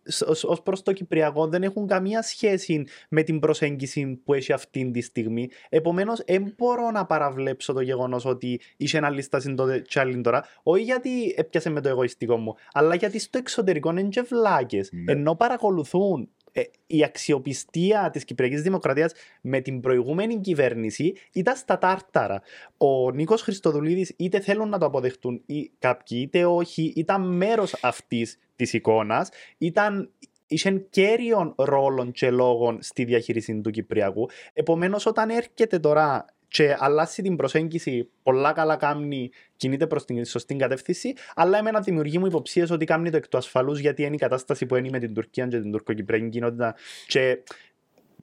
ως 0.42 0.62
προς 0.62 0.82
το 0.82 0.92
Κυπριακό, 0.92 1.46
δεν 1.46 1.62
έχουν 1.62 1.86
καμία 1.86 2.22
σχέση 2.22 2.84
με 3.08 3.22
την 3.22 3.38
προσέγγιση 3.38 4.20
που 4.24 4.34
έχει 4.34 4.52
αυτή 4.52 4.90
τη 4.90 5.00
στιγμή. 5.00 5.50
Επομένως, 5.68 6.22
δεν 6.26 6.54
μπορώ 6.56 6.90
να 6.90 7.06
παραβλέψω 7.06 7.72
το 7.72 7.80
γεγονός 7.80 8.24
ότι 8.24 8.60
είχε 8.76 8.96
ένα 8.96 9.10
λίστα 9.10 9.40
τότε 9.56 9.78
και 9.78 10.00
άλλη 10.00 10.20
τώρα, 10.20 10.44
όχι 10.62 10.84
γιατί 10.84 11.34
έπιασε 11.36 11.70
με 11.70 11.80
το 11.80 11.88
εγωιστικό 11.88 12.36
μου, 12.36 12.56
αλλά 12.72 12.94
γιατί 12.94 13.18
στο 13.18 13.38
εξωτερικό 13.38 13.90
είναι 13.90 14.02
και 14.02 14.20
βλάκες, 14.22 14.88
Ναι. 14.92 15.12
ενώ 15.12 15.34
παρακολουθούν 15.34 16.28
ε, 16.52 16.62
η 16.86 17.04
αξιοπιστία 17.04 18.10
της 18.12 18.24
Κυπριακής 18.24 18.62
Δημοκρατίας 18.62 19.12
με 19.40 19.60
την 19.60 19.80
προηγούμενη 19.80 20.40
κυβέρνηση 20.40 21.14
ήταν 21.32 21.56
στα 21.56 21.78
τάρταρα. 21.78 22.42
Ο 22.76 23.10
Νίκος 23.10 23.42
Χριστοδουλίδης 23.42 24.14
είτε 24.16 24.40
θέλουν 24.40 24.68
να 24.68 24.78
το 24.78 24.86
αποδεχτούν 24.86 25.42
ή 25.46 25.70
κάποιοι 25.78 26.18
είτε 26.22 26.44
όχι, 26.44 26.92
ήταν 26.96 27.36
μέρος 27.36 27.74
αυτής 27.80 28.38
της 28.56 28.72
εικόνας, 28.72 29.28
ήταν 29.58 30.10
είχε 30.52 30.70
κέριον 30.90 31.54
ρόλων 31.56 32.12
και 32.12 32.30
λόγων 32.30 32.78
στη 32.82 33.04
διαχείριση 33.04 33.60
του 33.60 33.70
Κυπριακού. 33.70 34.28
Επομένως, 34.52 35.06
όταν 35.06 35.30
έρχεται 35.30 35.78
τώρα 35.78 36.24
και 36.52 36.76
αλλάσει 36.78 37.22
την 37.22 37.36
προσέγγιση, 37.36 38.08
πολλά 38.22 38.52
καλά 38.52 38.76
κάνει, 38.76 39.30
κινείται 39.56 39.86
προς 39.86 40.04
την 40.04 40.24
σωστή 40.24 40.56
κατεύθυνση, 40.56 41.12
αλλά 41.34 41.58
εμένα 41.58 41.80
δημιουργεί 41.80 42.18
μου 42.18 42.26
υποψίες 42.26 42.70
ότι 42.70 42.84
κάνει 42.84 43.10
το 43.10 43.16
εκ 43.16 43.28
του 43.28 43.36
ασφαλούς 43.36 43.78
γιατί 43.78 44.02
είναι 44.02 44.14
η 44.14 44.18
κατάσταση 44.18 44.66
που 44.66 44.76
είναι 44.76 44.88
με 44.90 44.98
την 44.98 45.14
Τουρκία 45.14 45.46
και 45.46 45.60
την 45.60 45.70
τουρκοκυπριακή 45.70 46.28
κοινότητα. 46.28 46.74
Και 47.06 47.38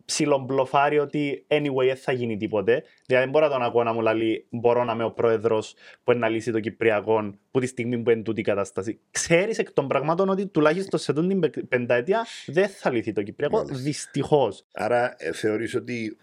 ψιλομπλοφάρει 0.06 1.00
ότι 1.00 1.46
anyway 1.48 1.86
δεν 1.86 1.96
θα 1.96 2.12
γίνει 2.12 2.38
τίποτε. 2.38 2.84
Δηλαδή 3.06 3.26
δεν 3.26 3.30
μπορώ 3.30 3.46
να 3.46 3.52
τον 3.52 3.62
ακούω 3.62 3.84
να 3.84 3.94
μου 3.94 4.02
λέει 4.02 4.46
μπορώ 4.50 4.84
να 4.84 4.94
είμαι 4.94 5.04
ο 5.04 5.12
πρόεδρος 5.12 5.76
που 6.04 6.12
είναι 6.12 6.20
να 6.20 6.30
λύσει 6.30 6.52
το 6.52 6.60
Κυπριακό 6.60 7.34
που 7.52 7.60
τη 7.60 7.68
στιγμή 7.68 7.98
που 7.98 8.10
είναι 8.10 8.22
τούτη 8.22 8.40
η 8.40 8.44
κατάσταση. 8.44 9.00
Ξέρεις 9.12 9.58
εκ 9.58 9.72
των 9.72 9.88
πραγμάτων 9.88 10.30
ότι 10.30 10.48
τουλάχιστον 10.48 11.00
σε 11.00 11.14
τούτη 11.14 11.50
την 11.50 11.68
πενταετία 11.68 12.26
δεν 12.46 12.70
θα 12.70 12.92
λυθεί 12.92 13.12
το 13.12 13.24
Κυπριακό. 13.24 13.58
Μάλιστα. 13.58 13.78
Δυστυχώς. 13.84 14.66
Άρα 14.74 15.16
ε, 15.18 15.34
θεωρείς 15.34 15.76
ότι 15.76 16.18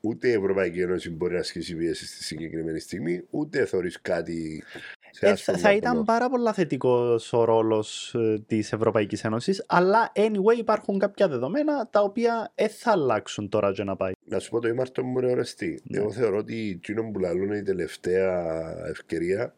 ούτε 0.00 0.28
η 0.28 0.32
Ευρωπαϊκή 0.32 0.80
Ένωση 0.80 1.10
μπορεί 1.10 1.32
να 1.34 1.38
ασκήσει 1.40 1.76
πίεση 1.76 2.06
στη 2.06 2.24
συγκεκριμένη 2.24 2.78
στιγμή, 2.80 3.24
ούτε 3.30 3.64
θεωρείς 3.64 4.00
κάτι 4.00 4.62
σε 5.10 5.26
Ε, 5.26 5.30
άσχημο 5.30 5.58
θα 5.58 5.72
ήταν 5.72 5.88
βαθμό. 5.90 6.04
πάρα 6.04 6.30
πολύ 6.30 6.50
θετικός 6.52 7.32
ο 7.32 7.44
ρόλος 7.44 8.16
της 8.46 8.72
Ευρωπαϊκής 8.72 9.24
Ένωσης, 9.24 9.64
αλλά 9.66 10.12
anyway 10.14 10.58
υπάρχουν 10.58 10.98
κάποια 10.98 11.28
δεδομένα 11.28 11.88
τα 11.90 12.00
οποία 12.02 12.52
δεν 12.54 12.68
θα 12.68 12.90
αλλάξουν 12.90 13.48
τώρα 13.48 13.72
και 13.72 13.84
να 13.84 13.96
πάει. 13.96 14.12
Να 14.24 14.38
σου 14.38 14.50
πω 14.50 14.60
το 14.60 14.68
ήμαρτο 14.68 15.04
μου 15.04 15.20
ρε 15.20 15.30
ορεστή. 15.30 15.80
Ναι. 15.84 15.98
Εγώ 15.98 16.10
θεωρώ 16.12 16.36
ότι 16.38 16.70
εκείνο 16.76 17.10
που 17.10 17.18
λαλούν 17.18 17.44
είναι 17.46 17.56
η 17.56 17.62
τελευταία 17.62 18.64
ευκαιρία. 18.88 19.54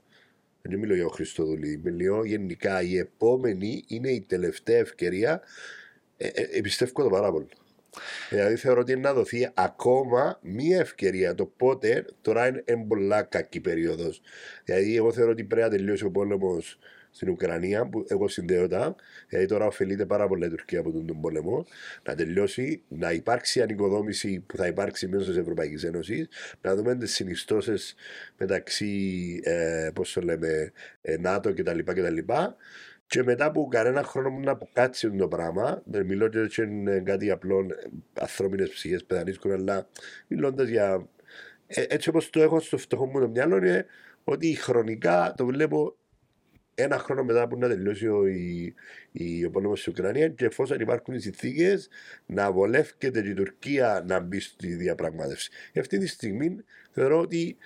Δεν 0.63 0.79
μιλώ 0.79 0.95
για 0.95 1.05
ο 1.07 1.09
Χριστοδουλή. 1.09 1.81
Μιλώ 1.85 2.25
γενικά 2.25 2.83
η 2.83 2.97
επόμενη 2.99 3.85
είναι 3.87 4.11
η 4.11 4.21
τελευταία 4.21 4.79
ευκαιρία. 4.79 5.41
Ε, 6.17 6.27
ε, 6.27 6.43
εμπιστεύω 6.53 7.03
το 7.03 7.09
πάρα 7.09 7.31
πολύ. 7.33 7.47
Δηλαδή 8.31 8.57
θεωρώ 8.57 8.81
ότι 8.81 8.93
είναι 8.93 9.01
να 9.01 9.13
δοθεί 9.13 9.51
ακόμα 9.55 10.39
μία 10.43 10.79
ευκαιρία. 10.79 11.35
Το 11.35 11.47
πότε 11.47 12.05
τώρα 12.21 12.47
είναι 12.47 12.63
εν 12.65 12.87
πολλά 12.87 13.23
κακή 13.23 13.61
περίοδος. 13.61 14.21
Δηλαδή, 14.65 14.97
εγώ 14.97 15.13
θεωρώ 15.13 15.31
ότι 15.31 15.45
πρέπει 15.45 15.71
να 15.71 15.77
τελειώσει 15.77 16.05
ο 16.05 16.11
πόλεμος 16.11 16.79
στην 17.11 17.29
Ουκρανία, 17.29 17.87
που 17.87 18.05
εγώ 18.09 18.29
συνδέω 18.29 18.69
τα. 18.69 18.97
Δηλαδή, 19.29 19.49
τώρα 19.49 19.67
ωφελείται 19.67 20.07
πάρα 20.07 20.29
πολύ 20.29 20.47
η 20.47 20.49
Τουρκία 20.49 20.81
από 20.81 20.93
τον, 20.93 21.07
τον 21.07 21.21
πόλεμο. 21.21 21.67
Να 22.03 22.15
τελειώσει, 22.15 22.83
να 22.89 23.13
υπάρξει 23.13 23.63
ανοικοδόμηση 23.63 24.45
που 24.47 24.57
θα 24.57 24.67
υπάρξει 24.67 25.09
μέσω 25.09 25.25
της 25.25 25.37
Ευρωπαϊκής 25.37 25.85
Ένωσης, 25.85 26.29
να 26.61 26.75
δούμε 26.75 26.97
τις 26.97 27.15
συνιστώσεις 27.15 27.95
μεταξύ, 28.37 29.41
ε, 29.45 29.91
πώς 29.95 30.13
το 30.13 30.21
λέμε, 30.21 30.73
ε, 31.01 31.17
ΝΑΤΟ 31.17 31.55
κτλ. 31.55 31.79
κτλ. 31.79 32.19
Και 33.09 33.23
μετά 33.23 33.45
από 33.45 33.69
κανένα 33.71 34.03
χρόνο 34.03 34.31
μου 34.31 34.41
να 34.41 34.51
αποκάτσει 34.51 35.11
το 35.11 35.29
πράγμα, 35.29 35.83
δεν 35.85 36.07
μιλώ 36.07 36.29
και 36.29 36.39
έτσι 36.39 36.63
είναι 36.63 37.01
κάτι 37.01 37.31
απλό, 37.31 37.67
ανθρώπινες 38.21 38.71
ψυχές 38.71 39.05
που 39.05 39.15
δανείσκουν, 39.15 39.53
αλλά 39.53 39.89
μιλώντας 40.27 40.69
για. 40.69 41.09
ε, 41.67 41.85
έτσι 41.89 42.09
όπως 42.09 42.31
το 42.31 42.43
έχω 42.43 42.61
στο 42.61 42.79
φτωχό 42.79 43.07
μου 43.07 43.21
το 43.21 43.29
μυαλό, 43.29 43.57
είναι 43.57 43.87
ότι 44.25 44.55
χρονικά 44.55 45.35
το 45.37 45.47
βλέπω 45.47 45.97
ένα 46.75 46.99
χρόνο 46.99 47.25
μετά 47.25 47.49
που 47.49 47.59
να 47.59 47.69
τελειώσει 47.69 48.09
ο, 48.09 48.27
η, 48.27 48.75
η, 49.13 49.45
ο 49.45 49.51
πόλεμος 49.51 49.81
στην 49.81 49.93
Ουκρανία 49.93 50.29
και 50.29 50.45
εφόσον 50.45 50.81
υπάρχουν 50.81 51.15
οι 51.15 51.21
συνθήκες 51.21 51.89
να 52.27 52.53
βολεύκεται 52.53 53.23
και 53.23 53.29
η 53.29 53.35
Τουρκία 53.35 54.05
να 54.09 54.21
μπει 54.21 54.41
στη 54.41 54.75
διαπραγμάτευση. 54.75 55.51
Και 55.73 55.81
αυτή 55.81 55.99
τη 55.99 56.07
στιγμή 56.07 56.57
θεωρώ 56.91 57.21
ότι 57.21 57.57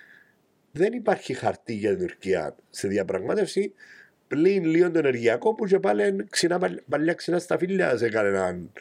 δεν 0.71 0.93
υπάρχει 0.93 1.33
χαρτί 1.33 1.73
για 1.73 1.89
την 1.89 2.07
Τουρκία 2.07 2.55
στη 2.69 2.87
διαπραγμάτευση 2.87 3.73
πλην 4.33 4.65
λίγο 4.65 4.91
το 4.91 4.99
ενεργειακό 4.99 5.53
που 5.53 5.65
και 5.65 5.79
πάλι 5.79 6.07
είναι 6.07 6.25
ξινά, 6.29 6.59
παλιά 6.89 7.13
ξινά 7.13 7.39
στα 7.39 7.57
φίλια 7.57 7.97
σε 7.97 8.09
κανέναν 8.09 8.71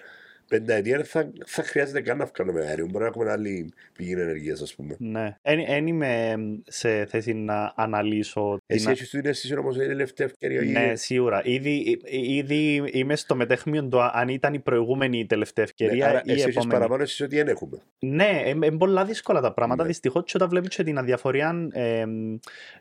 πενταετία 0.52 0.96
δεν 0.96 1.06
θα, 1.06 1.32
θα 1.46 1.62
χρειάζεται 1.62 2.00
καν 2.00 2.16
να 2.16 2.30
βγάλουμε 2.34 2.66
αέριο. 2.66 2.86
Μπορεί 2.86 3.04
να 3.04 3.06
έχουμε 3.06 3.30
άλλη 3.30 3.72
πηγή 3.96 4.12
ενεργεία, 4.12 4.52
ας 4.62 4.74
πούμε. 4.74 4.96
Ναι. 4.98 5.36
Δεν 5.42 5.86
είμαι 5.86 6.34
σε 6.66 7.04
θέση 7.04 7.32
να 7.32 7.72
αναλύσω. 7.76 8.58
Εσύ 8.66 8.84
την... 8.84 8.92
έχει 8.92 9.06
την 9.06 9.26
αίσθηση 9.26 9.56
όμως 9.56 9.74
ότι 9.74 9.84
είναι 9.84 9.92
η 9.92 9.96
τελευταία 9.96 10.26
ευκαιρία. 10.26 10.80
Ναι, 10.80 10.94
σίγουρα. 10.94 11.42
Ήδη, 11.44 12.00
ήδη 12.10 12.84
είμαι 12.92 13.16
στο 13.16 13.34
μετέχμιο 13.34 13.84
του 13.84 14.00
αν 14.02 14.28
ήταν 14.28 14.54
η 14.54 14.58
προηγούμενη 14.58 15.18
η 15.18 15.26
τελευταία 15.26 15.64
ευκαιρία 15.64 16.06
Ναι, 16.06 16.10
άρα 16.10 16.18
ή 16.18 16.22
η 16.26 16.32
εσύ 16.32 16.42
έχεις 16.42 16.54
επόμενη. 16.56 16.72
παραπάνω 16.72 17.02
εσύ 17.02 17.22
ότι 17.22 17.36
δεν 17.36 17.48
έχουμε. 17.48 17.78
Ναι, 17.98 18.42
είναι 18.46 18.76
πολλά 18.76 19.04
δύσκολα 19.04 19.40
τα 19.40 19.52
πράγματα. 19.52 19.82
Ναι. 19.82 19.88
Δυστυχώς, 19.88 20.24
και 20.24 20.32
όταν 20.34 20.48
βλέπεις 20.48 20.76
και 20.76 20.82
την 20.82 20.98
αδιαφορία, 20.98 21.68
ε, 21.72 22.04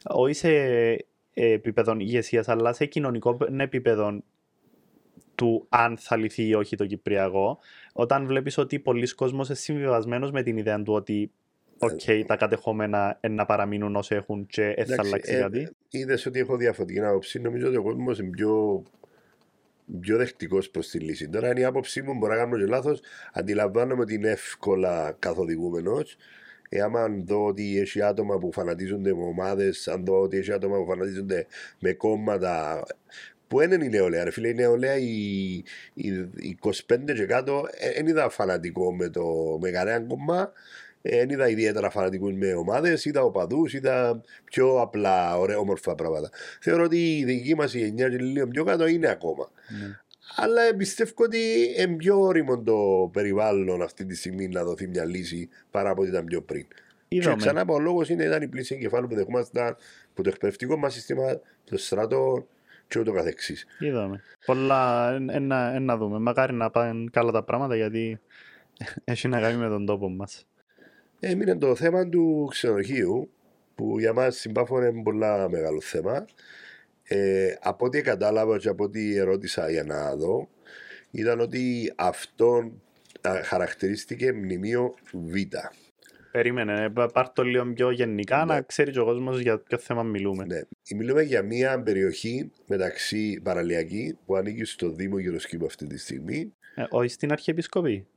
όχι 0.03 0.33
σε 0.33 0.49
επίπεδο 1.33 1.95
ηγεσίας, 1.97 2.47
αλλά 2.47 2.73
σε 2.73 2.85
κοινωνικό 2.85 3.37
επίπεδο 3.57 4.23
του 5.35 5.65
αν 5.69 5.97
θα 5.97 6.17
λυθεί 6.17 6.47
ή 6.47 6.53
όχι 6.53 6.75
το 6.75 6.85
Κυπριακό, 6.85 7.59
όταν 7.93 8.25
βλέπεις 8.25 8.57
ότι 8.57 8.79
πολλοί 8.79 9.15
κόσμος 9.15 9.47
είναι 9.47 9.57
συμβιβασμένος 9.57 10.31
με 10.31 10.43
την 10.43 10.57
ιδέα 10.57 10.81
του 10.83 10.93
ότι 10.93 11.31
οκ, 11.77 12.25
τα 12.27 12.35
κατεχόμενα 12.35 13.19
είναι 13.21 13.33
να 13.33 13.45
παραμείνουν 13.45 13.95
όσο 13.95 14.15
έχουν 14.15 14.45
και 14.45 14.73
δεν 14.77 14.85
θα 14.85 14.93
Εντάξει, 14.93 15.07
αλλάξει 15.07 15.33
ε, 15.33 15.39
κάτι. 15.39 15.75
Είδες 15.89 16.25
ότι 16.25 16.39
έχω 16.39 16.57
διαφορετική 16.57 16.99
άποψη. 16.99 17.39
Νομίζω 17.39 17.67
ότι 17.67 17.77
ο 17.77 17.83
κόσμος 17.83 18.19
είναι 18.19 18.29
πιο, 18.29 18.83
πιο 19.99 20.17
δεκτικό 20.17 20.59
προς 20.71 20.87
τη 20.87 20.99
λύση. 20.99 21.29
Τώρα, 21.29 21.49
είναι 21.49 21.59
η 21.59 21.63
άποψή 21.63 22.01
μου, 22.01 22.13
μπορεί 22.13 22.31
να 22.31 22.37
κάνω 22.37 22.57
και 22.57 22.65
λάθος. 22.65 22.99
Αντιλαμβάνομαι 23.33 24.01
ότι 24.01 24.13
είναι 24.13 24.29
εύκολα 24.29 25.15
καθοδηγούμενος. 25.19 26.17
Ε, 26.73 26.81
άμα 26.81 27.07
δω 27.25 27.45
ότι 27.45 27.79
έχει 27.79 28.01
άτομα 28.01 28.37
που 28.37 28.51
φανατίζονται 28.51 29.13
με 29.13 29.23
ομάδες, 29.23 29.87
αν 29.87 30.05
δω 30.05 30.21
ότι 30.21 30.37
έχει 30.37 30.51
άτομα 30.51 30.77
που 30.77 30.85
φανατίζονται 30.85 31.45
με 31.79 31.93
κόμματα. 31.93 32.83
Που 33.47 33.57
δεν 33.57 33.71
είναι 33.71 33.85
η 33.85 33.89
νεολαία, 33.89 34.23
ρε 34.23 34.31
φίλε. 34.31 34.47
Η 34.47 34.53
νεολαία, 34.53 34.97
η, 34.97 35.51
η, 35.93 36.07
η 36.35 36.57
25 36.61 36.71
και 37.15 37.25
κάτω, 37.25 37.65
δεν 37.95 38.07
είδα 38.07 38.29
φανατικό 38.29 38.93
με, 38.93 39.09
το, 39.09 39.57
με 39.61 39.69
κανένα 39.71 40.05
κόμμα. 40.05 40.51
Δεν 41.01 41.29
είδα 41.29 41.49
ιδιαίτερα 41.49 41.89
φανατικούς 41.89 42.33
με 42.33 42.53
ομάδες, 42.53 43.05
είδα 43.05 43.23
οπαδούς, 43.23 43.73
είδα 43.73 44.21
πιο 44.43 44.81
απλά 44.81 45.37
ωραία, 45.39 45.57
όμορφα 45.57 45.95
πράγματα. 45.95 46.29
Θεωρώ 46.59 46.83
ότι 46.83 47.17
η 47.17 47.23
δική 47.23 47.55
μας 47.55 47.73
η 47.73 47.79
γενιά 47.79 48.09
και 48.09 48.17
λίγο 48.17 48.47
πιο 48.47 48.63
κάτω 48.63 48.87
είναι 48.87 49.09
ακόμα. 49.09 49.51
Ναι. 49.67 49.99
Αλλά 50.35 50.75
πιστεύω 50.77 51.11
ότι 51.17 51.39
είναι 51.77 51.95
πιο 51.95 52.19
όριμο 52.21 52.61
το 52.61 53.09
περιβάλλον 53.13 53.81
αυτή 53.81 54.05
τη 54.05 54.15
στιγμή 54.15 54.47
να 54.47 54.63
δοθεί 54.63 54.87
μια 54.87 55.05
λύση 55.05 55.49
παρά 55.71 55.89
από 55.89 56.01
ό,τι 56.01 56.09
ήταν 56.09 56.25
πιο 56.25 56.41
πριν. 56.41 56.65
Και 57.07 57.17
Είδαμε. 57.17 57.35
ξανά 57.35 57.65
πω, 57.65 57.73
ο 57.73 57.79
λόγος 57.79 58.09
είναι 58.09 58.23
ήταν 58.23 58.41
η 58.41 58.47
πλήση 58.47 58.75
εγκεφάλου 58.75 59.07
που 59.07 59.15
δεχόμασταν 59.15 59.77
από 60.11 60.23
το 60.23 60.29
εκπαιδευτικό 60.29 60.77
μας 60.77 60.93
σύστημα, 60.93 61.39
το 61.63 61.77
στρατό 61.77 62.47
και 62.87 62.99
ούτω 62.99 63.11
καθεξής. 63.11 63.65
Είδαμε. 63.79 64.21
Πολλά 64.45 65.11
εν- 65.13 65.29
εν 65.29 65.43
να- 65.43 65.73
εν 65.73 65.83
να 65.83 65.97
δούμε. 65.97 66.19
Μακάρι 66.19 66.53
να 66.53 66.69
πάνε 66.71 67.05
καλά 67.11 67.31
τα 67.31 67.43
πράγματα 67.43 67.75
γιατί 67.75 68.19
έχει 69.03 69.27
να 69.27 69.39
κάνει 69.41 69.57
με 69.57 69.67
τον 69.67 69.85
τόπο 69.85 70.09
μας. 70.09 70.45
Έμεινε 71.19 71.57
το 71.57 71.75
θέμα 71.75 72.09
του 72.09 72.47
ξενοδοχείου, 72.49 73.29
που 73.75 73.99
για 73.99 74.13
μας 74.13 74.37
στην 74.37 74.51
Πάφο 74.51 74.77
είναι 74.85 75.01
πολλά 75.03 75.49
μεγάλο 75.49 75.81
θέμα. 75.81 76.25
Ε, 77.13 77.55
από 77.61 77.85
ό,τι 77.85 78.01
κατάλαβα 78.01 78.57
και 78.57 78.69
από 78.69 78.83
ό,τι 78.83 79.15
ερώτησα 79.17 79.69
για 79.71 79.83
να 79.83 80.15
δω, 80.15 80.49
ήταν 81.11 81.39
ότι 81.39 81.93
αυτό 81.95 82.71
α, 83.27 83.39
χαρακτηρίστηκε 83.43 84.33
μνημείο 84.33 84.93
Β. 85.11 85.33
περίμενε. 86.31 86.89
Πάρ' 87.13 87.29
το 87.33 87.43
λίγο 87.43 87.73
πιο 87.73 87.91
γενικά 87.91 88.37
Ναι. 88.37 88.53
να 88.53 88.61
ξέρει 88.61 88.91
και 88.91 88.99
ο 88.99 89.05
κόσμος 89.05 89.39
για 89.39 89.59
ποιο 89.59 89.77
θέμα 89.77 90.03
μιλούμε. 90.03 90.45
Ναι. 90.45 90.59
Μιλούμε 90.95 91.21
για 91.21 91.41
μια 91.41 91.81
περιοχή 91.81 92.51
μεταξύ 92.67 93.39
παραλιακή 93.43 94.17
που 94.25 94.35
ανήκει 94.35 94.63
στο 94.63 94.89
Δήμο 94.89 95.17
Γεροσκήπου 95.19 95.65
αυτή 95.65 95.87
τη 95.87 95.97
στιγμή, 95.97 96.53
Ε, 96.75 96.83
όχι 96.89 97.07
στην 97.09 97.31
Αρχιεπισκοπή; 97.31 98.07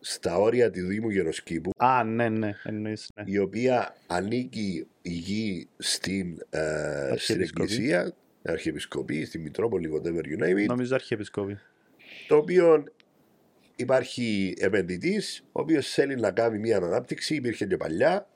στα 0.00 0.38
όρια 0.38 0.70
του 0.70 0.86
Δήμου 0.86 1.10
Γεροσκήπου, 1.10 1.70
Α, 1.76 2.04
ναι, 2.04 2.28
ναι, 2.28 2.52
εννοείς, 2.64 3.10
ναι. 3.14 3.22
η 3.26 3.38
οποία 3.38 3.96
ανήκει 4.06 4.86
η 5.02 5.10
γη 5.10 5.68
στην, 5.78 6.38
ε, 6.50 6.58
στην 6.60 7.12
Αρχιεπισκοπή. 7.12 7.72
Εκκλησία, 7.72 8.14
Αρχιεπισκοπή, 8.52 9.24
στη 9.24 9.38
Μητρόπολη, 9.38 9.90
whatever 9.94 10.22
you 10.22 10.44
name 10.44 10.62
it, 10.62 10.66
Νομίζω 10.66 10.94
Αρχιεπισκοπή. 10.94 11.58
το 12.28 12.36
οποίο 12.36 12.84
υπάρχει 13.76 14.54
επενδυτής, 14.58 15.44
ο 15.52 15.60
οποίος 15.60 15.88
θέλει 15.88 16.16
να 16.16 16.30
κάνει 16.30 16.58
μια 16.58 16.76
ανάπτυξη. 16.76 17.34
Υπήρχε 17.34 17.66
και 17.66 17.76
παλιά. 17.76 18.28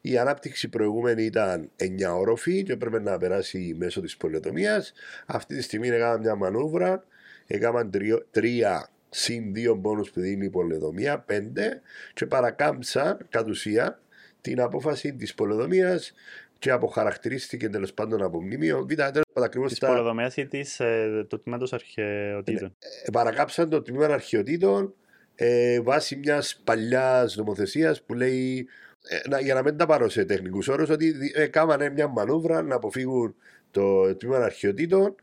Η 0.00 0.18
ανάπτυξη 0.18 0.68
προηγούμενη 0.68 1.22
ήταν 1.22 1.70
9 1.76 2.16
όροφη 2.18 2.62
και 2.62 2.72
έπρεπε 2.72 3.00
να 3.00 3.18
περάσει 3.18 3.74
μέσω 3.78 4.00
της 4.00 4.16
πολεοτομίας. 4.16 4.92
Αυτή 5.26 5.56
τη 5.56 5.62
στιγμή 5.62 5.88
έκαναν 5.88 6.20
μια 6.20 6.34
μανούβρα. 6.34 7.04
Έκαναν 7.46 7.90
τρία, 7.90 8.26
τρία 8.30 8.90
συν 9.10 9.54
δύο 9.54 9.78
πόνου 9.78 10.02
που 10.02 10.20
δίνει 10.20 10.44
η 10.44 10.50
πολεοδομία, 10.50 11.18
πέντε, 11.18 11.80
και 12.14 12.26
παρακάμψαν 12.26 13.26
κατ' 13.28 13.48
ουσία 13.48 14.00
την 14.40 14.60
απόφαση 14.60 15.14
της 15.14 15.34
πολεοδομία 15.34 16.00
και 16.58 16.70
αποχαρακτηρίστηκε 16.70 17.68
τέλος 17.68 17.92
πάντων 17.94 18.22
από 18.22 18.42
μνημείο. 18.42 18.78
Β, 18.82 18.86
τέλος 18.94 19.10
πάντων 19.32 19.44
ακριβώς 19.44 19.70
Της 19.70 19.78
πολεοδομίας 19.78 20.36
ή 20.36 20.46
της, 20.46 20.80
ε, 20.80 21.26
του 21.28 21.40
τμήματος 21.42 21.72
αρχαιοτήτων. 21.72 22.74
ε, 23.04 23.10
παρακάψαν 23.10 23.68
το 23.70 23.82
τμήμα 23.82 24.06
αρχαιοτήτων 24.06 24.94
ε, 25.34 25.80
βάσει 25.80 26.16
μιας 26.16 26.60
παλιάς 26.64 27.36
νομοθεσίας 27.36 28.02
που 28.02 28.14
λέει, 28.14 28.66
ε, 29.08 29.28
να- 29.28 29.40
για 29.40 29.54
να 29.54 29.62
μην 29.62 29.76
τα 29.76 29.86
πάρω 29.86 30.08
σε 30.08 30.24
τεχνικούς 30.24 30.68
όρους, 30.68 30.88
ότι 30.88 31.10
δι- 31.10 31.36
ε, 31.36 31.46
κάμανε 31.46 31.90
μια 31.90 32.08
μανούβρα 32.08 32.62
να 32.62 32.74
αποφύγουν 32.74 33.34
το 33.70 34.14
τμήμα 34.16 34.36
αρχαιοτήτων 34.38 35.14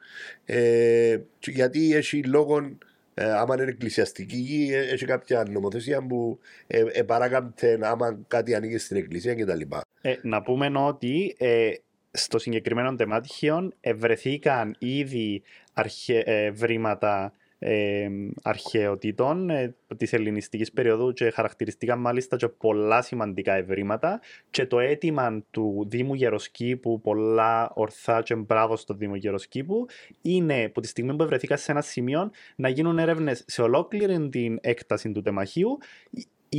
ε, 0.45 1.17
και 1.39 1.51
γιατί 1.51 1.95
έχει 1.95 2.23
λόγο. 2.23 2.77
Ε, 3.17 3.31
άμα 3.31 3.53
είναι 3.55 3.63
εκκλησιαστική 3.63 4.36
γη, 4.36 4.73
ε, 4.73 4.79
έχει 4.79 5.05
κάποια 5.05 5.45
νομοθεσία 5.49 6.01
που 6.05 6.39
ε, 6.67 6.83
ε, 6.91 7.03
παράκαμπτε 7.03 7.79
άμα 7.81 8.19
κάτι 8.27 8.55
ανήκει 8.55 8.77
στην 8.77 8.97
εκκλησία 8.97 9.36
κτλ. 9.36 9.61
Ε, 10.06 10.20
να 10.22 10.41
πούμε 10.41 10.72
ότι 10.76 11.36
ε, 11.38 11.72
στο 12.12 12.39
συγκεκριμένο 12.39 12.95
τεμάτιο 12.95 13.72
ευρεθήκαν 13.80 14.76
ήδη 14.80 15.41
αρχε, 15.74 16.20
ε, 16.20 16.51
βρήματα 16.51 17.34
ε, 17.60 18.08
αρχαιοτήτων 18.43 19.49
ε, 19.49 19.76
της 19.97 20.14
ελληνιστικής 20.14 20.72
περίοδου 20.72 21.14
και 21.14 21.30
χαρακτηριστήκαν 21.30 21.99
μάλιστα 21.99 22.36
και 22.36 22.47
πολλά 22.47 23.01
σημαντικά 23.01 23.53
ευρήματα 23.53 24.22
και 24.49 24.66
το 24.66 24.80
αίτημα 24.80 25.43
του 25.51 25.86
Δήμου 25.89 26.14
Γεροσκήπου, 26.14 27.01
πολλά 27.01 27.72
ορθά 27.74 28.22
και 28.22 28.36
μπράβο 28.36 28.76
στο 28.76 28.93
Δήμο 28.93 29.16
Γεροσκήπου, 29.16 29.86
είναι 30.22 30.70
που 30.70 30.82
τη 30.82 30.88
στιγμή 30.88 31.16
που 31.16 31.24
ευρεθήκα 31.24 31.58
σε 31.58 31.72
ένα 31.72 31.82
σημείο 31.82 32.32
να 32.56 32.70
γίνουν 32.70 32.99
έρευνες 32.99 33.43
σε 33.47 33.62
ολόκληρη 33.62 34.30
την 34.30 34.58
έκταση 34.62 35.12
του 35.12 35.22
τεμαχίου, 35.22 35.78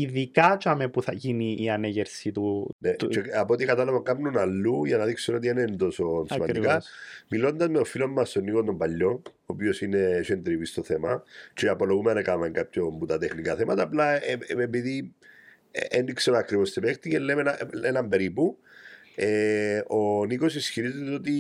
ειδικά 0.01 0.57
τσάμε 0.57 0.89
που 0.89 1.03
θα 1.03 1.13
γίνει 1.13 1.57
η 1.61 1.71
ανέγερση 1.71 2.33
του, 2.33 2.75
Ναι, 2.79 2.93
του- 2.93 3.09
και 3.09 3.23
από 3.35 3.53
ό,τι 3.53 3.65
κατάλαβα 3.65 4.01
κάνουν 4.03 4.37
αλλού 4.37 4.85
για 4.85 4.97
να 4.97 5.05
δείξουν 5.05 5.35
ότι 5.35 5.53
δεν 5.53 5.67
είναι 5.67 5.77
τόσο 5.77 6.27
σημαντικά. 6.31 6.59
Ακριβώς. 6.59 6.87
Μιλώντας 7.31 7.69
με 7.69 7.75
τον 7.75 7.85
φίλος 7.85 8.11
μας 8.11 8.33
τον 8.33 8.45
Νίκο 8.45 8.65
τον 8.65 8.77
Παλιό, 8.79 9.23
ο 9.25 9.31
οποίος 9.47 9.81
είναι 9.81 9.99
έχει 9.99 10.33
εντριβεί 10.33 10.65
στο 10.65 10.83
θέμα, 10.83 11.23
και 11.55 11.69
απολογούμε 11.69 12.13
να 12.13 12.23
κάνουμε 12.23 12.49
κάποιο 12.49 12.87
από 12.87 13.07
τα 13.07 13.19
τεχνικά 13.19 13.55
θέματα, 13.57 13.83
απλά 13.83 14.25
ε, 14.25 14.39
ε, 14.47 14.63
επειδή 14.63 15.15
δεν 15.91 16.07
ήξερα 16.07 16.39
ακριβώς 16.39 16.73
τι 16.73 16.81
παίχτηκε, 16.81 17.19
λέμε 17.19 17.41
ένα, 17.41 17.59
έναν 17.83 18.09
περίπου. 18.09 18.59
Ε, 19.15 19.83
ο 19.87 20.25
Νίκος 20.25 20.55
ισχυρίζεται 20.55 21.11
ότι 21.11 21.35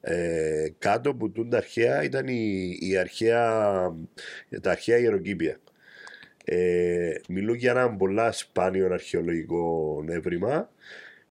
ε, 0.00 0.68
κάτω 0.78 1.10
από 1.10 1.28
τούν 1.28 1.50
τα 1.50 1.56
αρχαία 1.56 2.02
ήταν 2.02 2.26
η, 2.28 2.76
η 2.80 2.96
αρχαία, 2.96 3.42
τα 4.60 4.70
αρχαία 4.70 4.98
ιεροκήπια. 4.98 5.60
Ε, 6.44 7.14
μιλούν 7.28 7.54
για 7.54 7.70
ένα 7.70 7.96
πολλά 7.96 8.32
σπάνιο 8.32 8.92
αρχαιολογικό 8.92 10.04
έβριμα 10.08 10.70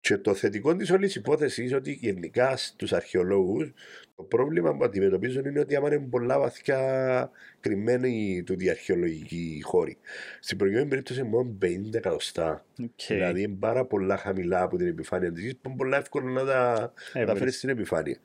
και 0.01 0.17
το 0.17 0.35
θετικό 0.35 0.77
της 0.77 0.91
όλης 0.91 1.15
υπόθεσης 1.15 1.67
είναι 1.67 1.77
ότι 1.77 1.93
γενικά 1.93 2.57
στους 2.57 2.93
αρχαιολόγους 2.93 3.73
το 4.17 4.23
πρόβλημα 4.23 4.77
που 4.77 4.85
αντιμετωπίζουν 4.85 5.45
είναι 5.45 5.61
ότι 5.61 5.77
άμα 5.77 5.95
είναι 5.95 6.07
πολλά 6.11 6.39
βαθιά 6.39 7.31
κρυμμένοι 7.61 8.43
τούτοι 8.47 8.57
οι 8.57 8.70
αρχαιολογικοί 8.70 9.61
χώροι. 9.65 9.99
Στην 10.41 10.57
προηγούμενη 10.59 10.89
περίπτωση 10.89 11.21
είναι 11.21 11.29
μόνο 11.29 11.59
50 11.63 11.95
εκατοστά. 11.95 12.65
Οκ. 12.83 12.89
Δηλαδή 13.09 13.43
είναι 13.43 13.57
πάρα 13.59 13.85
πολλά 13.85 14.17
χαμηλά 14.17 14.63
από 14.63 14.77
την 14.77 14.87
επιφάνεια 14.87 15.33
της 15.33 15.43
γης 15.43 15.53
που 15.53 15.69
είναι 15.69 15.77
πολλά 15.77 15.97
εύκολο 15.97 16.31
να 16.31 16.45
τα 16.45 16.93
Ε, 17.13 17.25
τα 17.25 17.37
φέρεις 17.37 17.57
στην 17.57 17.69
επιφάνεια. 17.69 18.19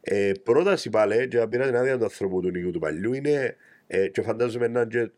Ε, 0.00 0.32
πρόταση 0.42 0.90
πάλι, 0.90 1.28
και 1.28 1.46
πήρα 1.46 1.66
την 1.66 1.76
άδεια 1.76 1.98
του 1.98 2.04
ανθρώπου 2.04 2.40
του 2.40 2.50
Νίκου 2.50 2.70
του 2.70 2.78
Παλιού, 2.78 3.12
είναι, 3.12 3.56
ε, 3.86 4.08
και 4.08 4.22
φαντάζομαι 4.22 4.68
να 4.68 4.80
είναι 4.80 4.88
και 4.90 5.10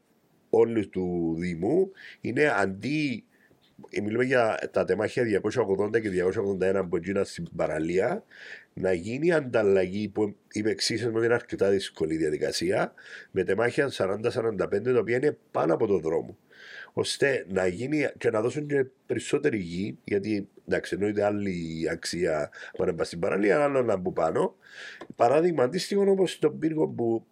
όλους 0.55 0.89
του 0.89 1.35
Δήμου, 1.39 1.91
είναι 2.21 2.53
αντί. 2.57 3.25
ε, 3.91 4.01
Μιλούμε 4.01 4.25
για 4.25 4.69
τα 4.73 4.85
τεμάχια 4.85 5.25
280 5.25 6.01
και 6.01 6.11
281 6.11 6.87
που 6.89 6.97
έγιναν 6.97 7.25
στην 7.25 7.49
παραλία, 7.57 8.25
να 8.75 8.93
γίνει 8.93 9.33
ανταλλαγή 9.33 10.09
που 10.09 10.37
είμαι 10.53 10.71
εξίσου 10.71 11.11
ότι 11.15 11.25
είναι 11.25 11.35
αρκετά 11.35 11.71
δύσκολη 11.71 12.17
διαδικασία, 12.17 12.93
με 13.31 13.45
τεμάχια 13.45 13.91
40-45 13.93 14.93
τα 14.93 14.99
οποία 14.99 15.17
είναι 15.17 15.39
πάνω 15.51 15.75
από 15.75 15.87
το 15.87 15.99
δρόμο 15.99 16.37
ώστε 16.93 17.47
να 17.49 17.67
γίνει 17.67 18.09
και 18.19 18.31
να 18.31 18.41
δώσουν 18.41 18.67
και 18.67 18.87
περισσότερη 19.07 19.59
γη, 19.59 19.99
γιατί 20.05 20.49
εντάξει, 20.69 20.95
εννοείται 20.95 21.25
άλλη 21.25 21.89
αξία 21.91 22.51
που 22.73 22.85
να 22.85 22.95
πας 22.95 23.07
στην 23.07 23.19
παραλία, 23.19 23.63
άλλο 23.63 23.83
να 23.83 23.97
μπουν 23.97 24.13
πάνω. 24.13 24.55
Παράδειγμα 25.17 25.63
αντίστοιχο 25.63 26.11
όπως 26.11 26.33
στον 26.33 26.59
πύργο 26.59 26.89
που 26.89 27.27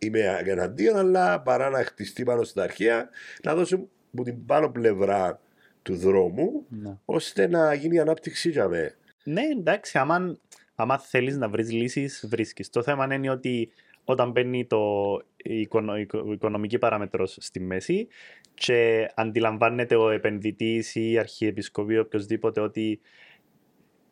είμαι 0.00 0.42
εναντίον, 0.44 0.96
αλλά 0.96 1.40
παρά 1.40 1.70
να 1.70 1.84
χτιστεί 1.84 2.24
πάνω 2.24 2.42
στα 2.42 2.62
αρχαία, 2.62 3.08
να 3.42 3.54
δώσουν 3.54 3.88
από 4.12 4.22
την 4.22 4.44
πάνω 4.46 4.70
πλευρά 4.70 5.40
του 5.82 5.96
δρόμου, 5.96 6.66
Ναι. 6.68 6.96
ώστε 7.04 7.48
να 7.48 7.74
γίνει 7.74 7.94
η 7.94 7.98
ανάπτυξη 7.98 8.50
για 8.50 8.68
μέ. 8.68 8.94
Ναι, 9.24 9.42
εντάξει, 9.42 9.98
άμα, 9.98 10.36
άμα 10.74 10.98
θέλεις 10.98 11.36
να 11.36 11.48
βρεις 11.48 11.72
λύσεις, 11.72 12.26
βρίσκεις. 12.28 12.70
Το 12.70 12.82
θέμα 12.82 13.14
είναι 13.14 13.30
ότι 13.30 13.70
όταν 14.04 14.30
μπαίνει 14.30 14.66
το, 14.66 14.78
η, 15.36 15.60
οικονο- 15.60 15.96
η 15.96 16.00
οικο- 16.00 16.26
η 16.28 16.32
οικονομική 16.32 16.78
παράμετρος 16.78 17.36
στη 17.40 17.60
μέση 17.60 18.08
και 18.54 19.10
αντιλαμβάνεται 19.14 19.96
ο 19.96 20.10
επενδυτής 20.10 20.94
ή 20.94 21.10
η 21.10 21.18
αρχιεπισκοπή 21.18 21.94
ή 21.94 21.98
οποιοδήποτε 21.98 22.60
ότι 22.60 23.00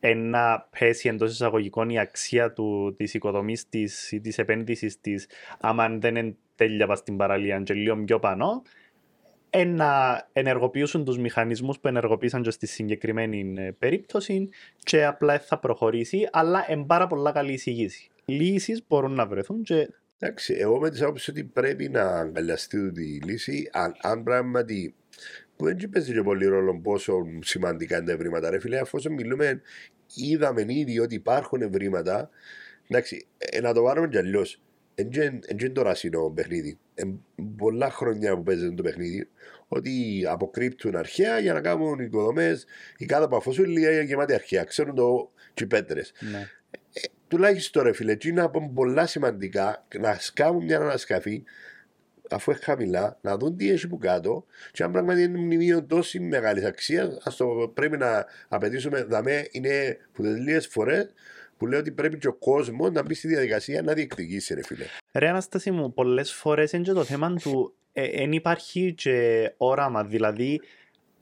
ένα 0.01 0.69
πέσει 0.79 1.09
εντός 1.09 1.33
εισαγωγικών 1.33 1.89
η 1.89 1.99
αξία 1.99 2.53
του, 2.53 2.95
της 2.97 3.15
οικοδομής 3.15 3.69
της 3.69 4.13
ή 4.13 4.21
της 4.21 4.39
επένδυσης 4.39 5.01
της 5.01 5.27
άμα 5.61 5.89
δεν 5.89 6.17
είναι 6.17 6.37
τέλεια 6.55 6.87
πας 6.87 6.99
στην 6.99 7.17
παραλία 7.17 7.61
και 7.61 7.75
λίγο 7.75 8.05
πιο 8.05 8.19
πάνω 8.19 8.63
ε, 9.51 9.65
να 9.65 10.23
ενεργοποιήσουν 10.33 11.05
τους 11.05 11.19
μηχανισμούς 11.19 11.79
που 11.79 11.89
ενεργοποίησαν 11.89 12.43
και 12.43 12.51
στη 12.51 12.67
συγκεκριμένη 12.67 13.55
ε, 13.57 13.71
περίπτωση 13.79 14.49
και 14.79 15.05
απλά 15.05 15.39
θα 15.39 15.59
προχωρήσει, 15.59 16.29
αλλά 16.33 16.65
εν 16.69 16.87
πάρα 16.87 17.07
πολλά 17.07 17.33
καλή 17.33 17.53
εισηγήση. 17.53 18.11
Λύσεις 18.25 18.83
μπορούν 18.89 19.13
να 19.13 19.27
βρεθούν 19.27 19.63
και 19.63 19.89
Εντάξει, 20.21 20.55
εγώ 20.59 20.79
με 20.79 20.91
τη 20.91 21.03
άποψη 21.03 21.31
ότι 21.31 21.45
πρέπει 21.45 21.89
να 21.89 22.03
αγκαλιαστεί 22.03 22.93
τη 22.93 23.21
λύση, 23.21 23.71
αν, 23.73 23.95
αν 24.01 24.23
πράγματι. 24.23 24.95
Που 25.59 25.65
δεν 25.65 25.89
παίζει 25.91 26.13
και 26.13 26.23
πολύ 26.23 26.47
ρόλο 26.47 26.81
πόσο 26.81 27.27
σημαντικά 27.41 27.97
είναι 27.97 28.07
τα 28.07 28.13
ευρήματα, 28.13 28.51
ρε 28.51 28.59
φίλε, 28.59 28.79
αφού 28.79 28.99
μιλούμε, 29.11 29.61
είδαμε 30.15 30.65
ήδη 30.67 30.99
ότι 30.99 31.15
υπάρχουν 31.15 31.63
ευρήματα. 31.63 32.31
Εντάξει, 32.89 33.27
ε, 33.39 33.61
να 33.61 33.73
το 33.73 33.83
πάρουμε 33.83 34.09
κι 34.09 34.19
αλλιώς. 34.19 34.63
Δεν 34.95 35.41
είναι 35.53 35.71
το 35.71 35.83
ράσινο 35.83 36.31
παιχνίδι. 36.31 36.79
Ε, 36.95 37.03
πολλά 37.57 37.91
χρόνια 37.91 38.37
που 38.37 38.43
παίζεται 38.43 38.75
το 38.75 38.83
παιχνίδι, 38.83 39.29
ότι 39.69 40.25
αποκρύπτουν 40.29 40.97
αρχαία 40.97 41.39
για 41.39 41.53
να 41.53 41.61
κάνουν 41.61 41.99
οικοδομές. 41.99 42.67
Η 42.97 43.07
κάτω 43.07 43.25
από 43.25 43.37
αφοσούλη 43.37 43.81
είναι 43.81 44.03
γεμάτη 44.03 44.35
αρχαία. 44.35 44.65
Ξέρουν 44.65 44.95
το 44.95 45.31
τσιπέτρε 45.55 46.01
ναι. 46.31 46.49
τουλάχιστον 47.29 47.83
ρε 47.83 47.93
φίλε, 47.93 48.17
τι 48.17 48.33
να 48.33 48.51
πω 48.51 48.71
πολλά 48.75 49.07
σημαντικά 49.07 49.87
να 50.01 50.15
σκάβουν 50.15 50.65
μια 50.65 50.79
ανασκαφή 50.79 51.45
αφού 52.31 52.51
είναι 52.51 52.61
χαμηλά, 52.63 53.19
να 53.21 53.37
δουν 53.37 53.57
τι 53.57 53.71
έχει 53.71 53.89
που 53.89 53.99
κάτω 53.99 54.45
και 54.73 54.83
αν 54.83 54.93
πράγματι 54.93 55.23
είναι 55.23 55.39
μνημείο 55.39 55.85
τόσης 55.85 56.21
μεγάλης 56.21 56.65
αξίας, 56.65 57.19
ας 57.23 57.37
το 57.37 57.71
πρέπει 57.75 57.97
να 57.97 58.27
απαιτήσουμε. 58.49 59.03
Δαμέ 59.03 59.49
είναι 59.51 59.97
που 60.13 60.23
τι 60.23 60.29
λίγες 60.29 60.67
φορές 60.67 61.13
που 61.57 61.67
λέω 61.67 61.79
ότι 61.79 61.91
πρέπει 61.91 62.19
και 62.19 62.29
ο 62.29 62.35
κόσμος 62.35 62.93
να 62.93 63.03
μπει 63.03 63.15
στη 63.15 63.29
διαδικασία 63.29 63.83
να 63.83 63.93
διεκδικήσει, 63.93 64.55
ρε 64.55 64.63
φίλε. 64.63 64.85
Ρε 65.13 65.29
Αναστάση 65.29 65.71
μου, 65.71 65.93
πολλές 65.93 66.33
φορές 66.33 66.73
είναι 66.73 66.83
και 66.83 66.93
το 66.93 67.05
θέμα 67.05 67.35
του 67.35 67.75
δεν 67.93 68.33
υπάρχει 68.33 68.95
και 68.95 69.51
όραμα, 69.57 70.05
δηλαδή 70.05 70.61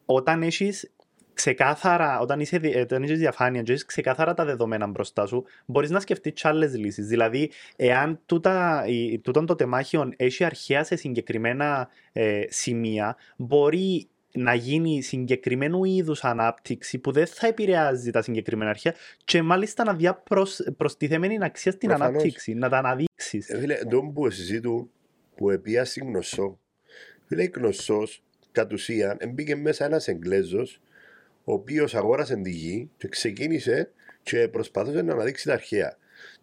όταν 0.05 0.43
έχεις 0.43 0.91
ξεκάθαρα, 1.37 2.21
όταν, 2.21 2.41
είσαι, 2.41 2.59
δι- 2.59 2.75
ε, 2.75 2.81
όταν 2.81 3.03
έχεις 3.03 3.19
διαφάνεια 3.19 3.63
και 3.63 3.73
έχεις 3.73 3.85
ξεκάθαρα 3.85 4.35
τα 4.35 4.45
δεδομένα 4.45 4.87
μπροστά 4.87 5.27
σου, 5.27 5.45
μπορείς 5.67 5.91
να 5.91 6.01
σκεφτείς 6.01 6.33
και 6.33 6.49
άλλες 6.49 6.77
λύσεις. 6.77 7.07
Δηλαδή, 7.07 7.51
εάν 7.77 8.21
τούτα, 8.27 8.85
η, 8.87 9.19
τούτον 9.19 9.47
το 9.47 9.55
τεμάχιο 9.55 10.13
έχει 10.17 10.45
αρχαία 10.45 10.85
σε 10.85 10.97
συγκεκριμένα 10.97 11.89
ε, 12.13 12.43
σημεία, 12.49 13.17
μπορεί 13.37 14.09
να 14.33 14.55
γίνει 14.55 15.03
συγκεκριμένου 15.03 15.85
είδους 15.85 16.25
ανάπτυξη 16.25 16.99
που 16.99 17.13
δεν 17.13 17.27
θα 17.27 17.47
επηρεάζει 17.47 18.11
τα 18.11 18.23
συγκεκριμένα 18.23 18.71
αρχαία 18.71 18.95
και 19.25 19.43
μάλιστα 19.43 19.85
να 19.85 19.95
δει 19.95 20.11
προστιθέμενη 20.77 21.39
αξία 21.41 21.73
στην 21.73 21.89
Προφανώς. 21.89 22.15
ανάπτυξη, 22.15 22.55
να 22.55 22.69
τα 22.69 22.79
αναδείξεις. 22.79 23.49
Ε, 23.49 23.59
Φίλε, 23.59 23.75
τον 23.75 24.13
που 24.13 24.31
συζήτου 24.31 24.91
που 25.37 25.51
επίασε 25.51 26.01
γνωσό. 26.05 26.59
Φίλε, 27.27 27.51
γνωσός 27.55 28.23
κατ' 28.53 28.73
ουσίαν 28.73 29.19
μπήκε 29.33 29.57
μέσα 29.57 29.85
ένας 29.85 30.09
Εγγλέζος 30.09 30.81
ο 31.49 31.53
οποίος 31.53 31.95
αγόρασε 31.95 32.37
τη 32.37 32.51
γη 32.51 32.91
και 32.97 33.09
ξεκίνησε 33.09 33.91
και 34.23 34.49
προσπαθούσε 34.49 35.03
να 35.03 35.13
αναδείξει 35.13 35.47
τα 35.47 35.53
αρχαία. 35.53 35.97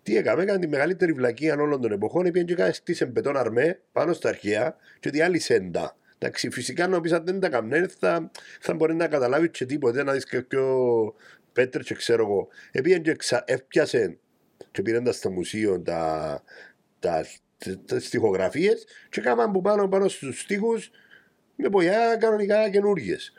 Τι 0.04 0.18
έκαμε, 0.18 0.44
έκανε 0.44 0.60
τη 0.60 0.68
μεγαλύτερη 0.68 1.14
βλακία 1.14 1.56
όλων 1.56 1.82
των 1.82 1.92
εποχών, 1.92 2.26
επειδή 2.26 2.46
και 2.46 2.54
έκανε 2.54 2.72
στήσε 2.72 3.06
μπετόν 3.06 3.38
αρμέ 3.38 3.80
πάνω 3.92 4.14
στα 4.14 4.30
αρχαία 4.30 4.76
και 5.00 5.10
διάλυσε 5.10 5.70
τα. 5.72 5.98
Εντάξει, 6.18 6.50
φυσικά 6.50 6.88
να 6.88 7.02
πεις 7.02 7.12
αν 7.12 7.26
δεν 7.26 7.40
τα 7.40 7.50
καμνέ 7.50 7.88
θα, 8.00 8.32
θα 8.60 8.74
μπορεί 8.74 8.96
να 8.96 9.08
καταλάβεις 9.08 9.50
και 9.50 9.66
τίποτε, 9.66 10.04
να 10.04 10.14
δεις 10.14 10.26
και 10.26 10.42
πιο 10.42 10.66
πέτρες 11.54 11.86
και 11.86 11.94
ξέρω 11.94 12.24
εγώ. 12.24 12.48
Επειδή 12.72 13.02
και 13.02 13.14
ξα... 13.14 13.44
έπιασε 13.48 14.18
και 14.72 14.82
πήραν 14.82 15.04
τα 15.04 15.12
στο 15.12 15.32
μουσείο 15.32 15.82
τα, 15.82 16.44
τα, 17.00 17.26
τα 17.86 18.00
στιχογραφίες 18.00 18.86
και 19.10 19.20
έκαναν 19.20 19.52
που 19.52 19.62
πάνω 19.62 19.88
πάνω 19.88 20.08
στους 20.08 20.40
στίχους 20.40 20.92
με 21.56 21.70
πογιά 21.70 22.16
κανονικά 22.20 22.70
καινούργιες. 22.70 23.34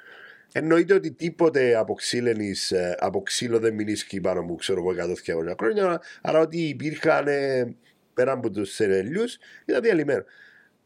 Εννοείται 0.56 0.94
ότι 0.94 1.10
τίποτε 1.10 1.76
από, 1.76 1.94
ξύλενης, 1.94 2.72
ε, 2.72 2.96
από 2.98 3.22
ξύλο 3.22 3.58
δεν 3.58 3.74
μηνίσκει 3.74 4.20
πάνω 4.20 4.42
μου, 4.42 4.54
ξέρω 4.54 4.80
εγώ, 4.80 4.92
100-200 4.92 5.54
χρόνια, 5.58 6.00
άρα 6.22 6.38
ότι 6.38 6.68
υπήρχαν 6.68 7.26
ε, 7.26 7.74
πέρα 8.14 8.32
από 8.32 8.50
τους 8.50 8.74
σενελιούς 8.74 9.38
ήταν 9.64 9.82
διαλυμένο. 9.82 10.24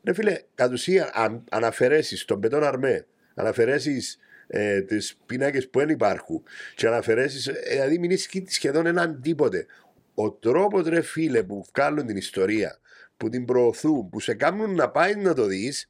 Ναι 0.03 0.13
φίλε, 0.13 0.41
κατ' 0.55 0.73
ουσία 0.73 1.11
αν 1.15 1.45
αν 1.51 1.65
αφαιρέσεις 1.65 2.25
τον 2.25 2.41
πετόν 2.41 2.65
αρμέ, 2.65 3.07
αν 3.35 3.47
αφαιρέσεις 3.47 4.19
ε, 4.47 4.83
τις 4.83 5.19
πίνακες 5.27 5.69
που 5.69 5.79
δεν 5.79 5.89
υπάρχουν 5.89 6.43
και 6.75 6.87
αν 6.87 6.95
αφαιρέσεις, 6.95 7.47
ε, 7.47 7.63
δηλαδή 7.71 7.99
μηνίσκει 7.99 8.45
σχεδόν 8.49 8.87
έναν 8.87 9.21
τίποτε. 9.23 9.67
Ο 10.15 10.31
τρόπος 10.31 10.87
ρε 10.87 11.01
φίλε 11.01 11.43
που 11.43 11.65
βγάλουν 11.75 12.07
την 12.07 12.17
ιστορία, 12.17 12.79
που 13.17 13.29
την 13.29 13.45
προωθούν, 13.45 14.09
που 14.09 14.21
σε 14.21 14.35
κάνουν 14.35 14.75
να 14.75 14.91
πάει 14.91 15.15
να 15.15 15.35
το 15.35 15.47
δεις, 15.47 15.89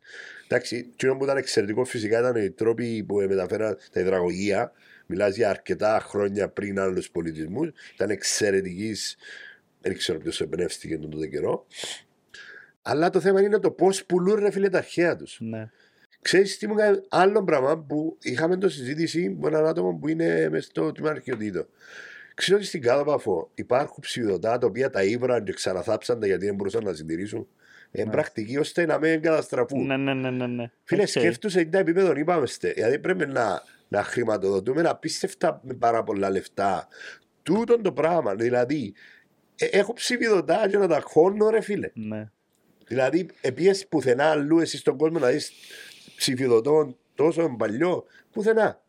Εντάξει, 0.51 0.93
το 0.97 1.17
που 1.17 1.25
ήταν 1.25 1.37
εξαιρετικό 1.37 1.85
φυσικά 1.85 2.19
ήταν 2.19 2.37
οι 2.37 2.51
τρόποι 2.51 3.05
που 3.05 3.15
μεταφέραν 3.15 3.79
τα 3.93 4.01
υδραγωγεία. 4.01 4.73
Μιλάς 5.07 5.37
για 5.37 5.51
αρκετά 5.51 6.01
χρόνια 6.03 6.49
πριν 6.49 6.81
άλλους 6.81 7.11
πολιτισμούς. 7.11 7.71
Ήταν 7.95 8.11
εξαιρετικής. 8.11 9.17
Δεν 9.81 9.97
ξέρω 9.97 10.19
ποιος 10.19 10.41
εμπνεύστηκε 10.41 10.99
τον 10.99 11.11
τότε 11.11 11.27
καιρό. 11.27 11.67
Αλλά 12.83 13.11
το 13.11 13.21
θέμα 13.21 13.41
είναι 13.41 13.59
το 13.59 13.71
πώς 13.71 14.05
πουλούν 14.05 14.39
ρε 14.39 14.51
φίλε 14.51 14.69
τα 14.69 14.79
αρχαία 14.79 15.17
τους. 15.17 15.39
Ναι. 15.41 15.71
Ξέρεις 16.23 16.59
τι 16.59 16.67
μου 16.67 16.79
έκανε 16.79 17.03
άλλο 17.09 17.45
πράγμα 17.45 17.79
που 17.79 18.19
είχαμε 18.23 18.57
το 18.57 18.69
συζήτηση 18.69 19.37
με 19.41 19.49
έναν 19.49 19.67
άτομο 19.67 19.99
που 20.01 20.09
είναι 20.09 20.49
μες 20.51 20.65
στο 20.65 20.93
τμήμα 20.93 21.11
αρχαιοτήτων. 21.11 21.69
Ξέρω 22.39 22.57
ότι 22.57 22.67
στην 22.67 22.83
Κάτω 22.83 23.05
Πάφο 23.05 23.51
υπάρχουν 23.55 23.97
ψηφιδωτά 24.01 24.59
τα 24.59 24.67
οποία 24.67 24.91
τα 24.91 25.03
ήβραν 25.03 25.45
και 25.45 25.53
ξαναθάψαν 25.53 26.21
τα 26.21 26.27
γιατί 26.27 26.45
δεν 26.47 26.55
μπορούσαν 26.55 26.85
να 26.85 26.93
συντηρήσουν. 26.95 27.47
Είναι 27.91 28.05
Ναι. 28.05 28.11
πρακτική 28.11 28.57
ώστε 28.59 28.87
να 28.87 28.99
μην 28.99 29.23
καταστραφούν. 29.23 29.87
Ναι, 29.87 29.97
ναι, 29.97 30.15
ναι, 30.15 30.31
ναι, 30.31 30.47
ναι. 30.47 30.71
Φίλε, 30.85 31.03
Οκ. 31.03 31.09
σκέφτουσε 31.09 31.65
τι 31.65 31.79
επίπεδο 31.79 32.13
είπαμε. 32.17 32.47
στε. 32.47 32.71
Δηλαδή 32.73 32.99
πρέπει 32.99 33.27
να, 33.27 33.63
να 33.89 34.03
χρηματοδοτούμε 34.03 34.81
απίστευτα 34.83 35.61
με 35.65 35.75
πάρα 35.75 36.03
πολλά 36.05 36.31
λεφτά. 36.31 36.89
Τούτον 37.43 37.83
το 37.83 37.93
πράγμα. 37.93 38.35
Δηλαδή, 38.35 38.95
ε, 39.57 39.65
έχω 39.65 39.93
ψηφιδωτά 39.93 40.69
και 40.69 40.77
να 40.79 40.89
τα 40.89 41.01
χώνω, 41.05 41.49
ρε 41.51 41.61
φίλε. 41.61 41.91
Ναι. 41.95 42.31
Δηλαδή, 42.87 43.29
επίση 43.41 43.89
πουθενά 43.89 44.25
αλλού 44.25 44.59
εσύ 44.59 44.77
στον 44.77 44.97
κόσμο 44.99 45.19
να 45.19 45.29
δεις 45.29 45.53
ψηφιδωτών 46.17 46.97
τόσο 47.15 47.55
παλιό. 47.59 48.05
Πουθενά. 48.33 48.81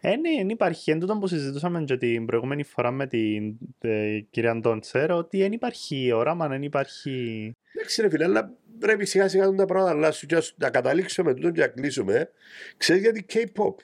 Ε, 0.00 0.16
ναι, 0.16 0.30
δεν 0.36 0.48
υπάρχει. 0.48 0.90
Εν 0.90 1.00
τούτο 1.00 1.16
που 1.18 1.26
συζητούσαμε 1.26 1.84
και 1.84 1.96
την 1.96 2.26
προηγούμενη 2.26 2.62
φορά 2.62 2.90
με 2.90 3.06
την 3.06 3.54
ε, 3.80 4.20
κυρία 4.30 4.54
Ντόντσερ, 4.56 5.10
ότι 5.10 5.38
δεν 5.38 5.52
υπάρχει 5.52 6.12
όραμα, 6.12 6.48
δεν 6.48 6.62
υπάρχει. 6.62 7.52
Εντάξει, 7.74 8.02
ρε 8.02 8.08
φίλε, 8.08 8.24
αλλά 8.24 8.52
πρέπει 8.78 9.06
σιγά 9.06 9.28
σιγά 9.28 9.46
να 9.46 9.54
τα 9.54 9.64
πράγματα 9.64 9.92
να 9.92 9.98
αλλάσουν 9.98 10.28
και 10.28 10.34
ας- 10.36 10.54
να 10.58 10.70
καταλήξουμε 10.70 11.34
τούτο 11.34 11.50
και 11.50 11.60
να 11.60 11.66
κλείσουμε. 11.66 12.30
Ξέρεις 12.76 13.02
γιατί 13.02 13.26
K-pop; 13.32 13.74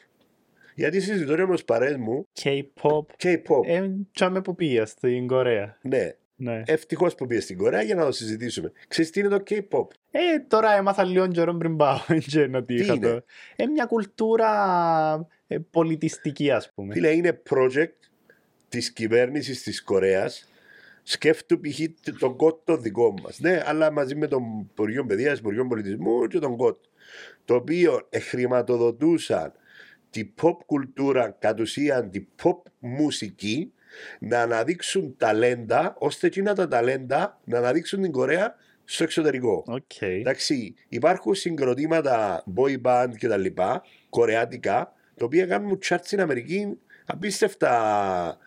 Γιατί 0.74 1.00
συζητώ 1.00 1.46
με 1.46 1.56
του 1.56 1.64
παρέ 1.64 1.96
μου, 1.96 2.28
K-pop. 2.42 3.04
K-pop. 3.22 3.66
Ε, 3.66 3.90
τσάμε 4.12 4.40
που 4.40 4.54
πήγε 4.54 4.84
στην 4.84 5.26
Κορέα. 5.26 5.78
Ναι, 5.82 6.10
Ναι. 6.36 6.62
ευτυχώς 6.66 7.14
που 7.14 7.26
πήγε 7.26 7.40
στην 7.40 7.56
Κορέα 7.56 7.82
για 7.82 7.94
να 7.94 8.04
το 8.04 8.12
συζητήσουμε. 8.12 8.72
Ξέρεις 8.88 9.10
τι 9.10 9.20
είναι 9.20 9.28
το 9.28 9.42
K-pop; 9.50 9.86
Ε, 10.10 10.38
τώρα 10.48 10.76
έμαθα 10.76 11.04
λίγο 11.04 11.26
καιρό 11.26 11.54
πριν 11.54 11.76
πάω. 11.76 11.98
και 12.30 12.46
να 12.46 12.64
τι 12.64 12.74
Τι 12.74 12.82
είχα 12.82 12.94
είναι; 12.94 13.08
το. 13.08 13.22
Ε, 13.56 13.66
μια 13.66 13.84
κουλτούρα 13.84 15.28
ε, 15.46 15.58
πολιτιστική, 15.70 16.50
ας 16.50 16.72
πούμε. 16.74 16.94
Φίλε, 16.94 17.10
είναι 17.10 17.42
project 17.50 18.08
της 18.68 18.92
κυβέρνησης 18.92 19.62
της 19.62 19.82
Κορέας. 19.82 20.48
Σκέφτου 21.02 21.60
π.χ. 21.60 21.80
τον 22.18 22.36
κότ 22.36 22.58
το 22.64 22.76
δικό 22.76 23.14
μας. 23.22 23.40
Ναι, 23.40 23.62
αλλά 23.64 23.90
μαζί 23.90 24.14
με 24.14 24.26
τον 24.26 24.42
Υπουργείο 24.70 25.06
Παιδείας, 25.06 25.38
Υπουργείο 25.38 25.66
Πολιτισμού 25.66 26.26
και 26.26 26.38
τον 26.38 26.56
κότ. 26.56 26.76
Το 27.44 27.54
οποίο 27.54 28.08
χρηματοδοτούσαν 28.20 29.52
την 30.10 30.32
pop 30.42 30.56
κουλτούρα, 30.66 31.36
κατ' 31.38 31.60
ουσίαν 31.60 32.10
την 32.10 32.26
pop 32.42 32.56
μουσική, 32.78 33.72
να 34.18 34.40
αναδείξουν 34.40 35.14
ταλέντα, 35.16 35.96
ώστε 35.98 36.26
εκείνα 36.26 36.54
τα 36.54 36.68
ταλέντα 36.68 37.40
να 37.44 37.58
αναδείξουν 37.58 38.02
την 38.02 38.12
Κορέα 38.12 38.54
στο 38.84 39.02
εξωτερικό. 39.04 39.64
Οκ. 39.66 40.00
Εντάξει, 40.00 40.74
υπάρχουν 40.88 41.34
συγκροτήματα 41.34 42.44
boy 42.56 42.80
band 42.82 43.10
και 43.18 43.28
τα 43.28 43.36
λοιπά, 43.36 43.82
κορεάτικα, 44.10 44.92
τα 45.16 45.24
οποία 45.24 45.46
κάνουν 45.46 45.78
charts 45.88 45.98
στην 46.02 46.20
Αμερική 46.20 46.78
απίστευτα. 47.06 48.38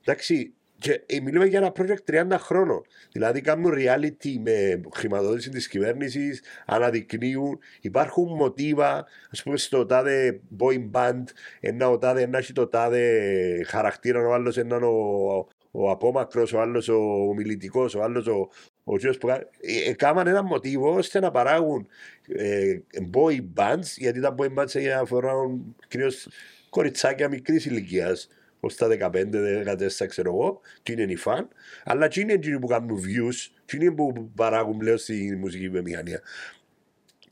Εντάξει, 0.00 0.52
και 0.80 1.02
ε, 1.06 1.20
μιλούμε 1.20 1.46
για 1.46 1.58
ένα 1.58 1.72
project 1.76 2.32
30 2.32 2.36
χρόνων. 2.38 2.82
Δηλαδή 3.12 3.40
κάνουν 3.40 3.72
reality 3.76 4.36
με 4.40 4.80
χρηματοδότηση 4.94 5.50
της 5.50 5.68
κυβέρνησης, 5.68 6.42
αναδεικνύουν, 6.66 7.58
υπάρχουν 7.80 8.36
μοτίβα, 8.36 9.06
ας 9.30 9.42
πούμε 9.42 9.56
στο 9.56 9.86
τάδε 9.86 10.40
boy 10.58 10.90
band, 10.92 11.22
ένα 11.60 11.88
ο 11.88 11.98
τάδε, 11.98 12.22
ένα 12.22 12.38
έχει 12.38 12.52
το 12.52 12.66
τάδε 12.66 13.62
χαρακτήρα, 13.66 14.26
ο 14.26 14.32
άλλος 14.32 14.56
έναν 14.56 14.82
ο, 14.82 15.46
ο 15.70 15.90
απόμακρος, 15.90 16.52
ο 16.52 16.60
άλλος 16.60 16.88
ο 16.88 17.32
μιλητικό, 17.36 17.88
ο 17.96 18.02
άλλος 18.02 18.26
ο, 18.26 18.48
ο 18.84 18.96
κύριος 18.96 19.18
που 19.18 19.26
κα- 19.26 19.48
ε, 19.60 19.90
ε, 19.90 19.92
κάμαν 19.94 20.26
ένα 20.26 20.42
μοτίβο 20.42 20.94
ώστε 20.94 21.20
να 21.20 21.30
παράγουν 21.30 21.86
ε, 22.28 22.78
boy 23.12 23.40
bands, 23.54 23.86
γιατί 23.96 24.20
τα 24.20 24.34
boy 24.38 24.54
bands 24.58 24.74
ε, 24.74 24.92
αφορούν 24.92 25.76
κυρίως 25.88 26.28
κοριτσάκια 26.70 27.28
μικρής 27.28 27.64
ηλικίας, 27.66 28.28
ω 28.60 28.68
τα 28.68 29.10
15-14 29.12 30.06
ξέρω 30.08 30.30
εγώ, 30.34 30.60
τι 30.82 30.92
είναι 30.92 31.02
οι 31.02 31.16
φαν, 31.16 31.48
αλλά 31.84 32.08
τι 32.08 32.20
είναι 32.20 32.32
εκείνοι 32.32 32.58
που 32.58 32.66
κάνουν 32.66 32.98
views, 32.98 33.34
τι 33.64 33.76
είναι 33.76 33.90
που 33.90 34.30
παράγουν 34.34 34.76
πλέον 34.76 34.98
στη 34.98 35.36
μουσική 35.40 35.68
βιομηχανία. 35.68 36.20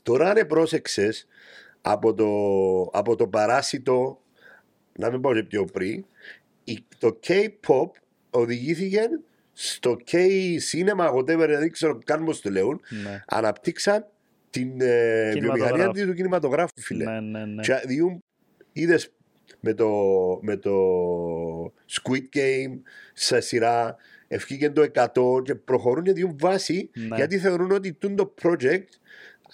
Τώρα 0.03 0.29
αν 0.29 0.47
πρόσεξες 0.47 1.27
από 1.81 2.13
το, 2.13 2.27
από 2.99 3.15
το 3.15 3.27
παράσιτο, 3.27 4.21
να 4.99 5.11
μην 5.11 5.21
πω 5.21 5.33
και 5.33 5.43
πιο 5.43 5.65
πριν, 5.65 6.05
η- 6.63 6.85
το 6.97 7.19
K-pop 7.27 7.89
οδηγήθηκε 8.29 9.01
στο 9.53 9.97
K-cinema, 10.11 11.13
whatever, 11.15 11.45
δεν 11.47 11.71
ξέρω 11.71 11.99
καν 12.05 12.23
πώς 12.25 12.41
το 12.41 12.49
λέουν, 12.49 12.81
Ναι. 13.03 13.23
αναπτύξαν 13.27 14.05
την 14.49 14.81
ε, 14.81 15.29
Κινηματογράφο. 15.33 15.73
βιομηχανία 15.75 16.05
του 16.05 16.13
κινηματογράφου, 16.13 16.81
φίλε. 16.81 17.03
Ναι, 17.03 17.19
ναι, 17.19 17.45
ναι. 17.45 17.61
Και 17.61 17.81
διούν, 17.85 18.23
είδες 18.73 19.11
με 19.59 19.73
το, 19.73 19.89
με 20.41 20.57
το 20.57 20.73
Squid 21.65 22.35
Game 22.35 22.79
σε 23.13 23.39
σειρά, 23.39 23.95
ευκήγεν 24.27 24.73
το 24.73 24.85
100 25.37 25.43
και 25.43 25.55
προχωρούν 25.55 26.03
και 26.03 26.13
διούν 26.13 26.35
βάση 26.39 26.89
Ναι. 26.93 27.15
γιατί 27.15 27.37
θεωρούν 27.37 27.71
ότι 27.71 27.93
τούν 27.93 28.15
το 28.15 28.33
project 28.41 28.87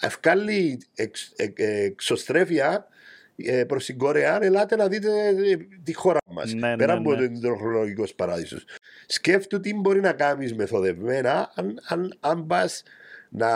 ευκάλλει 0.00 0.80
εξ, 0.94 1.32
ε, 1.36 1.52
ε, 1.56 1.84
εξωστρέφεια 1.84 2.88
ε, 3.36 3.64
προς 3.64 3.84
την 3.84 3.98
Κορέα, 3.98 4.38
ελάτε 4.42 4.76
να 4.76 4.88
δείτε 4.88 5.26
ε, 5.28 5.56
τη 5.84 5.92
χώρα 5.92 6.18
μας. 6.26 6.52
Ναι, 6.52 6.76
Πέρα 6.76 6.92
ναι, 6.92 7.00
από 7.00 7.10
ναι. 7.10 7.16
το 7.16 7.22
υδροχρονολογικός 7.22 8.14
παράδεισος. 8.14 8.64
Σκέφτου 9.06 9.60
τι 9.60 9.74
μπορεί 9.74 10.00
να 10.00 10.12
κάνεις 10.12 10.54
μεθοδευμένα 10.54 11.52
αν, 11.54 11.80
αν, 11.88 12.16
αν 12.20 12.46
πας 12.46 12.82
να 13.28 13.48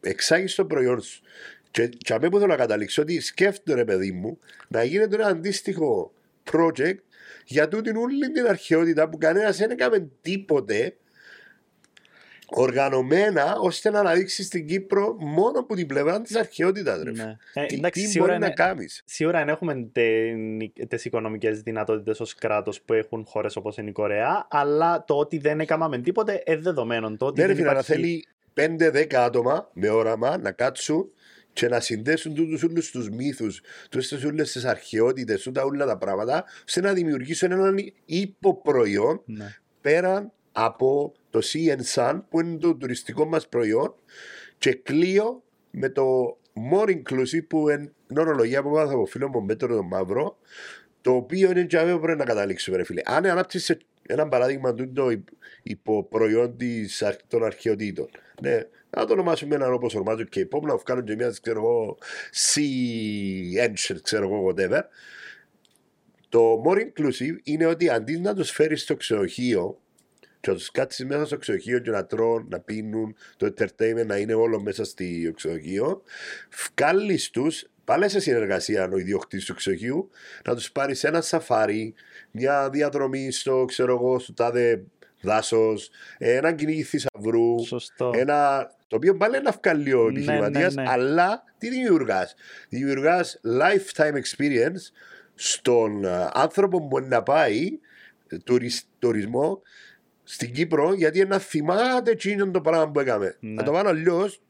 εξάγεις 0.00 0.54
το 0.54 0.64
προϊόν 0.64 1.00
σου. 1.00 1.22
Και, 1.70 1.86
και 1.88 2.12
αμέ 2.14 2.28
που 2.28 2.36
θέλω 2.38 2.50
να 2.50 2.56
καταλήξω 2.56 3.02
ότι 3.02 3.20
σκέφτομαι 3.20 3.78
ρε 3.78 3.84
παιδί 3.84 4.12
μου 4.12 4.38
να 4.68 4.84
γίνεται 4.84 5.14
ένα 5.14 5.26
αντίστοιχο 5.26 6.12
project 6.52 6.96
για 7.44 7.68
τούτην 7.68 7.96
όλη 7.96 8.30
την 8.32 8.46
αρχαιότητα 8.46 9.08
που 9.08 9.18
κανένας 9.18 9.56
δεν 9.56 9.70
έκαμε 9.70 10.08
τίποτε 10.20 10.96
οργανωμένα 12.50 13.56
ώστε 13.60 13.90
να 13.90 13.98
αναδείξει 13.98 14.42
στην 14.42 14.66
Κύπρο 14.66 15.16
μόνο 15.18 15.58
από 15.58 15.74
την 15.74 15.86
πλευρά 15.86 16.20
της 16.22 16.36
αρχαιότητας. 16.36 17.02
Ναι. 17.02 17.36
Ε, 17.54 17.66
Τι, 17.66 17.74
εντάξει, 17.74 18.02
τι 18.02 18.08
σίγουρα 18.08 18.30
μπορεί 18.30 18.40
να 18.40 18.46
είναι- 18.46 18.54
κάνεις; 18.54 19.02
Σίγουρα 19.04 19.38
δεν 19.38 19.48
έχουμε 19.48 19.88
τις 20.88 21.04
οικονομικές 21.04 21.60
δυνατότητες 21.62 22.20
ως 22.20 22.34
κράτος 22.34 22.80
που 22.82 22.92
έχουν 22.92 23.24
χώρες 23.26 23.56
όπως 23.56 23.76
είναι 23.76 23.88
η 23.90 23.92
Κορέα, 23.92 24.46
αλλά 24.50 25.04
το 25.04 25.14
ότι 25.14 25.38
δεν 25.38 25.60
έκαναμε 25.60 25.98
τίποτε 25.98 26.42
είναι 26.46 26.56
δεδομένο. 26.60 27.16
Το 27.16 27.26
ότι 27.26 27.40
Ναι, 27.40 27.46
ρε 27.46 27.52
δεν 27.52 27.56
φίλε, 27.62 27.72
να 27.72 27.78
υπάρχει- 27.80 27.92
θέλει 27.92 28.26
5-10 28.54 29.16
άτομα 29.16 29.70
με 29.72 29.88
όραμα 29.88 30.38
να 30.38 30.52
κάτσουν 30.52 31.10
και 31.58 31.68
να 31.68 31.80
συνδέσουν 31.80 32.34
τούτους 32.34 32.62
όλους 32.62 32.90
τους 32.90 33.08
μύθους, 33.10 33.60
τούτες 33.90 34.24
όλες 34.24 34.52
τις 34.52 34.64
αρχαιότητες, 34.64 35.42
τούτα 35.42 35.64
όλα 35.64 35.86
τα 35.86 35.98
πράγματα, 35.98 36.44
ώστε 36.66 36.80
να 36.80 36.92
δημιουργήσουν 36.92 37.50
έναν 37.52 37.76
υποπροϊόν 38.04 39.22
Ναι. 39.24 39.54
πέραν 39.80 40.32
από 40.52 41.12
το 41.30 41.40
Sea 41.42 41.76
and 41.76 41.94
Sun 41.94 42.22
που 42.28 42.40
είναι 42.40 42.56
το 42.58 42.74
τουριστικό 42.74 43.24
μας 43.24 43.48
προϊόν 43.48 43.94
και 44.58 44.74
κλείω 44.74 45.42
με 45.70 45.88
το 45.88 46.38
more 46.72 46.88
inclusive 46.88 47.46
που 47.48 47.68
είναι 47.68 47.92
ορολογία 48.16 48.62
που 48.62 48.68
μάθα 48.68 48.92
από 48.92 49.04
φίλο 49.06 49.28
μου 49.28 49.42
Μέτρο 49.42 49.76
τον 49.76 49.86
Μαύρο 49.86 50.38
το 51.00 51.10
οποίο 51.14 51.50
είναι 51.50 51.64
και 51.64 51.78
που 51.78 52.00
πρέπει 52.00 52.18
να 52.18 52.24
καταλήξουμε 52.24 52.76
ρε 52.76 52.84
φίλε. 52.84 53.02
Αν 53.04 53.26
ανάπτυξε 53.26 53.78
ένα 54.08 54.28
παράδειγμα 54.28 54.74
του 54.74 54.92
το 54.92 55.10
υπ- 55.10 55.28
υποπροϊόν 55.62 56.56
της, 56.56 57.02
αρχ- 57.02 57.26
των 57.28 57.44
αρχαιοτήτων. 57.44 58.08
Ναι, 58.42 58.62
να 58.90 59.04
το 59.06 59.12
ονομάσουμε 59.12 59.54
έναν 59.54 59.72
όπως 59.72 59.94
ονομάζω 59.94 60.24
και 60.24 60.48
pop 60.52 60.60
να 60.62 60.76
βγάλουν 60.76 61.04
και 61.04 61.14
μιας 61.14 61.40
ξέρω 61.40 61.58
εγώ 61.60 61.98
sea 62.54 63.66
ancient 63.68 63.98
ξέρω 64.02 64.24
εγώ 64.24 64.48
whatever 64.48 64.80
το 66.28 66.62
more 66.66 66.78
inclusive 66.78 67.36
είναι 67.42 67.66
ότι 67.66 67.88
αντί 67.88 68.18
να 68.18 68.34
τους 68.34 68.50
φέρεις 68.50 68.82
στο 68.82 68.96
ξενοδοχείο 68.96 69.80
και 70.40 70.50
να 70.50 70.56
τους 70.56 70.70
κάτσεις 70.70 71.04
μέσα 71.04 71.26
στο 71.26 71.36
ξενοδοχείο 71.36 71.78
και 71.78 71.90
να 71.90 72.06
τρώνε, 72.06 72.44
να 72.48 72.60
πίνουν, 72.60 73.16
το 73.36 73.46
entertainment 73.46 74.06
να 74.06 74.16
είναι 74.16 74.34
όλο 74.34 74.60
μέσα 74.62 74.84
στο 74.84 75.04
ξενοδοχείο, 75.34 76.02
βγάλεις 76.74 77.30
τους, 77.30 77.66
πάλι 77.88 78.08
σε 78.08 78.20
συνεργασία 78.20 78.88
ο 78.92 78.98
ιδιοκτήτης 78.98 79.44
του 79.44 79.54
ξενοδοχείου, 79.54 80.10
να 80.44 80.54
τους 80.54 80.72
πάρεις 80.72 81.04
ένα 81.04 81.20
σαφάρι, 81.20 81.94
μια 82.30 82.70
διαδρομή 82.70 83.30
στο, 83.32 83.64
ξέρω 83.68 83.92
εγώ, 83.94 84.18
στο 84.18 84.32
τάδε 84.34 84.82
δάσος, 85.20 85.90
ένα 86.18 86.52
κυνήγι 86.52 86.82
θησαυρού, 86.82 87.64
Σωστό. 87.66 88.10
ένα, 88.14 88.70
το 88.88 88.96
οποίο 88.96 89.16
πάλι 89.16 89.36
είναι 89.36 89.50
να 89.50 89.58
βγάλει 89.62 89.92
ο 89.92 90.02
Ναι, 90.02 90.08
επιχειρηματίας, 90.18 90.74
ναι, 90.74 90.82
ναι. 90.82 90.88
αλλά 90.90 91.42
τι 91.58 91.68
δημιουργάς; 91.68 92.34
Δημιουργάς 92.68 93.40
lifetime 93.60 94.14
experience 94.14 94.82
στον 95.34 96.04
α, 96.06 96.30
άνθρωπο 96.34 96.78
που 96.78 96.86
μπορεί 96.86 97.06
να 97.06 97.22
πάει 97.22 97.78
ε, 98.28 98.36
τουρις- 98.38 98.88
τουρισμό 98.98 99.62
στην 100.24 100.52
Κύπρο 100.52 100.92
γιατί 100.94 101.24
να 101.24 101.38
θυμάται 101.38 102.10
εκείνο 102.10 102.50
το 102.50 102.60
πράγμα 102.60 102.90
που 102.90 103.00
έκαμε. 103.00 103.36
Ναι. 103.40 103.52
Να 103.52 103.62
το 103.62 103.72
κάνω 103.72 103.88
αλλιώς. 103.88 104.40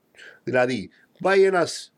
Δηλαδή, 0.44 0.90
πάει 1.20 1.42
ένας 1.44 1.92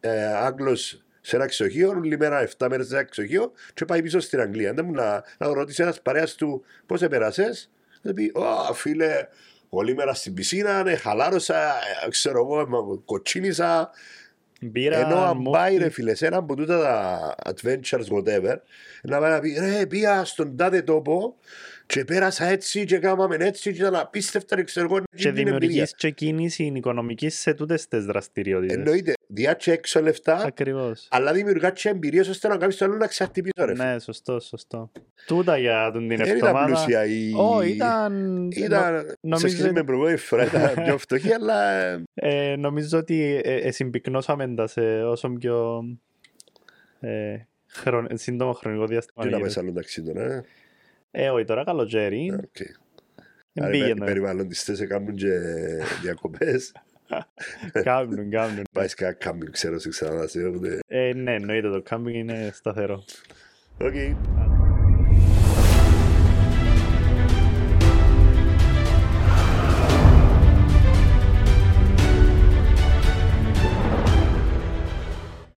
ε, 0.00 0.24
Άγγλος 0.24 1.02
σε 1.20 1.36
ένα 1.36 1.46
ξενοδοχείο, 1.46 1.88
όλη 1.88 2.16
μέρα 2.16 2.48
7 2.58 2.66
μέρες 2.70 2.86
σε 2.86 2.94
ένα 2.94 3.04
ξενοδοχείο 3.04 3.52
και 3.74 3.84
πάει 3.84 4.02
πίσω 4.02 4.20
στην 4.20 4.40
Αγγλία. 4.40 4.72
Δεν 4.72 4.84
μου 4.84 4.92
να, 4.92 5.24
να 5.38 5.52
ρωτήσει 5.52 5.82
ένας 5.82 6.02
παρέας 6.02 6.34
του 6.34 6.64
πώς 6.86 7.02
επέρασες; 7.02 7.70
Θα 8.02 8.12
πει, 8.14 8.32
Ω 8.34 8.74
φίλε, 8.74 9.26
όλη 9.68 9.94
μέρα 9.94 10.14
στην 10.14 10.34
πισίνα, 10.34 10.82
ναι, 10.82 10.94
χαλάρωσα, 10.96 11.56
ε, 12.04 12.08
ξέρω 12.10 12.38
εγώ, 12.38 12.66
μα- 12.68 13.02
κοτσίνησα. 13.04 13.90
Μπήρα, 14.60 14.98
Ενώ 14.98 15.16
αν 15.24 15.36
μου- 15.40 15.50
πάει 15.50 15.76
ρε 15.76 15.88
φίλε 15.88 16.14
σε 16.14 16.26
ένα 16.26 16.36
από 16.36 16.56
τούτα 16.56 16.78
τα 16.80 17.34
adventures 17.52 18.06
whatever 18.16 18.56
να 19.02 19.18
πάει 19.18 19.30
να 19.30 19.40
πει 19.40 19.56
ρε 19.58 19.86
πήγα 19.86 20.24
στον 20.24 20.56
τάδε 20.56 20.82
τόπο 20.82 21.36
και 21.88 22.04
πέρασα 22.04 22.44
έτσι 22.46 22.84
και 22.84 22.98
κάμαμε 22.98 23.36
έτσι 23.40 23.72
και 23.72 23.78
ήταν 23.80 23.94
απίστευτα 23.94 24.56
ρε, 24.56 24.62
ξέρω 24.62 24.86
εγώ 24.90 24.98
και 25.16 25.28
είναι 25.28 25.36
την 25.36 25.46
εμπειρία. 25.46 25.58
δημιουργείς 25.68 25.94
και 25.94 26.10
κίνηση 26.10 26.72
οικονομικής 26.76 27.38
σε 27.38 27.54
τούτες 27.54 27.88
τις 27.88 28.04
δραστηριότητες. 28.04 28.76
Εννοείται, 28.76 29.12
διάτσε 29.26 29.72
έξω 29.72 30.00
λεφτά 30.02 30.36
Ακριβώς. 30.44 31.08
αλλά 31.10 31.32
δημιουργάς 31.32 31.80
και 31.82 31.88
εμπειρίες 31.88 32.28
ώστε 32.28 32.48
να 32.48 32.56
κάνεις 32.56 32.76
το 32.76 32.84
άλλο 32.84 32.96
να 32.96 33.06
ξαρτυπήσω 33.06 33.64
ρε 33.64 33.74
φίλε. 33.74 33.92
Ναι, 33.92 33.98
σωστό, 33.98 34.40
σωστό. 34.40 34.90
Τούτα 35.26 35.58
για 35.58 35.90
τον 35.92 36.08
την 36.08 36.16
Δεν 36.16 36.26
ήταν 36.26 36.36
εβδομάδα. 36.36 36.66
πλούσια 36.66 37.04
η... 37.06 37.32
Ω, 37.36 37.62
ήταν... 37.62 38.48
Ήταν, 38.50 38.98
σε 39.08 39.16
νομίζω- 39.20 39.48
σχέση 39.48 39.66
με 39.66 39.72
την 39.72 39.84
προηγούμενη 39.84 40.16
φορά 40.16 40.44
ήταν 40.44 40.74
πιο 40.84 40.98
φτωχή 40.98 41.32
αλλά 41.32 41.70
ε, 41.72 42.02
Ε, 42.14 42.56
νομίζω 42.56 42.98
ότι 42.98 43.40
ε, 43.44 43.54
ε, 43.54 43.70
συμπυκνώσαμε 43.70 44.54
τα 44.54 44.66
σε 44.66 44.80
όσο 45.02 45.28
πιο 45.28 45.84
ε, 47.00 47.36
χρον- 47.66 48.08
σύντομο 48.14 48.52
χρονικό 48.52 48.86
διάστημα. 48.86 49.24
τι 49.24 49.30
να 49.30 49.36
γίνεται. 49.36 49.54
πες 49.54 49.62
άλλο 49.62 49.72
ταξίδι 49.72 50.12
τώρα 50.12 50.44
ε. 51.10 51.24
Ε, 51.24 51.28
όχι, 51.30 51.44
τώρα 51.44 51.64
καλοκαίρι. 51.64 52.32
Οκ. 52.32 52.56
Δεν 53.52 53.64
Άρα 53.64 53.74
οι 53.76 53.78
πήγαινε. 53.80 54.04
περιβαλλοντιστές 54.04 54.80
έκαναν 54.80 55.14
και 55.14 55.32
διακοπές 56.02 56.72
Κάμνουν, 57.84 58.30
κάμνουν. 58.30 58.64
Πάει 58.72 58.88
σε 58.88 58.94
κανένα 58.94 59.18
κάμπινγκ 59.18 59.52
ξέρω 59.52 59.78
σε 59.78 59.88
ξαναδάσαι 59.88 60.40
Ε, 60.86 61.12
ναι, 61.14 61.34
εννοείται 61.34 61.70
το 61.70 61.82
κάμπινγκ 61.82 62.14
είναι 62.14 62.50
σταθερό. 62.52 63.04
Οκ 63.80 63.94